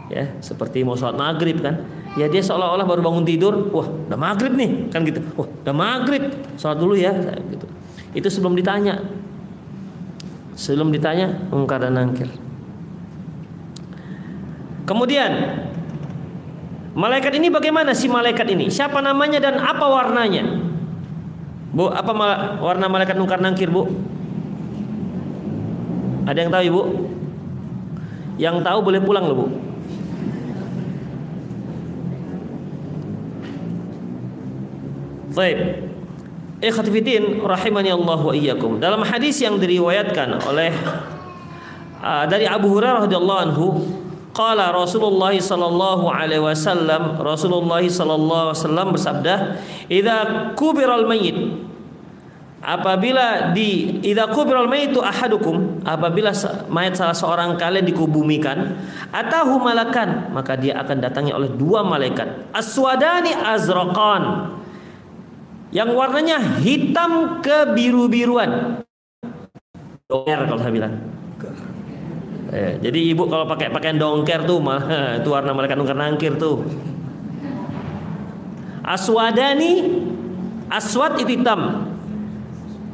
ya 0.07 0.25
seperti 0.39 0.83
mau 0.87 0.95
sholat 0.95 1.19
maghrib 1.19 1.59
kan 1.59 1.83
ya 2.15 2.31
dia 2.31 2.39
seolah-olah 2.39 2.87
baru 2.87 3.01
bangun 3.03 3.27
tidur 3.27 3.71
wah 3.75 3.87
udah 3.87 4.19
maghrib 4.19 4.55
nih 4.55 4.87
kan 4.91 5.03
gitu 5.03 5.19
wah 5.35 5.47
udah 5.47 5.75
maghrib 5.75 6.23
sholat 6.55 6.77
dulu 6.79 6.95
ya 6.95 7.11
gitu 7.51 7.67
itu 8.15 8.27
sebelum 8.31 8.55
ditanya 8.55 9.03
sebelum 10.55 10.89
ditanya 10.89 11.31
mungkar 11.51 11.83
dan 11.83 11.99
nangkir 11.99 12.31
kemudian 14.87 15.63
Malaikat 16.97 17.29
ini 17.37 17.53
bagaimana 17.53 17.93
si 17.93 18.09
malaikat 18.09 18.49
ini? 18.49 18.73
Siapa 18.73 19.05
namanya 19.05 19.37
dan 19.37 19.61
apa 19.61 19.85
warnanya? 19.85 20.49
Bu, 21.69 21.93
apa 21.93 22.09
warna 22.57 22.89
malaikat 22.89 23.13
nungkar 23.13 23.37
nangkir, 23.37 23.69
Bu? 23.69 23.85
Ada 26.25 26.41
yang 26.41 26.49
tahu, 26.49 26.63
Ibu? 26.65 26.81
Yang 28.41 28.55
tahu 28.65 28.79
boleh 28.81 28.97
pulang 29.05 29.29
loh, 29.29 29.37
Bu. 29.37 29.47
Baik. 35.37 35.85
Ikhtifidin 36.65 37.45
rahimani 37.45 37.93
Allah 37.93 38.17
wa 38.17 38.33
iyyakum. 38.33 38.81
Dalam 38.81 39.05
hadis 39.05 39.37
yang 39.37 39.61
diriwayatkan 39.61 40.41
oleh 40.49 40.73
uh, 42.01 42.25
dari 42.25 42.49
Abu 42.49 42.73
Hurairah 42.73 43.05
radhiyallahu 43.05 43.41
anhu, 43.45 43.65
qala 44.33 44.73
Rasulullah 44.73 45.37
sallallahu 45.37 46.09
alaihi 46.09 46.41
wasallam, 46.41 47.21
Rasulullah 47.21 47.85
sallallahu 47.85 48.43
alaihi 48.49 48.57
wasallam 48.57 48.87
bersabda, 48.89 49.33
"Idza 49.85 50.17
kubiral 50.57 51.05
mayyit" 51.05 51.69
Apabila 52.57 53.53
di 53.53 54.01
idza 54.01 54.33
kubiral 54.33 54.65
mayyitu 54.65 54.97
ahadukum, 54.97 55.85
apabila 55.85 56.33
mayat 56.67 56.97
salah 56.97 57.13
seorang 57.13 57.53
kalian 57.53 57.85
dikubumikan, 57.85 58.81
atahu 59.13 59.61
malakan, 59.61 60.33
maka 60.33 60.57
dia 60.57 60.81
akan 60.81 60.97
datangi 60.97 61.31
oleh 61.37 61.53
dua 61.53 61.85
malaikat. 61.85 62.49
Aswadani 62.57 63.29
azraqan 63.29 64.56
yang 65.71 65.91
warnanya 65.91 66.59
hitam 66.63 67.43
kebiru-biruan. 67.43 68.81
Dongker 70.07 70.39
kalau 70.47 70.59
saya 70.59 70.71
bilang. 70.71 70.93
Eh, 72.47 72.79
jadi 72.79 73.11
ibu 73.11 73.27
kalau 73.27 73.43
pakai 73.43 73.67
pakaian 73.67 73.99
dongker 73.99 74.47
tuh 74.47 74.63
mah 74.63 74.79
itu 75.19 75.27
warna 75.27 75.51
malaikat 75.51 75.75
nungkar 75.75 75.99
nangkir 75.99 76.39
tuh. 76.39 76.63
Aswadani 78.87 79.99
aswad 80.71 81.19
itu 81.19 81.35
hitam. 81.35 81.91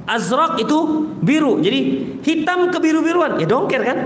Azrak 0.09 0.59
itu 0.59 1.07
biru. 1.21 1.61
Jadi 1.61 1.79
hitam 2.25 2.73
kebiru-biruan. 2.73 3.37
Ya 3.37 3.45
dongker 3.45 3.81
kan? 3.85 3.97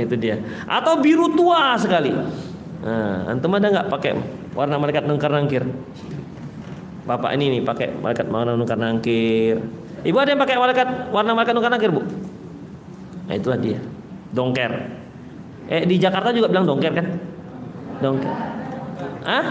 Itu 0.00 0.16
dia. 0.16 0.40
Atau 0.64 1.04
biru 1.04 1.30
tua 1.36 1.76
sekali. 1.76 2.16
Nah, 2.80 3.28
antum 3.28 3.54
ada 3.54 3.68
nggak 3.70 3.88
pakai 3.92 4.12
warna 4.56 4.80
malaikat 4.80 5.04
nungkar 5.04 5.30
nangkir? 5.30 5.62
Bapak 7.06 7.38
ini 7.38 7.58
nih 7.58 7.62
pakai 7.62 7.94
malaikat 8.02 8.26
warna 8.26 8.58
nungkar 8.58 8.74
nangkir. 8.74 9.62
Ibu 10.02 10.16
ada 10.18 10.34
yang 10.34 10.42
pakai 10.42 10.58
malaikat 10.58 10.88
warna 11.14 11.30
malaikat 11.38 11.54
nungkar 11.54 11.70
nangkir, 11.70 11.90
Bu? 11.94 12.02
Nah, 13.26 13.34
itulah 13.38 13.58
dia. 13.58 13.78
Dongker. 14.34 14.72
Eh 15.66 15.82
di 15.86 15.98
Jakarta 16.02 16.34
juga 16.34 16.50
bilang 16.50 16.66
dongker 16.66 16.92
kan? 16.94 17.06
Dongker. 18.02 18.34
Ah? 19.26 19.46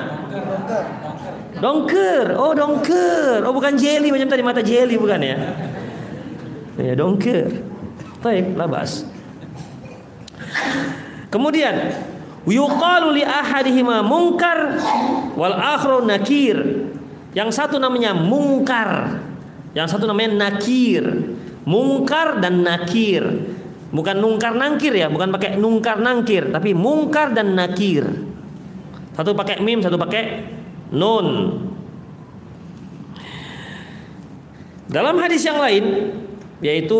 Dongker. 1.59 2.35
Oh, 2.35 2.51
dongker. 2.51 3.43
Oh, 3.43 3.51
bukan 3.55 3.75
jelly 3.79 4.11
macam 4.11 4.27
tadi 4.27 4.43
mata 4.43 4.59
jelly 4.63 4.95
bukan 4.99 5.19
ya? 5.19 5.37
Ya, 6.75 6.93
dongker. 6.95 7.51
Baik, 8.19 8.55
labas. 8.55 9.07
Kemudian 11.31 11.75
yuqalu 12.47 13.19
li 13.19 13.23
ahadihima 13.27 13.99
munkar 14.03 14.79
wal 15.35 15.55
akharu 15.55 16.07
nakir. 16.07 16.84
Yang 17.36 17.49
satu 17.51 17.75
namanya 17.77 18.15
mungkar, 18.15 19.19
yang 19.75 19.86
satu 19.91 20.07
namanya 20.07 20.49
nakir. 20.49 21.03
Mungkar 21.67 22.39
dan 22.39 22.63
nakir. 22.63 23.25
Bukan 23.95 24.17
nungkar 24.17 24.55
nangkir 24.57 24.91
ya, 24.91 25.07
bukan 25.07 25.31
pakai 25.31 25.55
nungkar 25.55 26.03
nangkir, 26.03 26.51
tapi 26.51 26.75
mungkar 26.75 27.31
dan 27.31 27.55
nakir. 27.55 28.03
Satu 29.15 29.31
pakai 29.31 29.63
mim, 29.63 29.79
satu 29.79 29.95
pakai 29.95 30.43
nun. 30.91 31.59
Dalam 34.91 35.15
hadis 35.17 35.47
yang 35.47 35.57
lain 35.57 36.11
yaitu 36.59 36.97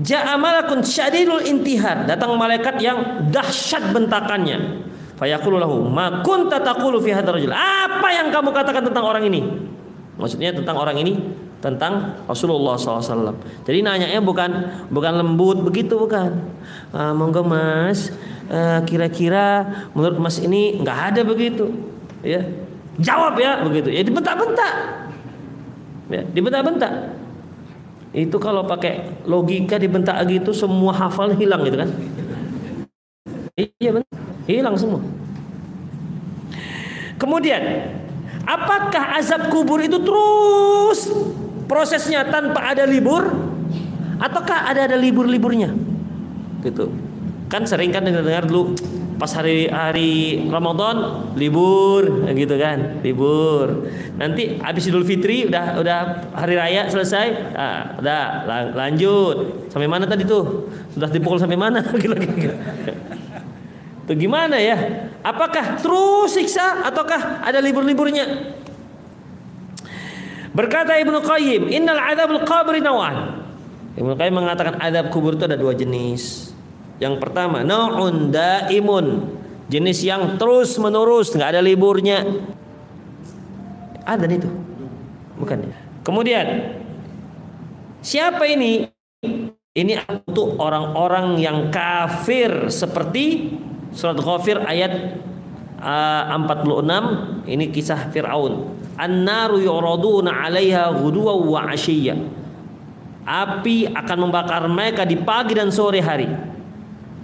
ja'a 0.00 0.40
malakun 0.40 0.80
syadidul 0.80 1.44
intihar, 1.44 2.08
datang 2.08 2.32
malaikat 2.40 2.80
yang 2.80 3.28
dahsyat 3.28 3.92
bentakannya. 3.92 4.88
Fayaqulu 5.20 5.60
lahu, 5.60 5.84
"Ma 5.84 6.24
kunta 6.24 6.56
taqulu 6.64 6.96
fi 7.04 7.12
hadzal 7.12 7.36
rajul?" 7.36 7.52
Apa 7.52 8.08
yang 8.08 8.32
kamu 8.32 8.56
katakan 8.56 8.88
tentang 8.88 9.04
orang 9.04 9.28
ini? 9.28 9.44
Maksudnya 10.16 10.56
tentang 10.56 10.80
orang 10.80 10.96
ini 10.96 11.12
tentang 11.60 12.24
Rasulullah 12.24 12.80
SAW. 12.80 13.36
Jadi 13.68 13.84
nanyanya 13.84 14.20
bukan 14.24 14.48
bukan 14.88 15.12
lembut 15.20 15.60
begitu 15.60 16.00
bukan. 16.00 16.40
Uh, 16.96 17.12
monggo 17.12 17.44
Mas, 17.44 18.08
uh, 18.48 18.80
kira-kira 18.88 19.68
menurut 19.92 20.16
Mas 20.16 20.40
ini 20.40 20.80
nggak 20.80 20.98
ada 21.12 21.20
begitu, 21.20 21.68
ya. 22.24 22.40
Jawab 22.96 23.36
ya 23.36 23.60
begitu. 23.64 23.92
Ya 23.92 24.00
dibentak-bentak. 24.00 24.72
Ya, 26.10 26.24
dibentak-bentak. 26.32 27.16
Itu 28.10 28.42
kalau 28.42 28.66
pakai 28.66 29.22
logika 29.28 29.78
dibentak 29.78 30.18
gitu 30.26 30.50
semua 30.50 30.96
hafal 30.96 31.32
hilang 31.36 31.62
gitu 31.64 31.76
kan. 31.80 31.90
Iya 33.60 33.90
benar. 33.92 34.08
Hilang 34.48 34.76
semua. 34.80 35.00
Kemudian, 37.20 37.60
apakah 38.48 39.20
azab 39.20 39.52
kubur 39.52 39.84
itu 39.84 40.00
terus 40.00 41.12
prosesnya 41.68 42.24
tanpa 42.24 42.72
ada 42.72 42.88
libur? 42.88 43.28
Ataukah 44.20 44.68
ada 44.68 44.88
ada 44.88 44.96
libur-liburnya? 44.96 45.72
Gitu. 46.64 46.88
Kan 47.52 47.68
sering 47.68 47.92
kan 47.92 48.04
dengar 48.04 48.48
dulu 48.48 48.72
pas 49.20 49.28
hari 49.36 49.68
hari 49.68 50.48
Ramadan 50.48 51.28
libur 51.36 52.24
gitu 52.32 52.56
kan 52.56 53.04
libur 53.04 53.84
nanti 54.16 54.56
habis 54.56 54.88
Idul 54.88 55.04
Fitri 55.04 55.44
udah 55.44 55.76
udah 55.76 55.98
hari 56.32 56.56
raya 56.56 56.88
selesai 56.88 57.52
ah, 57.52 58.00
udah 58.00 58.48
lanjut 58.72 59.68
sampai 59.68 59.92
mana 59.92 60.08
tadi 60.08 60.24
tuh 60.24 60.72
sudah 60.96 61.12
dipukul 61.12 61.36
sampai 61.36 61.60
mana 61.60 61.84
lagi 62.16 62.48
Itu 64.10 64.18
gimana 64.18 64.58
ya? 64.58 64.74
Apakah 65.22 65.78
terus 65.78 66.34
siksa 66.34 66.82
ataukah 66.82 67.46
ada 67.46 67.62
libur-liburnya? 67.62 68.58
Berkata 70.50 70.98
Ibnu 70.98 71.22
Qayyim, 71.22 71.70
"Innal 71.70 72.02
adzabul 72.02 72.42
qabri 72.42 72.82
nawan." 72.82 73.38
Ibnu 73.94 74.18
Qayyim 74.18 74.34
mengatakan 74.34 74.82
adab 74.82 75.14
kubur 75.14 75.38
itu 75.38 75.46
ada 75.46 75.54
dua 75.54 75.78
jenis. 75.78 76.50
Yang 76.98 77.22
pertama, 77.22 77.62
naun 77.62 78.34
daimun, 78.34 79.30
jenis 79.70 80.02
yang 80.02 80.34
terus 80.42 80.74
menerus, 80.82 81.30
nggak 81.30 81.54
ada 81.54 81.62
liburnya. 81.62 82.26
Ada 84.02 84.26
itu. 84.26 84.50
Bukan. 85.38 85.70
Kemudian 86.02 86.46
siapa 88.02 88.42
ini? 88.50 88.90
Ini 89.70 90.02
untuk 90.26 90.58
orang-orang 90.58 91.38
yang 91.38 91.70
kafir 91.70 92.74
seperti 92.74 93.54
Surat 93.90 94.18
Ghafir 94.18 94.62
ayat 94.62 95.18
uh, 95.82 96.36
46 96.46 97.50
ini 97.50 97.64
kisah 97.74 98.10
Firaun. 98.14 98.78
An-naru 99.00 99.58
yuraduna 99.64 100.46
'alaiha 100.46 100.94
ghuduwa 100.94 101.34
wa 101.40 101.60
'ashiyya. 101.70 102.14
Api 103.24 103.90
akan 103.90 104.18
membakar 104.28 104.64
mereka 104.66 105.02
di 105.06 105.18
pagi 105.18 105.56
dan 105.56 105.72
sore 105.72 106.02
hari. 106.02 106.28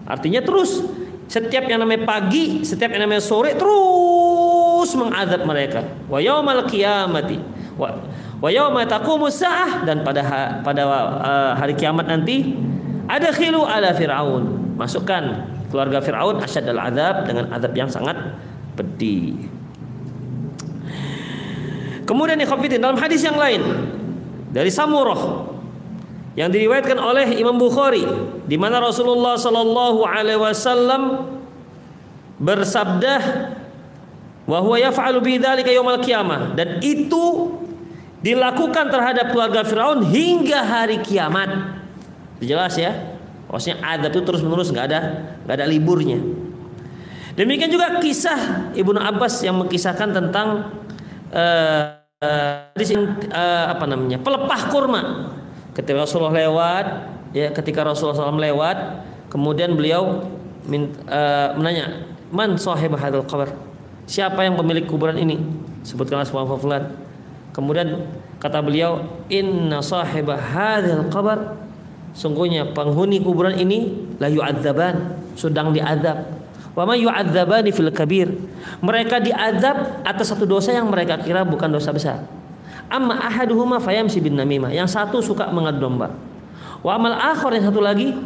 Artinya 0.06 0.40
terus 0.42 0.82
setiap 1.26 1.66
yang 1.66 1.82
namanya 1.82 2.06
pagi, 2.06 2.62
setiap 2.62 2.94
yang 2.94 3.02
namanya 3.06 3.22
sore 3.22 3.58
terus 3.58 4.90
mengadab 4.94 5.42
mereka. 5.42 5.82
Wa 6.06 6.22
yaumal 6.22 6.62
qiyamati 6.70 7.38
wa 7.76 7.92
wa 8.40 8.48
yauma 8.48 8.88
taqumu 8.88 9.28
sa'ah 9.28 9.84
dan 9.84 10.00
pada 10.00 10.22
pada 10.64 10.82
uh, 10.86 11.52
hari 11.56 11.76
kiamat 11.76 12.08
nanti 12.08 12.56
ada 13.10 13.30
khilu 13.34 13.66
ala 13.66 13.92
fir'aun. 13.92 14.74
Masukkan 14.76 15.55
keluarga 15.70 15.98
Firaun 16.02 16.38
asyad 16.42 16.66
al 16.70 16.80
adab 16.80 17.26
dengan 17.26 17.50
adab 17.50 17.72
yang 17.74 17.90
sangat 17.90 18.16
pedih. 18.76 19.48
Kemudian 22.06 22.38
ikhwatiddin 22.38 22.78
dalam 22.78 22.94
hadis 23.00 23.26
yang 23.26 23.34
lain 23.34 23.62
dari 24.54 24.70
Samurah 24.70 25.50
yang 26.38 26.52
diriwayatkan 26.52 27.00
oleh 27.00 27.34
Imam 27.34 27.58
Bukhari 27.58 28.06
di 28.46 28.54
mana 28.54 28.78
Rasulullah 28.78 29.34
sallallahu 29.34 30.06
alaihi 30.06 30.38
wasallam 30.38 31.26
bersabda 32.38 33.16
wa 34.46 34.58
huwa 34.62 34.76
yaf'alu 34.78 35.18
bidzalika 35.24 35.72
yaumil 35.72 35.98
qiyamah 35.98 36.54
dan 36.54 36.78
itu 36.84 37.56
dilakukan 38.22 38.92
terhadap 38.92 39.34
keluarga 39.34 39.66
Firaun 39.66 40.06
hingga 40.06 40.62
hari 40.62 41.02
kiamat. 41.02 41.80
Jelas 42.38 42.76
ya? 42.76 43.15
Maksudnya 43.56 43.80
adab 43.80 44.12
itu 44.12 44.20
terus 44.20 44.44
menerus 44.44 44.68
nggak 44.68 44.86
ada 44.92 45.00
nggak 45.48 45.56
ada 45.56 45.64
liburnya. 45.64 46.20
Demikian 47.32 47.72
juga 47.72 47.96
kisah 48.04 48.72
Ibnu 48.76 49.00
Abbas 49.00 49.40
yang 49.40 49.56
mengisahkan 49.56 50.12
tentang 50.12 50.76
uh, 51.32 51.84
uh, 52.20 53.64
apa 53.72 53.84
namanya 53.88 54.20
pelepah 54.20 54.60
kurma. 54.68 55.02
Ketika 55.72 56.04
Rasulullah 56.04 56.36
lewat, 56.36 56.86
ya 57.32 57.52
ketika 57.52 57.84
Rasulullah 57.84 58.28
SAW 58.28 58.40
lewat, 58.40 58.76
kemudian 59.28 59.76
beliau 59.76 60.24
min, 60.64 60.92
uh, 61.08 61.52
menanya, 61.56 62.08
man 62.32 62.56
sahib 62.56 62.96
hadal 62.96 63.24
kabar? 63.24 63.52
siapa 64.06 64.46
yang 64.46 64.54
pemilik 64.54 64.86
kuburan 64.86 65.18
ini 65.18 65.42
sebutkanlah 65.82 66.22
semua 66.22 66.46
fulan 66.46 66.94
kemudian 67.50 68.06
kata 68.38 68.62
beliau 68.62 69.02
inna 69.26 69.82
sahibah 69.82 70.38
hadzal 70.38 71.10
qabr 71.10 71.58
sungguhnya 72.16 72.72
penghuni 72.72 73.20
kuburan 73.20 73.60
ini 73.60 73.92
la 74.16 74.32
yu'adzaban 74.32 75.20
sedang 75.36 75.76
diazab 75.76 76.32
wa 76.72 76.88
ma 76.88 76.96
yu'adzabani 76.96 77.70
fil 77.76 77.92
kabir 77.92 78.32
mereka 78.80 79.20
diazab 79.20 80.00
atas 80.00 80.32
satu 80.32 80.48
dosa 80.48 80.72
yang 80.72 80.88
mereka 80.88 81.20
kira 81.20 81.44
bukan 81.44 81.68
dosa 81.68 81.92
besar 81.92 82.24
amma 82.88 83.20
ahaduhuma 83.20 83.76
fayamsi 83.76 84.24
bin 84.24 84.40
namimah 84.40 84.72
yang 84.72 84.88
satu 84.88 85.20
suka 85.20 85.52
mengadu 85.52 85.84
domba 85.84 86.16
wa 86.80 86.90
amal 86.96 87.12
akhar 87.12 87.52
yang 87.52 87.68
satu 87.68 87.84
lagi 87.84 88.16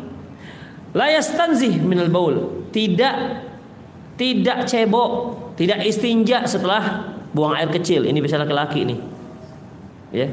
la 0.95 1.11
yastanzih 1.11 1.83
minal 1.83 2.07
baul 2.07 2.63
tidak 2.71 3.43
tidak 4.21 4.69
cebok, 4.69 5.11
tidak 5.57 5.81
istinja 5.89 6.45
setelah 6.45 7.09
buang 7.33 7.57
air 7.57 7.73
kecil. 7.73 8.05
Ini 8.05 8.21
bisa 8.21 8.37
laki-laki 8.37 8.85
ini. 8.85 8.97
Ya. 10.13 10.29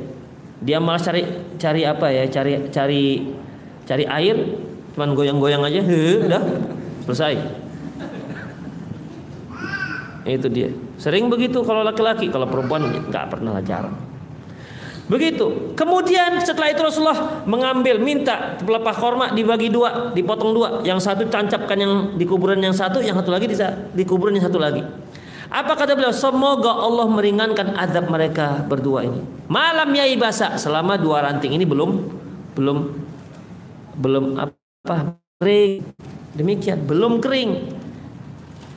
Dia 0.60 0.84
malah 0.84 0.99
cari 0.99 1.24
cari 1.55 1.88
apa 1.88 2.12
ya? 2.12 2.28
Cari 2.28 2.68
cari 2.68 3.03
cari 3.88 4.04
air, 4.04 4.36
cuman 4.94 5.16
goyang-goyang 5.16 5.64
aja, 5.64 5.80
he, 5.80 6.28
udah 6.28 6.44
selesai. 7.08 7.40
Itu 10.28 10.52
dia. 10.52 10.76
Sering 11.00 11.32
begitu 11.32 11.64
kalau 11.64 11.88
laki-laki, 11.88 12.28
kalau 12.28 12.52
perempuan 12.52 12.84
nggak 13.08 13.26
pernah 13.32 13.64
jarang. 13.64 13.96
Begitu. 15.08 15.72
Kemudian 15.72 16.36
setelah 16.44 16.68
itu 16.68 16.84
Rasulullah 16.84 17.48
mengambil 17.48 17.96
minta 17.96 18.60
pelepah 18.60 18.96
korma 19.00 19.32
dibagi 19.32 19.72
dua, 19.72 20.12
dipotong 20.12 20.52
dua. 20.52 20.68
Yang 20.84 21.08
satu 21.08 21.24
tancapkan 21.32 21.80
yang 21.80 21.94
di 22.20 22.28
kuburan 22.28 22.60
yang 22.60 22.76
satu, 22.76 23.00
yang 23.00 23.16
satu 23.16 23.32
lagi 23.32 23.48
di, 23.48 24.04
kuburan 24.04 24.36
yang 24.36 24.52
satu 24.52 24.60
lagi. 24.60 24.84
Apa 25.48 25.80
kata 25.80 25.96
beliau? 25.96 26.12
Semoga 26.12 26.76
Allah 26.76 27.08
meringankan 27.08 27.80
azab 27.80 28.12
mereka 28.12 28.68
berdua 28.68 29.08
ini. 29.08 29.24
Malam 29.48 29.96
yai 29.96 30.20
basah 30.20 30.60
selama 30.60 31.00
dua 31.00 31.24
ranting 31.24 31.56
ini 31.56 31.64
belum 31.64 32.04
belum 32.52 33.07
belum 33.98 34.38
apa 34.38 35.18
kering. 35.41 35.82
Demikian 36.38 36.86
belum 36.86 37.18
kering. 37.18 37.74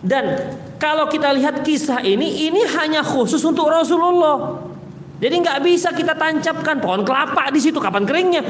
Dan 0.00 0.56
kalau 0.80 1.04
kita 1.12 1.28
lihat 1.36 1.60
kisah 1.60 2.00
ini, 2.00 2.48
ini 2.48 2.64
hanya 2.64 3.04
khusus 3.04 3.44
untuk 3.44 3.68
Rasulullah. 3.68 4.64
Jadi 5.20 5.34
nggak 5.44 5.60
bisa 5.60 5.92
kita 5.92 6.16
tancapkan 6.16 6.80
pohon 6.80 7.04
kelapa 7.04 7.52
di 7.52 7.60
situ 7.60 7.76
kapan 7.76 8.08
keringnya. 8.08 8.40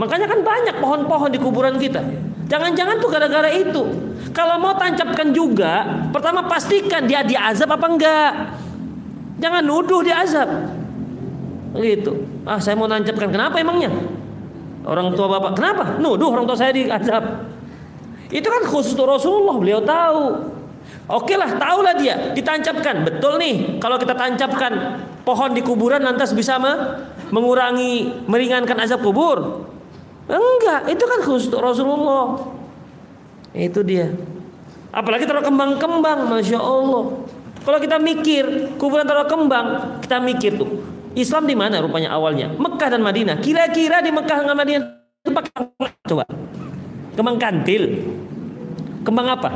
Makanya 0.00 0.24
kan 0.24 0.40
banyak 0.40 0.76
pohon-pohon 0.80 1.28
di 1.28 1.36
kuburan 1.36 1.76
kita. 1.76 2.00
Jangan-jangan 2.48 2.96
tuh 2.96 3.12
gara-gara 3.12 3.52
itu. 3.52 3.84
Kalau 4.32 4.56
mau 4.56 4.72
tancapkan 4.72 5.28
juga, 5.36 5.84
pertama 6.08 6.48
pastikan 6.48 7.04
dia 7.04 7.20
diazab 7.20 7.68
apa 7.76 7.86
enggak. 7.92 8.32
Jangan 9.36 9.60
nuduh 9.60 10.00
diazab. 10.00 10.48
Gitu. 11.76 12.12
Ah, 12.48 12.56
saya 12.56 12.72
mau 12.72 12.88
tancapkan. 12.88 13.28
Kenapa 13.28 13.60
emangnya? 13.60 13.92
Orang 14.82 15.14
tua 15.14 15.30
bapak, 15.38 15.54
kenapa? 15.54 15.84
Nuduh 16.02 16.34
orang 16.34 16.46
tua 16.46 16.58
saya 16.58 16.74
diazab. 16.74 17.22
Itu 18.32 18.48
kan 18.50 18.66
khusus 18.66 18.98
Rasulullah, 18.98 19.54
beliau 19.54 19.78
tahu. 19.78 20.24
Oke 21.06 21.38
lah, 21.38 21.54
tahulah 21.54 21.94
dia 21.94 22.34
ditancapkan. 22.34 23.06
Betul 23.06 23.38
nih, 23.38 23.78
kalau 23.78 24.00
kita 24.00 24.16
tancapkan 24.18 25.02
pohon 25.22 25.54
di 25.54 25.62
kuburan 25.62 26.02
lantas 26.02 26.34
bisa 26.34 26.58
mengurangi, 27.30 28.26
meringankan 28.26 28.74
azab 28.82 29.06
kubur. 29.06 29.68
Enggak, 30.26 30.90
itu 30.90 31.04
kan 31.06 31.20
khusus 31.22 31.52
Rasulullah. 31.54 32.42
Itu 33.54 33.86
dia. 33.86 34.10
Apalagi 34.90 35.28
taruh 35.28 35.44
kembang-kembang, 35.46 36.26
masya 36.26 36.58
Allah. 36.58 37.22
Kalau 37.62 37.78
kita 37.78 38.02
mikir 38.02 38.74
kuburan 38.80 39.06
taruh 39.06 39.30
kembang, 39.30 40.00
kita 40.02 40.18
mikir 40.18 40.58
tuh 40.58 40.91
Islam 41.12 41.44
di 41.44 41.56
mana 41.56 41.80
rupanya 41.84 42.12
awalnya? 42.16 42.48
Mekah 42.56 42.88
dan 42.98 43.02
Madinah. 43.04 43.36
Kira-kira 43.40 44.00
di 44.00 44.10
Mekah 44.12 44.38
dan 44.48 44.56
Madinah 44.56 44.86
itu 45.22 45.30
pakai 45.30 45.50
coba. 46.08 46.24
Kembang 47.12 47.36
kantil. 47.36 47.82
Kembang 49.04 49.28
apa? 49.28 49.50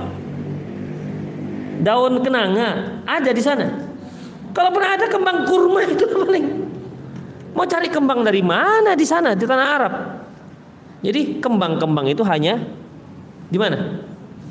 daun 1.81 2.25
kenanga 2.25 3.03
ada 3.05 3.31
di 3.33 3.43
sana. 3.43 3.67
Kalau 4.57 4.73
pernah 4.73 4.97
ada 4.97 5.07
kembang 5.11 5.45
kurma 5.45 5.85
itu 5.85 6.09
paling 6.17 6.47
mau 7.53 7.69
cari 7.69 7.89
kembang 7.93 8.25
dari 8.25 8.41
mana 8.41 8.97
di 8.97 9.05
sana 9.05 9.37
di 9.37 9.45
tanah 9.45 9.69
Arab. 9.69 9.95
Jadi 11.05 11.39
kembang-kembang 11.45 12.09
itu 12.09 12.25
hanya 12.25 12.57
di 13.47 13.59
mana? 13.61 14.01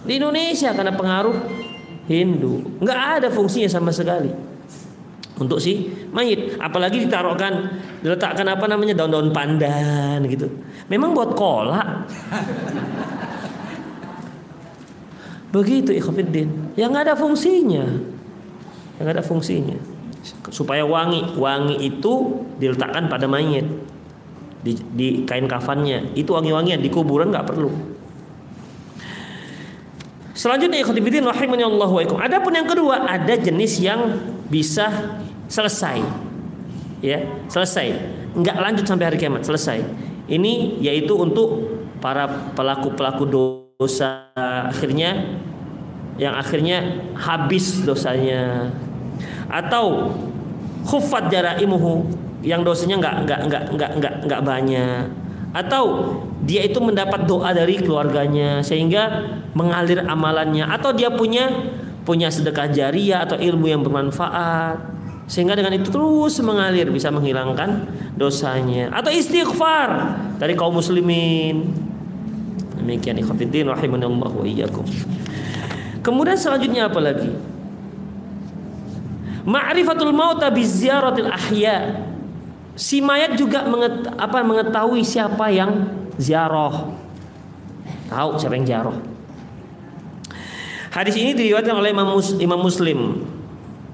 Di 0.06 0.22
Indonesia 0.22 0.70
karena 0.78 0.93
pengaruh 0.93 1.36
Hindu. 2.06 2.78
Nggak 2.78 2.99
ada 3.22 3.28
fungsinya 3.34 3.66
sama 3.66 3.89
sekali 3.89 4.30
untuk 5.36 5.59
si 5.59 5.91
mayit. 6.15 6.55
Apalagi 6.59 7.03
ditaruhkan, 7.03 7.75
diletakkan 7.99 8.47
apa 8.47 8.65
namanya 8.71 8.95
daun-daun 8.95 9.36
pandan 9.36 10.23
gitu. 10.27 10.47
Memang 10.88 11.11
buat 11.11 11.36
kolak. 11.36 11.86
Begitu 15.55 15.95
ikhwatiddin. 15.95 16.75
Yang 16.75 16.93
ada 16.99 17.13
fungsinya. 17.15 17.86
Yang 18.99 19.07
ada 19.07 19.23
fungsinya. 19.23 19.77
Supaya 20.51 20.83
wangi. 20.83 21.36
Wangi 21.39 21.79
itu 21.83 22.43
diletakkan 22.59 23.07
pada 23.07 23.27
mayat. 23.27 23.63
Di, 24.63 24.75
di 24.95 25.07
kain 25.23 25.47
kafannya. 25.47 26.11
Itu 26.15 26.36
wangi-wangian. 26.36 26.83
Di 26.83 26.91
kuburan 26.91 27.31
nggak 27.31 27.47
perlu. 27.47 27.71
Selanjutnya 30.36 30.83
ikhwatiddin 30.83 31.23
rahimani 31.23 31.63
Allah 31.63 31.88
wa. 31.88 32.19
Adapun 32.19 32.51
yang 32.51 32.67
kedua, 32.67 33.07
ada 33.07 33.39
jenis 33.39 33.79
yang 33.79 34.19
bisa 34.51 35.15
selesai. 35.47 36.03
Ya, 36.99 37.23
selesai. 37.47 37.95
Nggak 38.36 38.57
lanjut 38.59 38.86
sampai 38.86 39.05
hari 39.07 39.17
kiamat, 39.17 39.47
selesai. 39.47 39.79
Ini 40.27 40.83
yaitu 40.83 41.15
untuk 41.15 41.79
para 42.03 42.51
pelaku-pelaku 42.51 43.23
dosa 43.79 44.29
akhirnya 44.67 45.39
yang 46.19 46.36
akhirnya 46.36 46.99
habis 47.15 47.83
dosanya 47.83 48.71
atau 49.47 50.11
khufat 50.88 51.31
jaraimuhu 51.31 52.07
yang 52.43 52.63
dosanya 52.63 52.99
nggak 52.99 53.15
nggak 53.26 53.41
nggak 53.47 53.64
nggak 53.76 53.91
nggak 53.99 54.14
nggak 54.27 54.41
banyak 54.41 55.05
atau 55.56 56.11
dia 56.44 56.68
itu 56.68 56.84
mendapat 56.84 57.23
doa 57.23 57.56
dari 57.56 57.80
keluarganya 57.80 58.60
sehingga 58.60 59.23
mengalir 59.56 60.03
amalannya. 60.03 60.68
Atau 60.68 60.91
dia 60.91 61.07
punya 61.07 61.48
punya 62.03 62.27
sedekah 62.27 62.68
jariah 62.68 63.23
atau 63.23 63.40
ilmu 63.40 63.72
yang 63.72 63.80
bermanfaat. 63.80 64.94
Sehingga 65.32 65.56
dengan 65.56 65.73
itu 65.73 65.90
terus 65.90 66.38
mengalir 66.44 66.91
bisa 66.91 67.07
menghilangkan 67.07 67.88
dosanya. 68.19 68.91
Atau 68.91 69.15
istighfar 69.15 70.19
dari 70.36 70.60
kaum 70.60 70.76
muslimin. 70.76 71.72
Demikian 72.76 73.15
ikhwatiddin 73.23 73.72
rahimanallah 73.72 74.30
wa 74.30 74.44
iyyakum. 74.44 74.84
Kemudian 76.03 76.38
selanjutnya 76.38 76.91
apa 76.91 76.99
lagi? 76.99 77.32
Ma'rifatul 79.48 80.11
mauta 80.11 80.52
biziaratil 80.52 81.32
ahya. 81.32 82.06
Si 82.76 82.99
mayat 82.99 83.39
juga 83.39 83.64
menget, 83.64 84.11
apa 84.19 84.43
mengetahui 84.43 84.99
siapa 85.02 85.47
yang 85.47 85.88
ziarah. 86.19 86.91
Tahu 88.11 88.30
siapa 88.35 88.56
yang 88.60 88.68
ziarah. 88.68 88.97
Hadis 90.91 91.15
ini 91.19 91.35
diriwayatkan 91.35 91.76
oleh 91.76 91.91
Imam, 91.91 92.07
Mus, 92.15 92.35
Imam 92.39 92.60
Muslim 92.60 93.27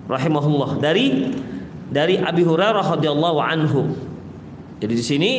rahimahullah 0.05 0.77
dari 0.77 1.33
dari 1.89 2.21
Abi 2.21 2.45
Hurairah 2.45 2.97
radhiyallahu 2.97 3.39
anhu. 3.41 3.89
Jadi 4.81 4.93
di 4.97 5.05
sini 5.05 5.31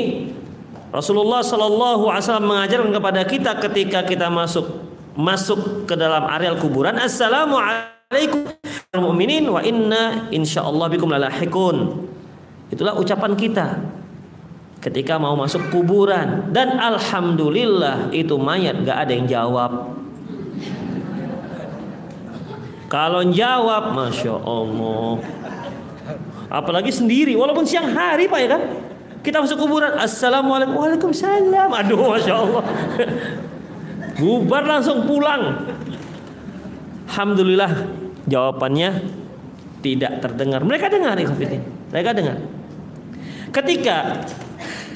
Rasulullah 0.91 1.41
Shallallahu 1.41 2.05
alaihi 2.11 2.25
wasallam 2.29 2.49
mengajarkan 2.53 2.91
kepada 2.93 3.21
kita 3.25 3.51
ketika 3.59 3.99
kita 4.05 4.27
masuk 4.29 4.85
masuk 5.17 5.89
ke 5.89 5.95
dalam 5.97 6.29
areal 6.29 6.61
kuburan 6.61 7.01
assalamualaikum 7.01 8.49
mu'minin 8.97 9.49
wa 9.49 9.65
inna 9.65 10.29
insyaallah 10.29 10.93
bikum 10.93 11.09
lalahikun 11.09 12.09
itulah 12.73 12.97
ucapan 12.97 13.37
kita. 13.37 13.79
Ketika 14.83 15.21
mau 15.21 15.39
masuk 15.39 15.71
kuburan. 15.71 16.51
Dan 16.51 16.81
alhamdulillah 16.81 18.11
itu 18.11 18.35
mayat 18.41 18.83
gak 18.83 19.07
ada 19.07 19.13
yang 19.15 19.29
jawab. 19.31 19.95
Kalau 22.91 23.23
jawab 23.31 23.95
masya 23.95 24.35
Allah. 24.43 25.23
Apalagi 26.53 26.93
sendiri 26.93 27.33
walaupun 27.33 27.65
siang 27.65 27.89
hari 27.95 28.29
pak 28.29 28.41
ya 28.43 28.49
kan? 28.59 28.63
Kita 29.23 29.39
masuk 29.41 29.57
kuburan 29.63 29.97
assalamualaikum. 29.97 30.77
Waalaikumsalam. 30.77 31.71
Aduh 31.73 32.03
masya 32.11 32.35
Allah. 32.37 32.65
Bubar 34.19 34.67
langsung 34.67 35.09
pulang. 35.09 35.73
Alhamdulillah 37.09 37.87
jawabannya 38.29 38.91
tidak 39.81 40.21
terdengar. 40.21 40.61
Mereka 40.61 40.93
dengar 40.93 41.17
mereka 41.93 42.11
dengar 42.17 42.37
ketika 43.53 44.25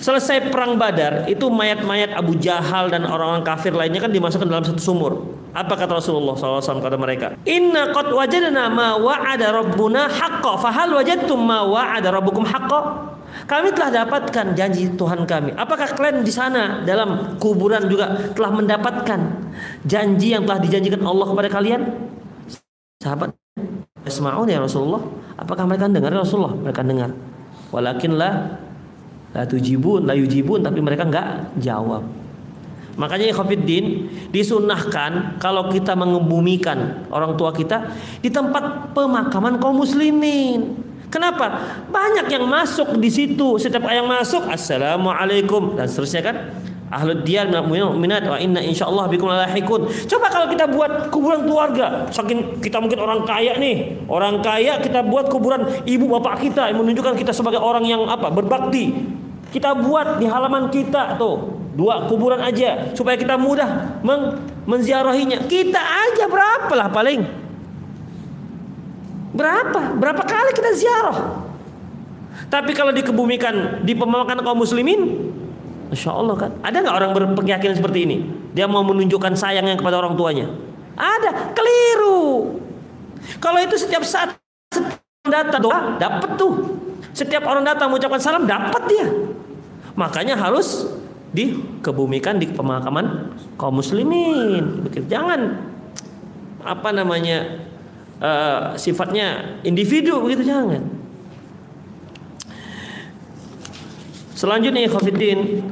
selesai 0.01 0.53
perang 0.53 0.77
badar 0.77 1.29
itu 1.29 1.49
mayat-mayat 1.49 2.13
Abu 2.17 2.37
Jahal 2.37 2.93
dan 2.93 3.05
orang-orang 3.05 3.45
kafir 3.45 3.73
lainnya 3.73 4.03
kan 4.03 4.13
dimasukkan 4.13 4.49
dalam 4.49 4.65
satu 4.65 4.81
sumur 4.81 5.13
Apa 5.57 5.73
kata 5.73 5.97
Rasulullah 5.97 6.37
SAW 6.37 6.85
kepada 6.85 7.01
mereka? 7.01 7.27
Inna 7.49 7.89
qad 7.89 8.13
wajadna 8.13 8.69
ma 8.69 8.93
wa'ada 9.01 9.57
rabbuna 9.57 10.05
haqqa 10.05 10.53
fahal 10.61 10.93
wajadtum 10.93 11.41
ma 11.41 11.65
wa'ada 11.65 12.13
rabbukum 12.13 12.45
haqqa? 12.45 12.81
Kami 13.49 13.73
telah 13.73 14.05
dapatkan 14.05 14.53
janji 14.53 14.93
Tuhan 15.01 15.25
kami. 15.25 15.57
Apakah 15.57 15.89
kalian 15.97 16.21
di 16.21 16.29
sana 16.29 16.85
dalam 16.85 17.41
kuburan 17.41 17.89
juga 17.89 18.37
telah 18.37 18.53
mendapatkan 18.53 19.49
janji 19.89 20.37
yang 20.37 20.45
telah 20.45 20.61
dijanjikan 20.61 21.01
Allah 21.01 21.25
kepada 21.25 21.49
kalian? 21.49 21.81
Sahabat, 23.01 23.33
Ismaun 24.05 24.53
ya 24.53 24.61
Rasulullah. 24.61 25.01
Apakah 25.41 25.65
mereka 25.65 25.89
dengar 25.89 26.13
ya 26.13 26.21
Rasulullah? 26.21 26.53
Mereka 26.53 26.85
dengar. 26.85 27.17
Walakin 27.77 28.17
la 28.17 28.57
la 29.37 29.45
tujibun, 29.45 30.09
la 30.09 30.17
yujibun 30.17 30.65
tapi 30.65 30.81
mereka 30.81 31.05
enggak 31.05 31.53
jawab. 31.61 32.09
Makanya 32.97 33.29
Khofiddin 33.37 34.09
disunahkan 34.33 35.37
kalau 35.37 35.69
kita 35.69 35.93
mengebumikan 35.93 37.05
orang 37.13 37.37
tua 37.37 37.53
kita 37.53 37.93
di 38.25 38.33
tempat 38.33 38.97
pemakaman 38.97 39.61
kaum 39.61 39.85
muslimin. 39.85 40.81
Kenapa? 41.13 41.61
Banyak 41.93 42.33
yang 42.33 42.49
masuk 42.49 42.97
di 42.97 43.13
situ. 43.13 43.61
Setiap 43.61 43.85
yang 43.93 44.09
masuk, 44.09 44.49
assalamualaikum 44.49 45.77
dan 45.77 45.87
seterusnya 45.87 46.23
kan. 46.25 46.37
Ahlul 46.87 47.27
diyar 47.27 47.51
minat 47.99 48.23
wa 48.31 48.39
inna 48.39 48.63
insyaallah 48.63 49.11
bikum 49.11 49.27
lahikun. 49.27 49.91
Coba 50.07 50.31
kalau 50.31 50.47
kita 50.47 50.71
buat 50.71 51.11
kuburan 51.11 51.43
keluarga, 51.43 52.07
saking 52.15 52.63
kita 52.63 52.79
mungkin 52.79 53.03
orang 53.03 53.27
kaya 53.27 53.59
nih, 53.59 54.07
orang 54.07 54.39
kaya 54.39 54.79
kita 54.79 55.03
buat 55.03 55.27
kuburan 55.27 55.67
ibu 55.83 56.07
bapak 56.07 56.47
kita 56.47 56.71
yang 56.71 56.79
menunjukkan 56.79 57.19
kita 57.19 57.35
sebagai 57.35 57.59
orang 57.59 57.83
yang 57.91 58.07
apa? 58.07 58.31
berbakti. 58.31 58.95
Kita 59.51 59.75
buat 59.75 60.23
di 60.23 60.31
halaman 60.31 60.71
kita 60.71 61.19
tuh 61.19 61.59
dua 61.75 62.07
kuburan 62.07 62.39
aja 62.39 62.95
supaya 62.95 63.19
kita 63.19 63.35
mudah 63.35 63.99
meng 64.07 64.39
menziarahinya. 64.63 65.43
Kita 65.43 65.83
aja 65.83 66.31
berapa 66.31 66.71
lah 66.71 66.89
paling? 66.95 67.21
Berapa? 69.35 69.99
Berapa 69.99 70.23
kali 70.23 70.51
kita 70.55 70.71
ziarah? 70.71 71.19
Tapi 72.47 72.71
kalau 72.79 72.95
dikebumikan 72.95 73.83
di 73.83 73.93
pemakaman 73.99 74.45
kaum 74.47 74.61
muslimin, 74.61 75.35
Masya 75.91 76.11
Allah 76.11 76.35
kan. 76.35 76.51
Ada 76.63 76.77
nggak 76.83 76.97
orang 76.97 77.11
berkeyakinan 77.35 77.77
seperti 77.79 77.99
ini? 78.09 78.17
Dia 78.57 78.67
mau 78.67 78.83
menunjukkan 78.83 79.39
sayangnya 79.39 79.79
kepada 79.79 80.01
orang 80.03 80.19
tuanya. 80.19 80.51
Ada, 80.97 81.53
keliru. 81.53 82.57
Kalau 83.39 83.59
itu 83.61 83.77
setiap 83.77 84.03
saat 84.03 84.35
datang 85.27 85.61
doa 85.63 85.99
dapat 85.99 86.39
tuh. 86.39 86.55
Setiap 87.13 87.49
orang 87.49 87.65
datang 87.65 87.89
mengucapkan 87.93 88.21
salam 88.21 88.45
dapat 88.45 88.83
dia. 88.89 89.07
Makanya 89.97 90.37
harus 90.37 90.89
dikebumikan 91.33 92.41
di 92.41 92.49
pemakaman 92.49 93.37
kaum 93.61 93.81
muslimin. 93.81 94.85
Begitu. 94.85 95.09
Jangan 95.09 95.61
apa 96.67 96.91
namanya 96.91 97.63
uh, 98.21 98.75
sifatnya 98.77 99.61
individu 99.65 100.25
begitu 100.25 100.49
jangan. 100.49 100.96
Selanjutnya 104.37 104.85
Khofiddin 104.93 105.65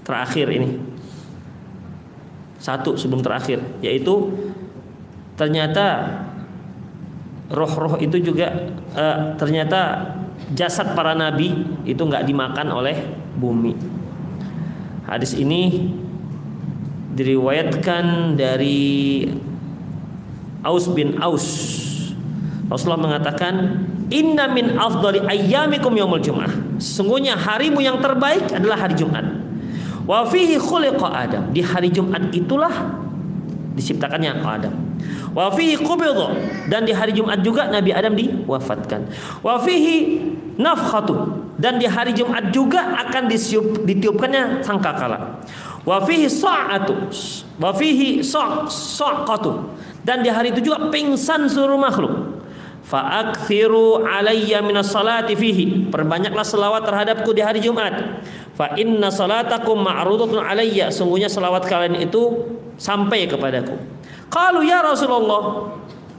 terakhir 0.00 0.48
ini 0.48 0.80
satu 2.56 2.96
sebelum 2.96 3.20
terakhir 3.20 3.60
yaitu 3.84 4.32
ternyata 5.36 6.08
roh-roh 7.52 8.00
itu 8.00 8.16
juga 8.24 8.72
uh, 8.96 9.36
ternyata 9.36 10.12
jasad 10.56 10.96
para 10.96 11.12
nabi 11.12 11.52
itu 11.84 12.00
nggak 12.00 12.24
dimakan 12.24 12.72
oleh 12.72 12.96
bumi. 13.36 13.76
Hadis 15.04 15.36
ini 15.36 15.92
diriwayatkan 17.12 18.34
dari 18.40 19.28
Aus 20.64 20.88
bin 20.88 21.20
Aus. 21.20 21.44
Rasulullah 22.72 23.12
mengatakan, 23.12 23.84
"Inna 24.08 24.48
min 24.48 24.80
afdali 24.80 25.20
ayyamikum 25.20 25.92
yaumul 25.92 26.24
jum'ah." 26.24 26.63
Sesungguhnya 26.78 27.38
harimu 27.38 27.78
yang 27.80 27.98
terbaik 28.02 28.50
adalah 28.50 28.86
hari 28.86 28.94
Jumat. 28.98 29.24
Wa 30.04 30.28
fihi 30.28 30.60
khuliqa 30.60 31.08
Adam. 31.08 31.50
Di 31.54 31.64
hari 31.64 31.88
Jumat 31.88 32.28
itulah 32.34 32.72
diciptakannya 33.74 34.42
Adam. 34.42 34.74
Wa 35.34 35.50
fihi 35.50 35.74
qubidha 35.80 36.30
dan 36.70 36.86
di 36.86 36.94
hari 36.94 37.10
Jumat 37.10 37.42
juga 37.42 37.66
Nabi 37.66 37.90
Adam 37.90 38.14
diwafatkan. 38.14 39.10
Wa 39.42 39.58
fihi 39.58 40.22
nafkhatu 40.54 41.42
dan 41.58 41.82
di 41.82 41.86
hari 41.90 42.14
Jumat 42.14 42.54
juga 42.54 42.94
akan 43.06 43.26
disiup, 43.26 43.82
ditiupkannya 43.82 44.62
sangkakala. 44.62 45.42
Wa 45.84 46.00
fihi 46.00 46.30
sa'atu 46.30 46.94
wa 47.60 47.70
fihi 47.74 48.24
sa'qatu 48.24 49.52
dan 50.06 50.24
di 50.24 50.30
hari 50.32 50.54
itu 50.54 50.70
juga 50.72 50.88
pingsan 50.88 51.50
seluruh 51.50 51.76
makhluk. 51.76 52.43
Fa'akthiru 52.84 54.04
alayya 54.04 54.60
minas 54.60 54.92
salati 54.92 55.32
fihi. 55.32 55.88
Perbanyaklah 55.88 56.44
selawat 56.44 56.84
terhadapku 56.84 57.32
di 57.32 57.40
hari 57.40 57.64
Jumat. 57.64 58.20
Fa 58.52 58.76
inna 58.76 59.08
salatakum 59.08 59.80
ma'rudatun 59.80 60.36
alayya. 60.36 60.92
Sungguhnya 60.92 61.32
selawat 61.32 61.64
kalian 61.64 61.96
itu 62.04 62.44
sampai 62.76 63.24
kepadaku. 63.24 63.74
Kalau 64.28 64.60
ya 64.60 64.84
Rasulullah. 64.84 65.72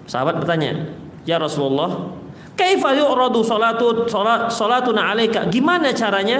Sahabat 0.06 0.38
bertanya, 0.38 0.86
"Ya 1.26 1.42
Rasulullah, 1.42 2.14
Kaifa 2.56 2.96
yu'radu 2.96 3.44
salatu 3.44 4.08
salat 4.08 4.48
salatuna 4.48 5.12
alaika? 5.12 5.44
Gimana 5.52 5.92
caranya? 5.92 6.40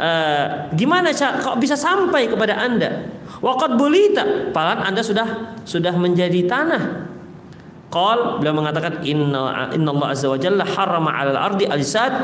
Uh, 0.00 0.72
gimana 0.74 1.14
cara 1.14 1.38
kok 1.38 1.60
bisa 1.62 1.78
sampai 1.78 2.26
kepada 2.26 2.58
Anda? 2.58 3.06
Waqad 3.38 3.78
bulita, 3.78 4.50
padahal 4.50 4.90
Anda 4.90 5.06
sudah 5.06 5.54
sudah 5.62 5.94
menjadi 5.94 6.50
tanah. 6.50 6.82
Qal 7.90 8.38
beliau 8.38 8.54
mengatakan 8.54 9.02
inna 9.02 9.74
inna 9.74 9.90
Allah 9.90 10.14
azza 10.14 10.30
wa 10.30 10.38
jalla 10.38 10.62
harrama 10.62 11.10
'alal 11.10 11.34
ardi 11.34 11.66
ajsad 11.66 12.14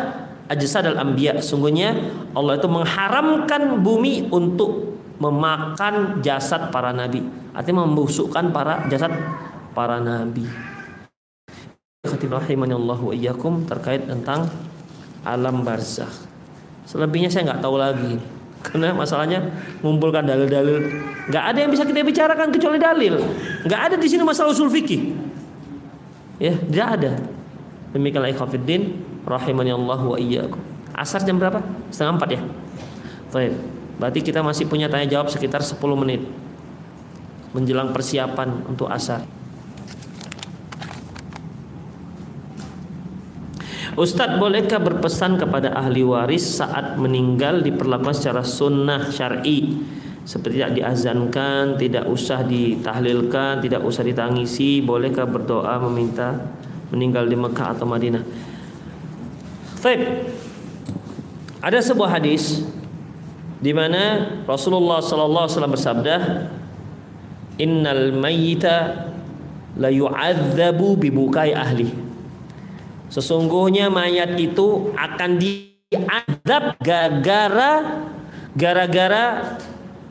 ajsad 0.47 0.87
al 0.95 1.03
anbiya. 1.03 1.43
Sungguhnya 1.43 1.91
Allah 2.39 2.55
itu 2.55 2.71
mengharamkan 2.71 3.83
bumi 3.83 4.31
untuk 4.31 4.95
memakan 5.19 6.23
jasad 6.23 6.71
para 6.71 6.95
nabi. 6.95 7.27
Artinya 7.51 7.83
membusukkan 7.83 8.55
para 8.55 8.87
jasad 8.87 9.11
para 9.75 9.99
nabi. 9.99 10.47
Allah 12.07 12.99
wa 13.03 13.11
iyyakum 13.11 13.67
terkait 13.67 14.07
tentang 14.07 14.47
alam 15.27 15.67
barzakh. 15.67 16.15
Selebihnya 16.87 17.27
saya 17.27 17.51
nggak 17.51 17.63
tahu 17.67 17.75
lagi. 17.75 18.15
Karena 18.67 18.95
masalahnya 18.95 19.43
mengumpulkan 19.83 20.27
dalil-dalil, 20.27 20.91
nggak 21.31 21.45
ada 21.55 21.59
yang 21.59 21.71
bisa 21.71 21.83
kita 21.87 22.03
bicarakan 22.07 22.51
kecuali 22.55 22.79
dalil. 22.79 23.19
Nggak 23.67 23.81
ada 23.91 23.97
di 23.99 24.07
sini 24.07 24.23
masalah 24.23 24.55
usul 24.55 24.71
fikih. 24.71 25.26
Ya, 26.37 26.53
tidak 26.57 26.89
ada. 27.01 27.13
Demikianlah 27.97 28.33
ikhwatiddin 28.33 29.01
rahimani 29.25 29.73
Allah 29.73 30.01
wa 30.05 30.17
iyyakum. 30.21 30.61
Asar 30.93 31.25
jam 31.25 31.41
berapa? 31.41 31.65
Setengah 31.89 32.21
empat 32.21 32.29
ya. 32.37 32.41
Baik. 33.33 33.53
Berarti 33.97 34.21
kita 34.21 34.45
masih 34.45 34.69
punya 34.69 34.93
tanya 34.93 35.09
jawab 35.09 35.33
sekitar 35.33 35.65
10 35.65 35.81
menit 35.97 36.21
menjelang 37.57 37.97
persiapan 37.97 38.69
untuk 38.69 38.93
asar. 38.93 39.25
Ustadz 43.97 44.37
bolehkah 44.37 44.77
berpesan 44.77 45.41
kepada 45.41 45.73
ahli 45.73 46.05
waris 46.05 46.61
saat 46.61 47.01
meninggal 47.01 47.65
diperlakukan 47.65 48.13
secara 48.13 48.45
sunnah 48.45 49.09
syar'i 49.09 49.73
seperti 50.27 50.59
tidak 50.59 50.75
diazankan, 50.75 51.79
tidak 51.79 52.05
usah 52.11 52.43
ditahlilkan, 52.43 53.63
tidak 53.63 53.79
usah 53.87 54.03
ditangisi, 54.03 54.83
bolehkah 54.83 55.23
berdoa 55.23 55.79
meminta 55.87 56.51
meninggal 56.91 57.31
di 57.31 57.39
Mekah 57.39 57.79
atau 57.79 57.87
Madinah? 57.87 58.27
Baik. 59.79 60.03
Ada 61.63 61.79
sebuah 61.79 62.19
hadis 62.19 62.67
di 63.63 63.71
mana 63.71 64.43
Rasulullah 64.51 64.99
sallallahu 64.99 65.47
alaihi 65.47 65.55
wasallam 65.55 65.75
bersabda, 65.79 66.17
"Innal 67.63 68.11
mayyita 68.11 69.07
la 69.79 69.95
yu'adzabu 69.95 70.99
bibukai 70.99 71.55
ahli." 71.55 71.87
Sesungguhnya 73.15 73.95
mayat 73.95 74.35
itu 74.35 74.91
akan 74.99 75.39
diadab 75.39 76.75
gara-gara 76.83 77.73
gara-gara 78.57 79.55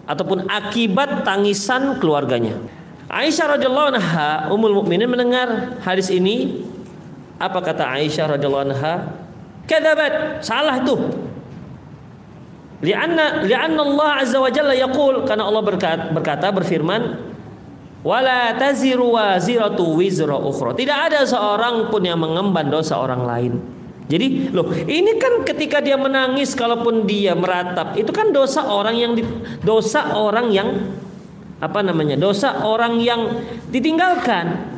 ataupun 0.05 0.45
akibat 0.49 1.25
tangisan 1.25 1.97
keluarganya. 1.97 2.57
Aisyah 3.05 3.57
radhiyallahu 3.57 3.89
anha 3.97 4.49
umul 4.49 4.81
mukminin 4.81 5.05
mendengar 5.05 5.77
hadis 5.85 6.09
ini 6.09 6.65
apa 7.37 7.61
kata 7.61 7.85
Aisyah 7.85 8.37
radhiyallahu 8.37 8.65
anha? 8.71 8.95
Kadzabat, 9.65 10.45
salah 10.45 10.77
itu. 10.77 10.95
Lianna 12.85 13.41
lianna 13.41 13.81
Allah 13.81 14.11
azza 14.21 14.37
wa 14.37 14.51
jalla 14.51 14.77
yaqul 14.77 15.25
karena 15.25 15.47
Allah 15.47 15.63
berkata, 15.65 16.11
berkata 16.13 16.53
berfirman 16.53 17.17
wala 18.05 18.53
taziru 18.53 19.17
waziratu 19.17 19.97
wizra 19.97 20.37
ukhra. 20.37 20.77
Tidak 20.77 20.97
ada 21.09 21.25
seorang 21.25 21.89
pun 21.89 22.05
yang 22.05 22.21
mengemban 22.21 22.69
dosa 22.69 23.01
orang 23.01 23.25
lain. 23.25 23.53
Jadi, 24.05 24.53
loh, 24.53 24.69
ini 24.69 25.17
kan 25.17 25.41
ketika 25.41 25.81
dia 25.81 25.97
menangis 25.97 26.53
kalaupun 26.53 27.09
dia 27.09 27.33
meratap, 27.33 27.97
itu 27.97 28.13
kan 28.13 28.29
dosa 28.29 28.61
orang 28.69 28.93
yang 28.93 29.11
dosa 29.65 30.13
orang 30.13 30.53
yang 30.53 30.69
apa 31.57 31.79
namanya 31.81 32.13
dosa 32.13 32.61
orang 32.61 33.01
yang 33.01 33.41
ditinggalkan. 33.73 34.75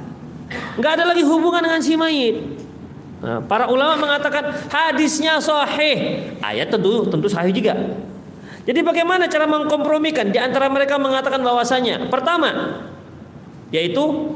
Nggak 0.79 0.91
ada 0.95 1.03
lagi 1.11 1.27
hubungan 1.27 1.59
dengan 1.59 1.81
si 1.83 1.99
mayit. 1.99 2.39
Nah, 3.17 3.43
para 3.43 3.67
ulama 3.67 3.97
mengatakan 3.97 4.53
hadisnya 4.71 5.41
sahih. 5.43 6.31
Ayat 6.39 6.71
tentu 6.71 7.03
tentu 7.09 7.27
sahih 7.27 7.51
juga. 7.51 7.75
Jadi 8.63 8.79
bagaimana 8.83 9.27
cara 9.27 9.43
mengkompromikan? 9.49 10.31
Di 10.31 10.39
antara 10.39 10.71
mereka 10.71 10.95
mengatakan 10.95 11.43
bahwasanya 11.43 12.07
pertama 12.07 12.79
yaitu 13.67 14.31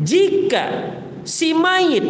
jika 0.00 0.96
si 1.28 1.52
mayit 1.52 2.04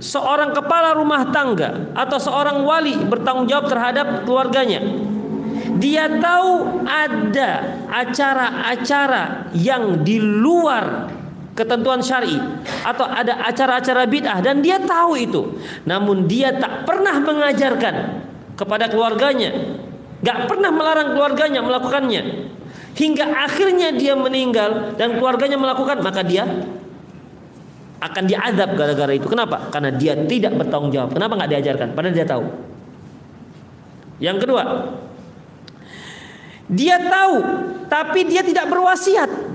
seorang 0.00 0.56
kepala 0.56 0.96
rumah 0.96 1.28
tangga 1.28 1.92
atau 1.92 2.16
seorang 2.16 2.64
wali 2.64 2.96
bertanggung 3.04 3.46
jawab 3.46 3.68
terhadap 3.68 4.24
keluarganya. 4.24 4.80
Dia 5.80 6.08
tahu 6.20 6.82
ada 6.88 7.80
acara-acara 7.88 9.52
yang 9.56 10.04
di 10.04 10.20
luar 10.20 11.08
ketentuan 11.56 12.00
syari 12.00 12.36
atau 12.84 13.04
ada 13.04 13.44
acara-acara 13.44 14.08
bid'ah 14.08 14.40
dan 14.40 14.64
dia 14.64 14.80
tahu 14.80 15.20
itu. 15.20 15.60
Namun 15.84 16.24
dia 16.24 16.56
tak 16.56 16.88
pernah 16.88 17.20
mengajarkan 17.20 17.94
kepada 18.56 18.88
keluarganya. 18.88 19.52
Gak 20.20 20.52
pernah 20.52 20.68
melarang 20.68 21.16
keluarganya 21.16 21.64
melakukannya. 21.64 22.52
Hingga 22.92 23.24
akhirnya 23.48 23.96
dia 23.96 24.12
meninggal 24.12 24.96
dan 25.00 25.16
keluarganya 25.16 25.56
melakukan 25.56 26.04
maka 26.04 26.20
dia 26.20 26.44
akan 28.00 28.24
diadab 28.24 28.74
gara-gara 28.74 29.12
itu 29.12 29.28
kenapa 29.28 29.68
karena 29.68 29.92
dia 29.92 30.16
tidak 30.24 30.56
bertanggung 30.56 30.92
jawab 30.92 31.12
kenapa 31.12 31.36
nggak 31.36 31.50
diajarkan 31.52 31.88
padahal 31.92 32.14
dia 32.16 32.26
tahu 32.26 32.44
yang 34.20 34.36
kedua 34.40 34.62
dia 36.70 36.96
tahu 36.98 37.36
tapi 37.92 38.24
dia 38.24 38.40
tidak 38.40 38.66
berwasiat 38.72 39.50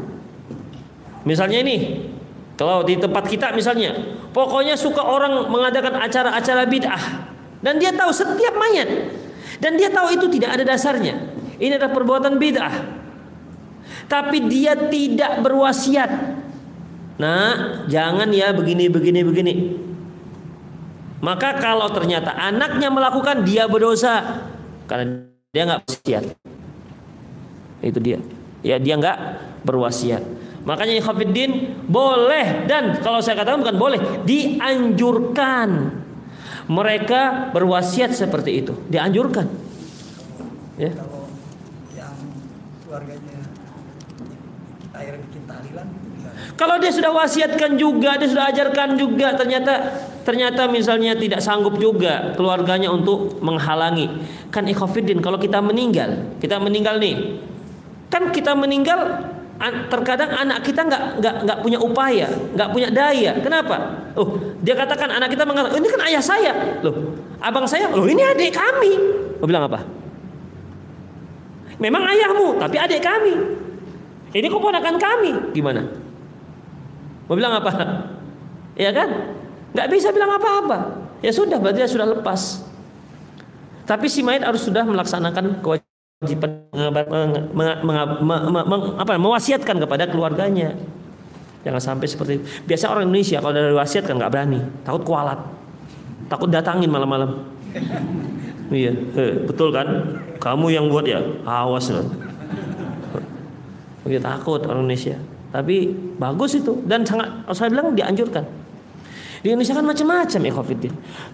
Misalnya 1.25 1.65
ini, 1.65 2.05
kalau 2.53 2.85
di 2.85 3.01
tempat 3.01 3.25
kita 3.25 3.49
misalnya, 3.57 3.97
pokoknya 4.29 4.77
suka 4.77 5.01
orang 5.01 5.49
mengadakan 5.49 5.97
acara-acara 5.97 6.69
bid'ah 6.69 7.03
dan 7.65 7.81
dia 7.81 7.89
tahu 7.89 8.13
setiap 8.13 8.53
mayat 8.53 9.09
dan 9.57 9.73
dia 9.73 9.89
tahu 9.89 10.13
itu 10.13 10.29
tidak 10.37 10.61
ada 10.61 10.63
dasarnya. 10.63 11.17
Ini 11.57 11.81
adalah 11.81 11.97
perbuatan 11.97 12.37
bid'ah. 12.37 12.73
Tapi 14.05 14.37
dia 14.45 14.77
tidak 14.77 15.41
berwasiat. 15.41 16.44
Nah, 17.15 17.83
jangan 17.87 18.27
ya 18.35 18.51
begini 18.51 18.91
begini 18.91 19.19
begini. 19.23 19.53
Maka 21.23 21.57
kalau 21.57 21.87
ternyata 21.89 22.35
anaknya 22.35 22.91
melakukan 22.91 23.47
dia 23.47 23.65
berdosa 23.65 24.45
karena 24.85 25.25
dia 25.55 25.63
nggak 25.63 25.81
berwasiat. 25.87 26.23
Itu 27.79 27.99
dia. 28.03 28.19
Ya 28.61 28.75
dia 28.77 28.99
nggak 28.99 29.17
berwasiat. 29.63 30.21
Makanya 30.65 30.97
Khafiddin 30.99 31.77
boleh 31.85 32.65
dan 32.65 32.97
kalau 32.99 33.21
saya 33.21 33.37
katakan 33.37 33.61
bukan 33.61 33.77
boleh, 33.77 33.99
dianjurkan 34.25 35.93
mereka 36.65 37.53
berwasiat 37.53 38.17
seperti 38.17 38.65
itu, 38.65 38.73
dianjurkan. 38.89 39.45
Ya. 40.81 40.91
Kalau 40.97 41.29
yang 41.93 42.17
keluarganya 42.81 43.39
akhirnya 44.95 45.21
bikin 45.27 45.43
tahlilan 45.43 45.87
kalau 46.55 46.79
dia 46.79 46.91
sudah 46.91 47.11
wasiatkan 47.11 47.75
juga, 47.75 48.15
dia 48.15 48.31
sudah 48.31 48.47
ajarkan 48.51 48.95
juga, 48.95 49.35
ternyata 49.35 49.91
ternyata 50.23 50.71
misalnya 50.71 51.11
tidak 51.15 51.43
sanggup 51.43 51.75
juga 51.79 52.31
keluarganya 52.35 52.91
untuk 52.91 53.39
menghalangi. 53.43 54.07
Kan 54.51 54.67
ikhafidin 54.71 55.19
kalau 55.19 55.35
kita 55.35 55.59
meninggal, 55.59 56.37
kita 56.39 56.55
meninggal 56.59 56.95
nih. 56.99 57.43
Kan 58.07 58.31
kita 58.31 58.55
meninggal 58.55 59.27
terkadang 59.91 60.31
anak 60.31 60.63
kita 60.63 60.87
nggak 60.87 61.03
nggak 61.19 61.35
nggak 61.43 61.57
punya 61.59 61.79
upaya, 61.79 62.27
nggak 62.55 62.69
punya 62.71 62.89
daya. 62.91 63.31
Kenapa? 63.39 63.75
Oh, 64.15 64.39
dia 64.63 64.75
katakan 64.79 65.11
anak 65.11 65.35
kita 65.35 65.43
mengatakan, 65.43 65.75
oh, 65.75 65.79
ini 65.79 65.89
kan 65.91 66.01
ayah 66.07 66.23
saya, 66.23 66.51
loh, 66.79 67.19
abang 67.43 67.67
saya, 67.67 67.91
loh 67.91 68.07
ini 68.07 68.23
adik 68.23 68.55
kami. 68.55 68.95
Mau 69.43 69.47
bilang 69.47 69.67
apa? 69.67 69.83
Memang 71.75 72.07
ayahmu, 72.07 72.55
tapi 72.55 72.79
adik 72.79 73.03
kami. 73.03 73.64
Ini 74.35 74.51
keponakan 74.51 74.95
kami. 74.99 75.31
Gimana? 75.55 75.87
Mau 77.31 77.39
bilang 77.39 77.55
apa? 77.55 77.71
Ya 78.75 78.91
kan? 78.91 79.07
Nggak 79.71 79.87
bisa 79.87 80.11
bilang 80.11 80.35
apa-apa. 80.35 81.07
Ya 81.23 81.31
sudah, 81.31 81.55
berarti 81.55 81.79
dia 81.79 81.87
sudah 81.87 82.03
lepas. 82.11 82.59
Tapi 83.87 84.11
si 84.11 84.19
mayat 84.19 84.43
harus 84.43 84.67
sudah 84.67 84.83
melaksanakan 84.83 85.63
kewajiban 85.63 86.67
apa, 88.99 89.15
mewasiatkan 89.15 89.79
kepada 89.79 90.11
keluarganya. 90.11 90.75
Jangan 91.63 91.81
sampai 91.81 92.07
seperti. 92.11 92.33
Biasa 92.67 92.91
orang 92.91 93.07
Indonesia 93.07 93.39
kalau 93.39 93.55
dari 93.55 93.71
wasiat 93.71 94.03
kan 94.03 94.19
nggak 94.19 94.31
berani, 94.35 94.59
takut 94.83 95.07
kualat, 95.07 95.39
takut 96.27 96.51
datangin 96.51 96.91
malam-malam. 96.91 97.47
iya, 98.75 98.91
eh, 98.91 99.33
betul 99.47 99.71
kan? 99.71 99.87
Kamu 100.43 100.67
yang 100.67 100.91
buat 100.91 101.07
ya, 101.07 101.23
awas 101.47 101.89
loh. 101.95 102.24
Begitu 104.05 104.21
takut 104.21 104.61
orang 104.69 104.85
Indonesia. 104.85 105.17
Tapi 105.49 105.89
bagus 106.21 106.55
itu. 106.55 106.77
Dan 106.85 107.01
sangat 107.01 107.27
saya 107.57 107.73
bilang 107.73 107.97
dianjurkan. 107.97 108.45
Di 109.41 109.49
Indonesia 109.49 109.73
kan 109.73 109.85
macam-macam 109.85 110.39
ya 110.45 110.51
COVID. 110.53 110.77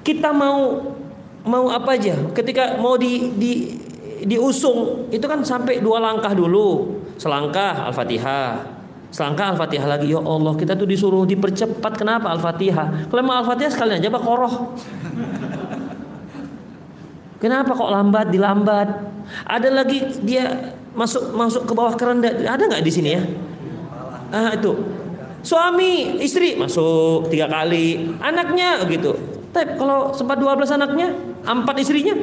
Kita 0.02 0.32
mau 0.32 0.80
mau 1.44 1.68
apa 1.68 2.00
aja. 2.00 2.16
Ketika 2.32 2.80
mau 2.80 2.96
di, 2.96 3.36
di 3.36 3.52
diusung 4.24 5.12
itu 5.12 5.26
kan 5.28 5.44
sampai 5.44 5.84
dua 5.84 6.00
langkah 6.00 6.32
dulu. 6.32 6.96
Selangkah 7.20 7.92
al-fatihah. 7.92 8.80
Selangkah 9.12 9.52
al-fatihah 9.52 9.86
lagi. 9.92 10.16
Ya 10.16 10.24
Allah 10.24 10.56
kita 10.56 10.80
tuh 10.80 10.88
disuruh 10.88 11.28
dipercepat. 11.28 12.00
Kenapa 12.00 12.32
al-fatihah? 12.32 13.12
Kalau 13.12 13.22
mau 13.28 13.44
al-fatihah 13.44 13.72
sekalian 13.76 14.00
aja 14.00 14.08
bakoroh 14.08 14.72
kenapa 17.42 17.74
kok 17.74 17.90
lambat 17.90 18.30
dilambat? 18.30 18.88
Ada 19.50 19.70
lagi 19.74 20.06
dia 20.22 20.78
masuk 20.92 21.24
masuk 21.36 21.64
ke 21.68 21.74
bawah 21.74 21.96
keranda 21.96 22.30
ada 22.32 22.64
nggak 22.68 22.84
di 22.84 22.92
sini 22.92 23.10
ya 23.16 23.24
ah 24.32 24.52
itu 24.56 24.72
suami 25.42 26.22
istri 26.22 26.60
masuk 26.60 27.32
tiga 27.32 27.48
kali 27.48 28.16
anaknya 28.20 28.84
gitu 28.88 29.16
tapi 29.52 29.76
kalau 29.76 30.16
sempat 30.16 30.40
12 30.40 30.68
anaknya 30.68 31.08
empat 31.44 31.76
istrinya 31.82 32.16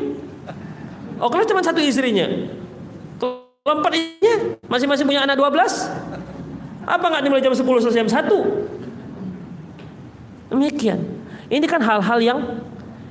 Oh 1.19 1.27
kalau 1.27 1.43
cuma 1.43 1.59
satu 1.63 1.83
istrinya. 1.83 2.31
Kalau 3.19 3.43
empat 3.67 3.93
istrinya 3.99 4.55
masing-masing 4.71 5.07
punya 5.07 5.27
anak 5.27 5.35
12. 5.35 5.91
Apa 6.89 7.05
nggak 7.11 7.23
dimulai 7.27 7.43
jam 7.43 7.53
10 7.53 7.83
selesai 7.83 7.99
jam 8.07 8.09
1? 8.09 10.55
Demikian. 10.55 11.03
Ini 11.51 11.67
kan 11.67 11.83
hal-hal 11.83 12.19
yang 12.23 12.39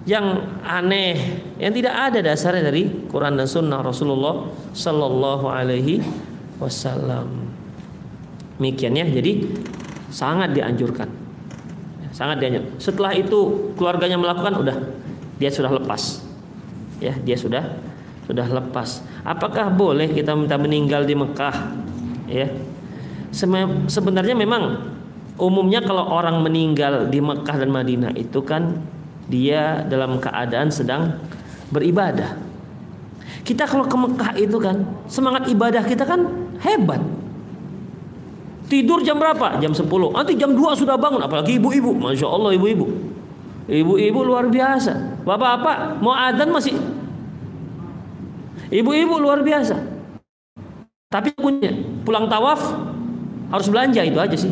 yang 0.08 0.40
aneh 0.64 1.44
yang 1.60 1.76
tidak 1.76 1.92
ada 1.92 2.24
dasarnya 2.24 2.72
dari 2.72 2.88
Quran 3.12 3.36
dan 3.36 3.44
Sunnah 3.44 3.84
Rasulullah 3.84 4.48
Sallallahu 4.72 5.46
Alaihi 5.52 6.00
Wasallam. 6.64 7.52
Demikian 8.56 8.96
ya. 8.96 9.04
Jadi 9.04 9.52
sangat 10.08 10.56
dianjurkan. 10.56 11.12
Sangat 12.16 12.40
dianjurkan. 12.40 12.80
Setelah 12.80 13.14
itu 13.20 13.70
keluarganya 13.76 14.16
melakukan, 14.16 14.58
udah 14.58 14.78
dia 15.38 15.52
sudah 15.52 15.76
lepas. 15.76 16.24
Ya, 17.04 17.14
dia 17.20 17.36
sudah 17.38 17.78
sudah 18.26 18.48
lepas. 18.48 19.04
Apakah 19.28 19.70
boleh 19.70 20.10
kita 20.10 20.34
minta 20.34 20.56
meninggal 20.56 21.04
di 21.04 21.14
Mekah? 21.20 21.56
Ya. 22.32 22.48
Sebenarnya 23.92 24.34
memang 24.34 24.88
umumnya 25.36 25.84
kalau 25.84 26.10
orang 26.10 26.42
meninggal 26.42 27.12
di 27.12 27.20
Mekah 27.22 27.60
dan 27.60 27.70
Madinah 27.70 28.16
itu 28.18 28.42
kan 28.42 28.82
dia 29.28 29.84
dalam 29.88 30.20
keadaan 30.20 30.72
sedang 30.72 31.20
beribadah. 31.72 32.40
Kita 33.44 33.64
kalau 33.64 33.88
ke 33.88 33.96
Mekah 33.96 34.32
itu 34.36 34.58
kan 34.60 34.84
semangat 35.08 35.48
ibadah 35.48 35.84
kita 35.84 36.04
kan 36.04 36.52
hebat. 36.64 37.00
Tidur 38.68 39.00
jam 39.00 39.16
berapa? 39.16 39.64
Jam 39.64 39.72
10. 39.72 39.88
Nanti 39.88 40.36
jam 40.36 40.52
2 40.52 40.76
sudah 40.76 41.00
bangun. 41.00 41.24
Apalagi 41.24 41.56
ibu-ibu. 41.56 41.96
Masya 41.96 42.28
Allah 42.28 42.52
ibu-ibu. 42.60 42.88
Ibu-ibu 43.68 44.20
luar 44.28 44.52
biasa. 44.52 45.24
Bapak-bapak 45.24 46.04
mau 46.04 46.12
adzan 46.12 46.52
masih 46.52 46.76
Ibu-ibu 48.68 49.16
luar 49.16 49.40
biasa. 49.44 49.80
Tapi 51.08 51.32
punya 51.40 51.72
pulang 52.04 52.28
tawaf 52.28 52.60
harus 53.48 53.68
belanja 53.72 54.04
itu 54.04 54.20
aja 54.20 54.36
sih. 54.36 54.52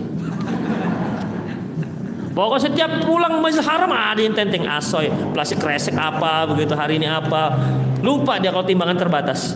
Pokoknya 2.35 2.67
setiap 2.67 2.91
pulang 3.07 3.39
masjid 3.39 3.63
haram 3.63 3.87
ada 3.95 4.19
yang 4.19 4.35
tenteng 4.35 4.67
asoy, 4.67 5.07
plastik 5.31 5.63
kresek 5.63 5.95
apa, 5.95 6.43
begitu 6.51 6.75
hari 6.75 6.99
ini 6.99 7.07
apa. 7.07 7.55
Lupa 8.03 8.35
dia 8.43 8.51
kalau 8.51 8.67
timbangan 8.67 8.99
terbatas. 8.99 9.55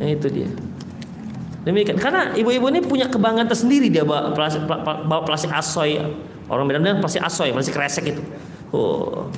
Nah 0.00 0.08
itu 0.08 0.32
dia. 0.32 0.48
Demikian 1.60 2.00
karena 2.00 2.32
ibu-ibu 2.32 2.72
ini 2.72 2.80
punya 2.80 3.04
kebanggaan 3.12 3.44
tersendiri 3.44 3.92
dia 3.92 4.00
bawa 4.00 4.32
plastik, 4.32 4.64
bawa 4.64 5.20
plastik 5.28 5.52
asoy. 5.52 6.00
Orang 6.48 6.64
Medan 6.64 6.82
bilang 6.82 7.04
plastik 7.04 7.20
asoy, 7.20 7.52
plastik 7.52 7.76
kresek 7.76 8.16
itu. 8.16 8.24
Oh, 8.72 9.28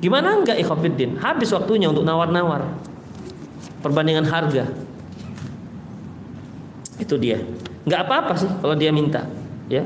Gimana 0.00 0.40
enggak 0.40 0.56
ikhwafiddin? 0.56 1.20
Habis 1.20 1.52
waktunya 1.52 1.92
untuk 1.92 2.08
nawar-nawar. 2.08 2.64
Perbandingan 3.84 4.24
harga. 4.24 4.64
Itu 6.96 7.20
dia. 7.20 7.36
Nggak 7.84 8.00
apa-apa 8.08 8.32
sih 8.36 8.50
kalau 8.60 8.76
dia 8.76 8.92
minta, 8.92 9.28
ya. 9.68 9.84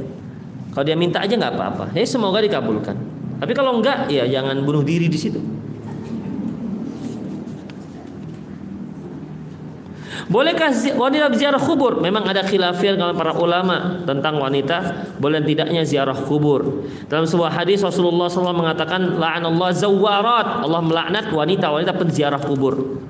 Kalau 0.74 0.84
dia 0.84 0.98
minta 0.98 1.22
aja 1.22 1.38
nggak 1.38 1.54
apa-apa. 1.54 1.84
Ya 1.94 2.02
semoga 2.02 2.42
dikabulkan. 2.42 2.98
Tapi 3.38 3.52
kalau 3.54 3.78
enggak, 3.78 4.10
ya 4.10 4.26
jangan 4.26 4.58
bunuh 4.66 4.82
diri 4.82 5.06
di 5.06 5.14
situ. 5.14 5.38
Bolehkah 10.24 10.72
wanita 10.96 11.28
ziarah 11.36 11.60
kubur? 11.60 12.00
Memang 12.00 12.24
ada 12.24 12.40
khilafiyah 12.40 12.96
dengan 12.96 13.12
para 13.12 13.36
ulama 13.36 14.00
tentang 14.08 14.40
wanita 14.40 15.06
boleh 15.20 15.44
tidaknya 15.44 15.84
ziarah 15.84 16.16
kubur. 16.16 16.88
Dalam 17.12 17.28
sebuah 17.28 17.52
hadis 17.52 17.84
Rasulullah 17.84 18.32
SAW 18.32 18.56
mengatakan, 18.56 19.20
Allah 19.20 19.70
zawarat. 19.76 20.64
Allah 20.64 20.80
melaknat 20.80 21.28
wanita-wanita 21.28 21.92
penziarah 21.94 22.40
kubur. 22.40 23.04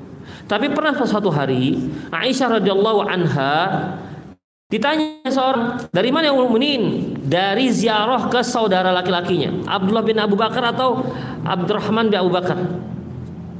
Tapi 0.44 0.68
pernah 0.74 0.92
suatu 0.92 1.32
hari 1.32 1.78
Aisyah 2.12 2.60
radhiyallahu 2.60 3.00
anha 3.08 3.52
ditanya 4.74 5.30
seorang 5.30 5.86
dari 5.94 6.10
mana 6.10 6.34
yang 6.34 6.38
mukminin 6.42 7.14
dari 7.22 7.70
ziarah 7.70 8.26
ke 8.26 8.42
saudara 8.42 8.90
laki-lakinya 8.90 9.70
Abdullah 9.70 10.02
bin 10.02 10.18
Abu 10.18 10.34
Bakar 10.34 10.74
atau 10.74 11.06
Abdurrahman 11.46 12.10
bin 12.10 12.18
Abu 12.18 12.34
Bakar 12.34 12.58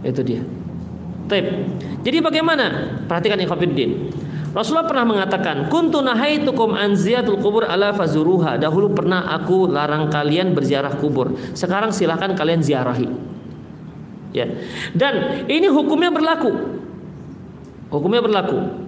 itu 0.02 0.20
dia. 0.20 0.42
Taib. 1.24 1.46
Jadi 2.04 2.20
bagaimana? 2.20 3.00
Perhatikan 3.08 3.40
ikhwatiddin. 3.40 4.12
Rasulullah 4.52 4.86
pernah 4.86 5.08
mengatakan, 5.08 5.66
"Kuntu 5.72 6.04
nahaitukum 6.04 6.76
an 6.76 6.94
ziyatul 6.94 7.40
kubur 7.40 7.64
ala 7.66 7.96
fazuruha." 7.96 8.60
Dahulu 8.60 8.92
pernah 8.92 9.32
aku 9.34 9.66
larang 9.66 10.12
kalian 10.12 10.52
berziarah 10.52 10.94
kubur. 11.00 11.32
Sekarang 11.56 11.90
silahkan 11.90 12.36
kalian 12.36 12.60
ziarahi. 12.60 13.08
Ya. 14.36 14.46
Dan 14.92 15.46
ini 15.48 15.66
hukumnya 15.66 16.12
berlaku. 16.12 16.52
Hukumnya 17.90 18.20
berlaku. 18.20 18.84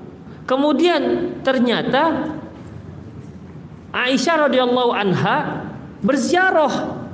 Kemudian 0.47 1.35
ternyata 1.43 2.33
Aisyah 3.91 4.47
radhiyallahu 4.47 4.93
anha 4.95 5.67
berziarah 6.05 7.07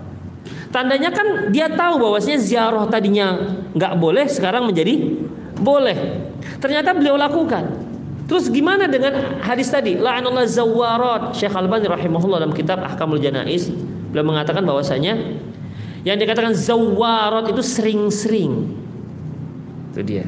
Tandanya 0.73 1.13
kan 1.13 1.53
dia 1.53 1.69
tahu 1.69 2.01
bahwasanya 2.01 2.41
ziarah 2.41 2.89
tadinya 2.89 3.37
nggak 3.77 3.93
boleh, 4.01 4.25
sekarang 4.25 4.73
menjadi 4.73 5.21
boleh. 5.61 6.25
Ternyata 6.65 6.97
beliau 6.97 7.21
lakukan. 7.21 7.69
Terus 8.25 8.49
gimana 8.49 8.89
dengan 8.89 9.37
hadis 9.45 9.69
tadi? 9.69 10.01
La'anallah 10.01 10.49
zawarat. 10.49 11.37
Syekh 11.37 11.53
Albani 11.53 11.93
rahimahullah 11.93 12.41
dalam 12.41 12.57
kitab 12.57 12.81
Ahkamul 12.81 13.21
Janais 13.21 13.69
beliau 13.69 14.25
mengatakan 14.25 14.65
bahwasanya 14.65 15.13
yang 16.09 16.17
dikatakan 16.17 16.57
zawarat 16.57 17.53
itu 17.53 17.61
sering-sering. 17.61 18.73
Itu 19.93 20.01
dia. 20.01 20.25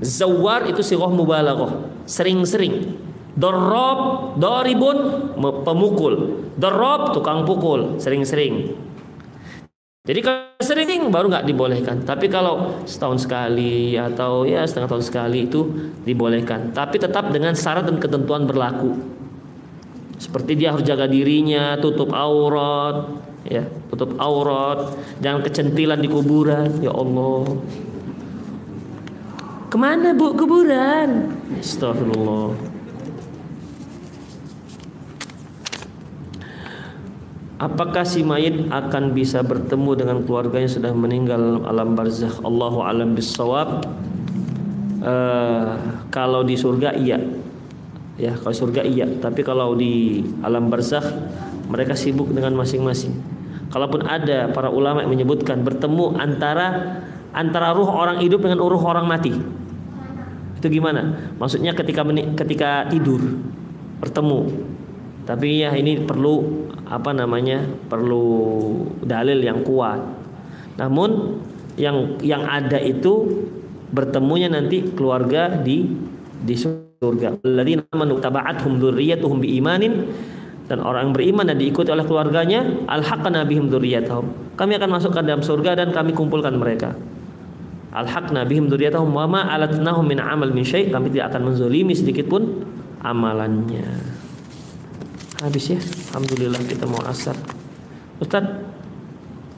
Zawar 0.00 0.70
itu 0.70 0.80
sirah 0.86 1.10
mubalaghah, 1.10 1.99
sering-sering. 2.04 2.96
Dorob, 3.34 4.34
doribun, 4.36 5.32
pemukul. 5.64 6.44
Dorob, 6.58 7.14
tukang 7.16 7.48
pukul, 7.48 7.96
sering-sering. 7.96 8.76
Jadi 10.00 10.20
kalau 10.24 10.64
sering 10.64 11.12
baru 11.12 11.28
nggak 11.28 11.46
dibolehkan. 11.46 12.02
Tapi 12.02 12.26
kalau 12.32 12.82
setahun 12.88 13.28
sekali 13.28 13.94
atau 13.94 14.48
ya 14.48 14.64
setengah 14.64 14.96
tahun 14.96 15.04
sekali 15.04 15.38
itu 15.46 15.60
dibolehkan. 16.02 16.72
Tapi 16.72 16.96
tetap 16.96 17.28
dengan 17.30 17.52
syarat 17.52 17.86
dan 17.86 18.00
ketentuan 18.00 18.48
berlaku. 18.48 18.96
Seperti 20.20 20.56
dia 20.56 20.72
harus 20.72 20.84
jaga 20.84 21.08
dirinya, 21.08 21.80
tutup 21.80 22.12
aurat, 22.12 23.08
ya, 23.44 23.64
tutup 23.88 24.20
aurat, 24.20 24.92
jangan 25.20 25.40
kecentilan 25.40 26.00
di 26.00 26.08
kuburan. 26.08 26.80
Ya 26.80 26.92
Allah. 26.92 27.44
Ke 29.70 29.78
mana 29.78 30.10
bu 30.18 30.34
kuburan? 30.34 31.30
Astagfirullah. 31.62 32.58
Apakah 37.60 38.02
si 38.02 38.26
mayit 38.26 38.66
akan 38.66 39.14
bisa 39.14 39.46
bertemu 39.46 39.90
dengan 39.94 40.18
keluarganya 40.26 40.66
sudah 40.66 40.90
meninggal 40.90 41.62
alam 41.70 41.94
barzakh? 41.94 42.42
Allahu 42.42 42.82
alam 42.82 43.14
bisawab. 43.14 43.86
Uh, 45.06 45.78
kalau 46.10 46.42
di 46.42 46.58
surga 46.58 46.98
iya. 46.98 47.22
Ya, 48.18 48.34
kalau 48.42 48.56
surga 48.56 48.82
iya, 48.82 49.06
tapi 49.22 49.46
kalau 49.46 49.78
di 49.78 50.24
alam 50.42 50.66
barzakh 50.66 51.04
mereka 51.70 51.94
sibuk 51.94 52.34
dengan 52.34 52.58
masing-masing. 52.58 53.14
Kalaupun 53.70 54.02
ada 54.02 54.50
para 54.50 54.66
ulama 54.66 55.06
yang 55.06 55.14
menyebutkan 55.14 55.62
bertemu 55.62 56.18
antara 56.18 56.98
antara 57.30 57.70
ruh 57.70 57.86
orang 57.86 58.18
hidup 58.18 58.42
dengan 58.42 58.58
ruh 58.64 58.82
orang 58.82 59.06
mati. 59.06 59.59
Itu 60.60 60.68
gimana? 60.68 61.32
Maksudnya 61.40 61.72
ketika 61.72 62.04
ketika 62.44 62.84
tidur 62.92 63.40
bertemu. 64.04 64.40
Tapi 65.24 65.64
ya 65.64 65.72
ini 65.72 66.04
perlu 66.04 66.68
apa 66.84 67.16
namanya 67.16 67.64
perlu 67.88 68.28
dalil 69.00 69.40
yang 69.40 69.64
kuat. 69.64 70.04
Namun 70.76 71.40
yang 71.80 72.20
yang 72.20 72.44
ada 72.44 72.76
itu 72.76 73.40
bertemunya 73.88 74.52
nanti 74.52 74.84
keluarga 74.92 75.48
di 75.56 75.88
di 76.44 76.54
surga. 76.56 77.40
Alladzina 77.40 77.88
amanu 77.88 78.20
taba'athum 78.20 78.76
dzurriyyatuhum 78.76 79.40
biimanin 79.40 80.12
dan 80.68 80.84
orang 80.84 81.10
yang 81.10 81.14
beriman 81.16 81.44
dan 81.48 81.56
diikuti 81.56 81.88
oleh 81.88 82.04
keluarganya 82.04 82.84
alhaqna 82.84 83.48
bihim 83.48 83.72
dzurriyyatahum. 83.72 84.54
Kami 84.60 84.72
akan 84.76 84.90
masuk 84.92 85.16
ke 85.16 85.20
dalam 85.24 85.40
surga 85.40 85.72
dan 85.72 85.88
kami 85.90 86.12
kumpulkan 86.12 86.52
mereka. 86.52 86.92
Alhaqna 87.90 88.46
bihim 88.46 88.70
dzurriyyatahum 88.70 89.10
wa 89.10 89.26
ma 89.26 89.40
alatnahum 89.50 90.06
min 90.06 90.22
amal 90.22 90.54
min 90.54 90.62
syai' 90.62 90.94
kami 90.94 91.10
tidak 91.10 91.34
akan 91.34 91.50
menzolimi 91.50 91.90
sedikit 91.90 92.30
pun 92.30 92.62
amalannya. 93.02 93.86
Habis 95.42 95.64
ya. 95.74 95.80
Alhamdulillah 96.14 96.62
kita 96.70 96.86
mau 96.86 97.02
asar. 97.08 97.34
Ustaz, 98.22 98.44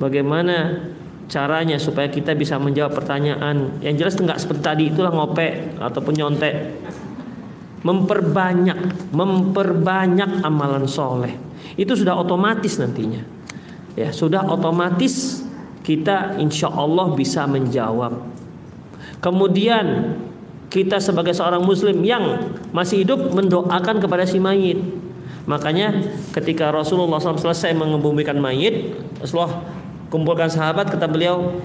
bagaimana 0.00 0.80
caranya 1.32 1.76
supaya 1.80 2.12
kita 2.12 2.36
bisa 2.36 2.56
menjawab 2.60 2.92
pertanyaan 2.92 3.80
yang 3.80 3.96
jelas 3.96 4.20
enggak 4.20 4.36
seperti 4.36 4.62
tadi 4.62 4.84
itulah 4.92 5.08
ngope 5.08 5.80
ataupun 5.80 6.12
nyontek 6.12 6.54
memperbanyak 7.82 9.10
memperbanyak 9.10 10.44
amalan 10.44 10.84
soleh 10.86 11.34
itu 11.80 11.96
sudah 11.96 12.14
otomatis 12.20 12.76
nantinya 12.78 13.24
ya 13.96 14.12
sudah 14.12 14.44
otomatis 14.44 15.41
kita 15.82 16.38
insya 16.38 16.70
Allah 16.70 17.14
bisa 17.14 17.46
menjawab 17.46 18.22
kemudian 19.22 20.16
kita 20.72 20.96
sebagai 21.02 21.36
seorang 21.36 21.60
muslim 21.60 22.00
yang 22.00 22.48
masih 22.72 23.04
hidup 23.04 23.34
mendoakan 23.34 24.00
kepada 24.00 24.24
si 24.24 24.40
mayit 24.40 24.80
Makanya 25.42 25.90
ketika 26.30 26.70
Rasulullah 26.70 27.18
SAW 27.18 27.40
selesai 27.40 27.74
mengebumikan 27.74 28.38
mayit, 28.38 28.94
Rasulullah 29.18 29.66
kumpulkan 30.06 30.46
sahabat 30.46 30.86
kata 30.86 31.10
beliau, 31.10 31.58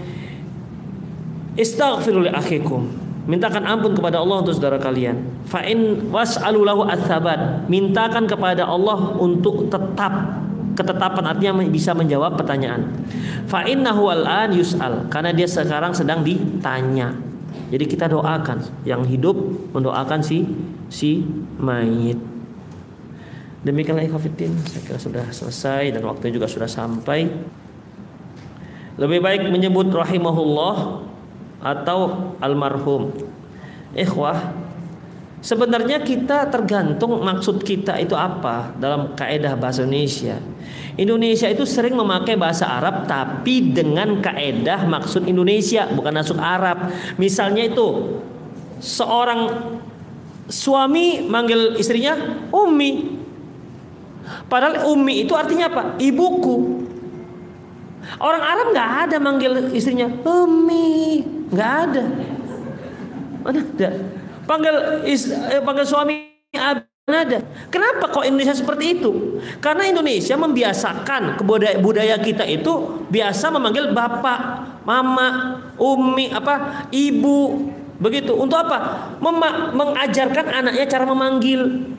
Istaghfiru 1.57 2.25
li 2.25 2.31
akhikum. 2.33 2.85
Mintakan 3.27 3.67
ampun 3.67 3.91
kepada 3.91 4.23
Allah 4.23 4.39
untuk 4.39 4.55
saudara 4.55 4.79
kalian. 4.79 5.19
Fa 5.49 5.59
in 5.65 6.09
was'alu 6.13 6.63
lahu 6.63 6.87
atsabat. 6.87 7.67
Mintakan 7.67 8.23
kepada 8.23 8.63
Allah 8.63 9.17
untuk 9.19 9.67
tetap 9.67 10.46
ketetapan 10.77 11.33
artinya 11.33 11.65
bisa 11.65 11.97
menjawab 11.97 12.37
pertanyaan. 12.37 12.93
Fa 13.49 13.65
innahu 13.65 14.13
al-an 14.13 14.53
yus'al 14.53 15.09
karena 15.09 15.33
dia 15.33 15.49
sekarang 15.49 15.97
sedang 15.97 16.21
ditanya. 16.21 17.17
Jadi 17.73 17.85
kita 17.89 18.05
doakan 18.05 18.85
yang 18.85 19.01
hidup 19.09 19.35
mendoakan 19.73 20.21
si 20.21 20.45
si 20.87 21.25
mayit. 21.57 22.21
Demikianlah 23.65 24.05
ikhafidin 24.05 24.53
Saya 24.63 24.85
kira 24.85 25.01
sudah 25.01 25.25
selesai 25.33 25.91
dan 25.91 26.05
waktunya 26.05 26.39
juga 26.39 26.47
sudah 26.47 26.69
sampai 26.69 27.25
Lebih 28.95 29.19
baik 29.19 29.41
menyebut 29.49 29.89
rahimahullah 29.89 31.03
Atau 31.65 32.31
almarhum 32.37 33.11
Ikhwah 33.97 34.67
Sebenarnya 35.37 36.01
kita 36.01 36.49
tergantung 36.49 37.21
maksud 37.21 37.61
kita 37.61 38.01
itu 38.01 38.17
apa 38.17 38.73
dalam 38.81 39.13
kaedah 39.13 39.53
bahasa 39.53 39.85
Indonesia. 39.85 40.41
Indonesia 40.97 41.45
itu 41.45 41.63
sering 41.63 41.93
memakai 41.93 42.33
bahasa 42.33 42.65
Arab 42.65 43.05
tapi 43.05 43.69
dengan 43.69 44.17
kaedah 44.17 44.89
maksud 44.89 45.29
Indonesia 45.29 45.85
bukan 45.93 46.13
maksud 46.17 46.41
Arab. 46.41 46.89
Misalnya 47.21 47.69
itu 47.69 48.17
seorang 48.81 49.71
suami 50.49 51.21
manggil 51.29 51.77
istrinya 51.77 52.17
Umi, 52.49 53.17
Padahal 54.47 54.87
umi 54.91 55.23
itu 55.23 55.33
artinya 55.35 55.71
apa? 55.71 55.83
Ibuku. 55.99 56.87
Orang 58.19 58.43
Arab 58.43 58.71
nggak 58.71 58.91
ada 59.07 59.17
manggil 59.19 59.51
istrinya 59.75 60.07
umi, 60.23 61.23
nggak 61.51 61.73
ada. 61.87 62.03
Mana 63.43 63.59
ada? 63.63 63.89
Panggil 64.47 64.75
is, 65.07 65.27
eh, 65.27 65.59
panggil 65.59 65.83
suami 65.83 66.31
ada. 67.07 67.39
Kenapa 67.71 68.11
kok 68.11 68.27
Indonesia 68.27 68.51
seperti 68.51 68.99
itu? 68.99 69.39
Karena 69.63 69.87
Indonesia 69.87 70.35
membiasakan 70.35 71.39
kebudaya 71.39 71.79
budaya 71.79 72.19
kita 72.19 72.43
itu 72.43 72.99
biasa 73.07 73.47
memanggil 73.47 73.95
bapak, 73.95 74.39
mama, 74.83 75.55
umi, 75.79 76.27
apa, 76.35 76.83
ibu, 76.91 77.71
begitu. 78.03 78.35
Untuk 78.35 78.59
apa? 78.59 79.07
Mem 79.23 79.39
mengajarkan 79.71 80.51
anaknya 80.51 80.83
cara 80.83 81.07
memanggil. 81.07 81.95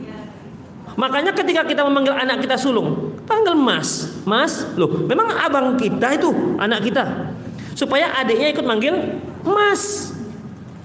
Makanya 1.01 1.33
ketika 1.33 1.65
kita 1.65 1.89
memanggil 1.89 2.13
anak 2.13 2.45
kita 2.45 2.61
sulung, 2.61 3.17
panggil 3.25 3.57
Mas. 3.57 4.13
Mas, 4.29 4.77
loh, 4.77 5.09
memang 5.09 5.33
abang 5.41 5.81
kita 5.81 6.21
itu 6.21 6.29
anak 6.61 6.85
kita. 6.85 7.33
Supaya 7.73 8.13
adiknya 8.13 8.53
ikut 8.53 8.67
manggil 8.69 9.17
Mas. 9.41 10.13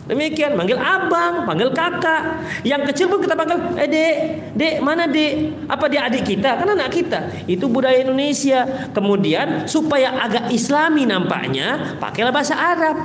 Demikian, 0.03 0.59
manggil 0.59 0.75
abang, 0.75 1.47
panggil 1.47 1.71
kakak. 1.71 2.43
Yang 2.67 2.91
kecil 2.91 3.05
pun 3.07 3.23
kita 3.23 3.39
panggil, 3.39 3.55
eh 3.79 3.87
dek, 3.87 4.15
dek 4.51 4.75
mana 4.83 5.07
dek? 5.07 5.63
Apa 5.71 5.87
dia 5.87 6.03
adik 6.11 6.27
kita? 6.27 6.59
Kan 6.59 6.75
anak 6.75 6.91
kita. 6.91 7.47
Itu 7.47 7.71
budaya 7.71 8.03
Indonesia. 8.03 8.91
Kemudian 8.91 9.63
supaya 9.63 10.11
agak 10.19 10.51
Islami 10.51 11.07
nampaknya, 11.07 11.95
pakailah 12.03 12.35
bahasa 12.35 12.51
Arab. 12.51 12.99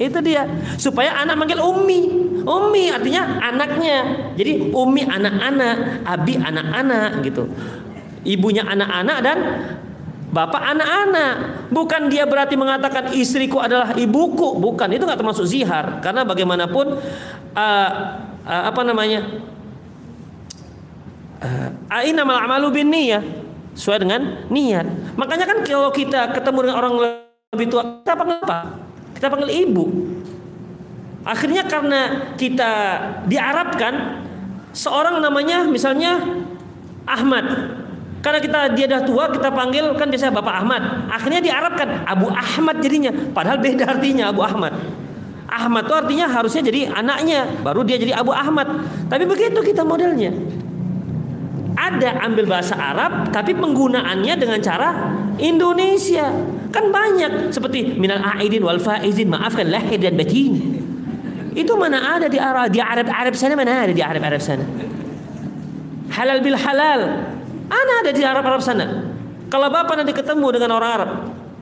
Itu 0.00 0.24
dia. 0.24 0.48
Supaya 0.80 1.20
anak 1.20 1.36
manggil 1.36 1.60
Umi. 1.60 2.00
Umi 2.40 2.88
artinya 2.88 3.36
anaknya. 3.44 4.32
Jadi 4.40 4.72
Umi 4.72 5.04
anak-anak, 5.04 6.04
Abi 6.04 6.40
anak-anak 6.40 7.20
gitu. 7.28 7.44
Ibunya 8.24 8.64
anak-anak 8.64 9.18
dan 9.20 9.38
bapak 10.36 10.76
anak-anak. 10.76 11.34
Bukan 11.72 12.12
dia 12.12 12.28
berarti 12.28 12.60
mengatakan 12.60 13.16
istriku 13.16 13.64
adalah 13.64 13.96
ibuku, 13.96 14.60
bukan. 14.60 14.92
Itu 14.92 15.08
nggak 15.08 15.16
termasuk 15.16 15.48
zihar 15.48 16.04
karena 16.04 16.28
bagaimanapun 16.28 17.00
uh, 17.56 17.90
uh, 18.44 18.62
apa 18.68 18.80
namanya? 18.84 19.24
Uh, 21.40 21.68
Aina 21.88 22.28
mal 22.28 22.44
amalu 22.44 22.84
bin 22.84 22.92
niyah 22.92 23.24
sesuai 23.72 24.04
dengan 24.04 24.44
niat. 24.52 25.16
Makanya 25.16 25.48
kan 25.48 25.58
kalau 25.64 25.88
kita 25.88 26.36
ketemu 26.36 26.68
dengan 26.68 26.76
orang 26.84 26.92
lebih 27.56 27.66
tua, 27.72 28.04
kita 28.04 28.12
panggil 28.12 28.36
apa? 28.44 28.60
Kita 29.16 29.26
panggil 29.32 29.50
ibu. 29.64 29.84
Akhirnya 31.24 31.64
karena 31.66 32.00
kita 32.38 32.72
diarabkan 33.24 34.22
seorang 34.76 35.18
namanya 35.24 35.64
misalnya 35.64 36.20
Ahmad. 37.08 37.46
Karena 38.26 38.42
kita 38.42 38.74
dia 38.74 38.90
dah 38.90 39.06
tua 39.06 39.30
kita 39.30 39.54
panggil 39.54 39.94
kan 39.94 40.10
biasa 40.10 40.34
Bapak 40.34 40.66
Ahmad. 40.66 40.82
Akhirnya 41.06 41.38
diarabkan 41.38 42.02
Abu 42.02 42.26
Ahmad 42.26 42.82
jadinya. 42.82 43.14
Padahal 43.30 43.62
beda 43.62 43.86
artinya 43.86 44.34
Abu 44.34 44.42
Ahmad. 44.42 44.74
Ahmad 45.46 45.86
itu 45.86 45.94
artinya 45.94 46.26
harusnya 46.26 46.66
jadi 46.66 46.90
anaknya, 46.90 47.46
baru 47.62 47.86
dia 47.86 48.02
jadi 48.02 48.18
Abu 48.18 48.34
Ahmad. 48.34 48.66
Tapi 49.06 49.30
begitu 49.30 49.62
kita 49.62 49.86
modelnya. 49.86 50.34
Ada 51.78 52.26
ambil 52.26 52.50
bahasa 52.50 52.74
Arab 52.74 53.30
tapi 53.30 53.54
penggunaannya 53.54 54.34
dengan 54.34 54.58
cara 54.58 55.14
Indonesia. 55.38 56.26
Kan 56.74 56.90
banyak 56.90 57.54
seperti 57.54 57.94
minal 57.94 58.26
aidin 58.42 58.66
wal 58.66 58.82
faizin 58.82 59.30
maafkan 59.30 59.70
lahir 59.70 60.02
dan 60.02 60.18
batin. 60.18 60.82
Itu 61.54 61.78
mana 61.78 62.18
ada 62.18 62.26
di 62.26 62.42
Arab 62.42 62.74
di 62.74 62.82
Arab 62.82 63.06
Arab 63.06 63.38
sana 63.38 63.54
mana 63.54 63.86
ada 63.86 63.94
di 63.94 64.02
Arab 64.02 64.18
Arab 64.18 64.42
sana. 64.42 64.66
Halal 66.10 66.42
bil 66.42 66.58
halal. 66.58 67.35
Ana 67.66 67.92
ada 68.06 68.10
di 68.14 68.22
Arab 68.22 68.44
Arab 68.46 68.62
sana. 68.62 68.86
Kalau 69.46 69.70
bapak 69.70 69.94
nanti 70.02 70.14
ketemu 70.14 70.46
dengan 70.54 70.70
orang 70.78 70.90
Arab, 70.90 71.10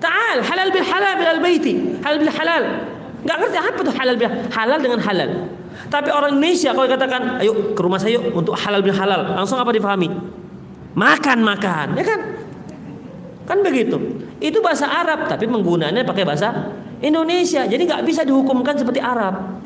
Ta'al 0.01 0.45
halal 0.45 0.69
bil 0.69 0.85
halal 0.85 1.13
bil 1.17 1.41
baiti. 1.41 1.75
Halal 2.05 2.19
bil 2.21 2.33
halal. 2.33 2.63
Enggak 3.25 3.37
ngerti 3.41 3.59
apa 3.61 3.81
tuh 3.81 3.95
halal 3.97 4.15
bil 4.21 4.31
halal 4.53 4.79
dengan 4.81 5.01
halal. 5.01 5.31
Tapi 5.89 6.09
orang 6.13 6.37
Indonesia 6.37 6.71
kalau 6.77 6.89
katakan, 6.89 7.41
ayo 7.41 7.73
ke 7.73 7.81
rumah 7.81 7.99
saya 7.99 8.21
yuk 8.21 8.31
untuk 8.37 8.55
halal 8.55 8.81
bin 8.85 8.95
halal, 8.95 9.35
langsung 9.35 9.59
apa 9.59 9.73
difahami? 9.75 10.09
Makan 10.95 11.39
makan, 11.43 11.87
ya 11.99 12.05
kan? 12.07 12.21
Kan 13.45 13.59
begitu. 13.61 13.97
Itu 14.39 14.63
bahasa 14.63 14.87
Arab, 14.87 15.27
tapi 15.27 15.49
penggunaannya 15.51 16.07
pakai 16.07 16.25
bahasa 16.25 16.73
Indonesia. 17.03 17.67
Jadi 17.67 17.83
nggak 17.85 18.03
bisa 18.07 18.23
dihukumkan 18.23 18.77
seperti 18.79 19.03
Arab. 19.03 19.64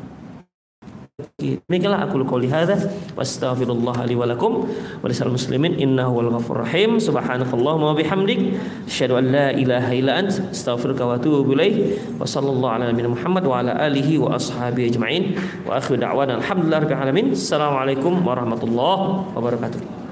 Demikianlah 1.39 2.07
aku 2.07 2.23
qouli 2.23 2.47
hadza 2.47 2.79
wa 3.11 3.19
astaghfirullah 3.23 4.07
li 4.07 4.15
wa 4.15 4.23
lakum 4.23 4.63
wa 4.63 5.03
lisal 5.03 5.27
muslimin 5.27 5.75
innahu 5.75 6.15
wal 6.15 6.31
ghafurur 6.39 6.63
rahim 6.63 6.95
subhanakallahumma 6.95 7.91
wa 7.91 7.95
bihamdik 7.95 8.55
asyhadu 8.87 9.19
an 9.19 9.25
la 9.35 9.47
ilaha 9.51 9.91
illa 9.91 10.23
ant 10.23 10.31
astaghfiruka 10.55 11.03
wa 11.03 11.19
atubu 11.19 11.51
ilaik 11.59 11.99
wa 12.15 12.23
sallallahu 12.23 12.71
ala 12.71 12.87
nabiyina 12.87 13.11
Muhammad 13.11 13.43
wa 13.43 13.59
ala 13.59 13.75
alihi 13.83 14.15
wa 14.15 14.39
ashabihi 14.39 14.95
ajma'in 14.95 15.23
wa 15.67 15.75
akhiru 15.75 15.99
da'wana 15.99 16.39
alhamdulillahi 16.39 16.87
rabbil 16.87 17.03
alamin 17.03 17.25
assalamu 17.35 17.75
alaikum 17.83 18.13
warahmatullahi 18.23 19.35
wabarakatuh 19.35 20.08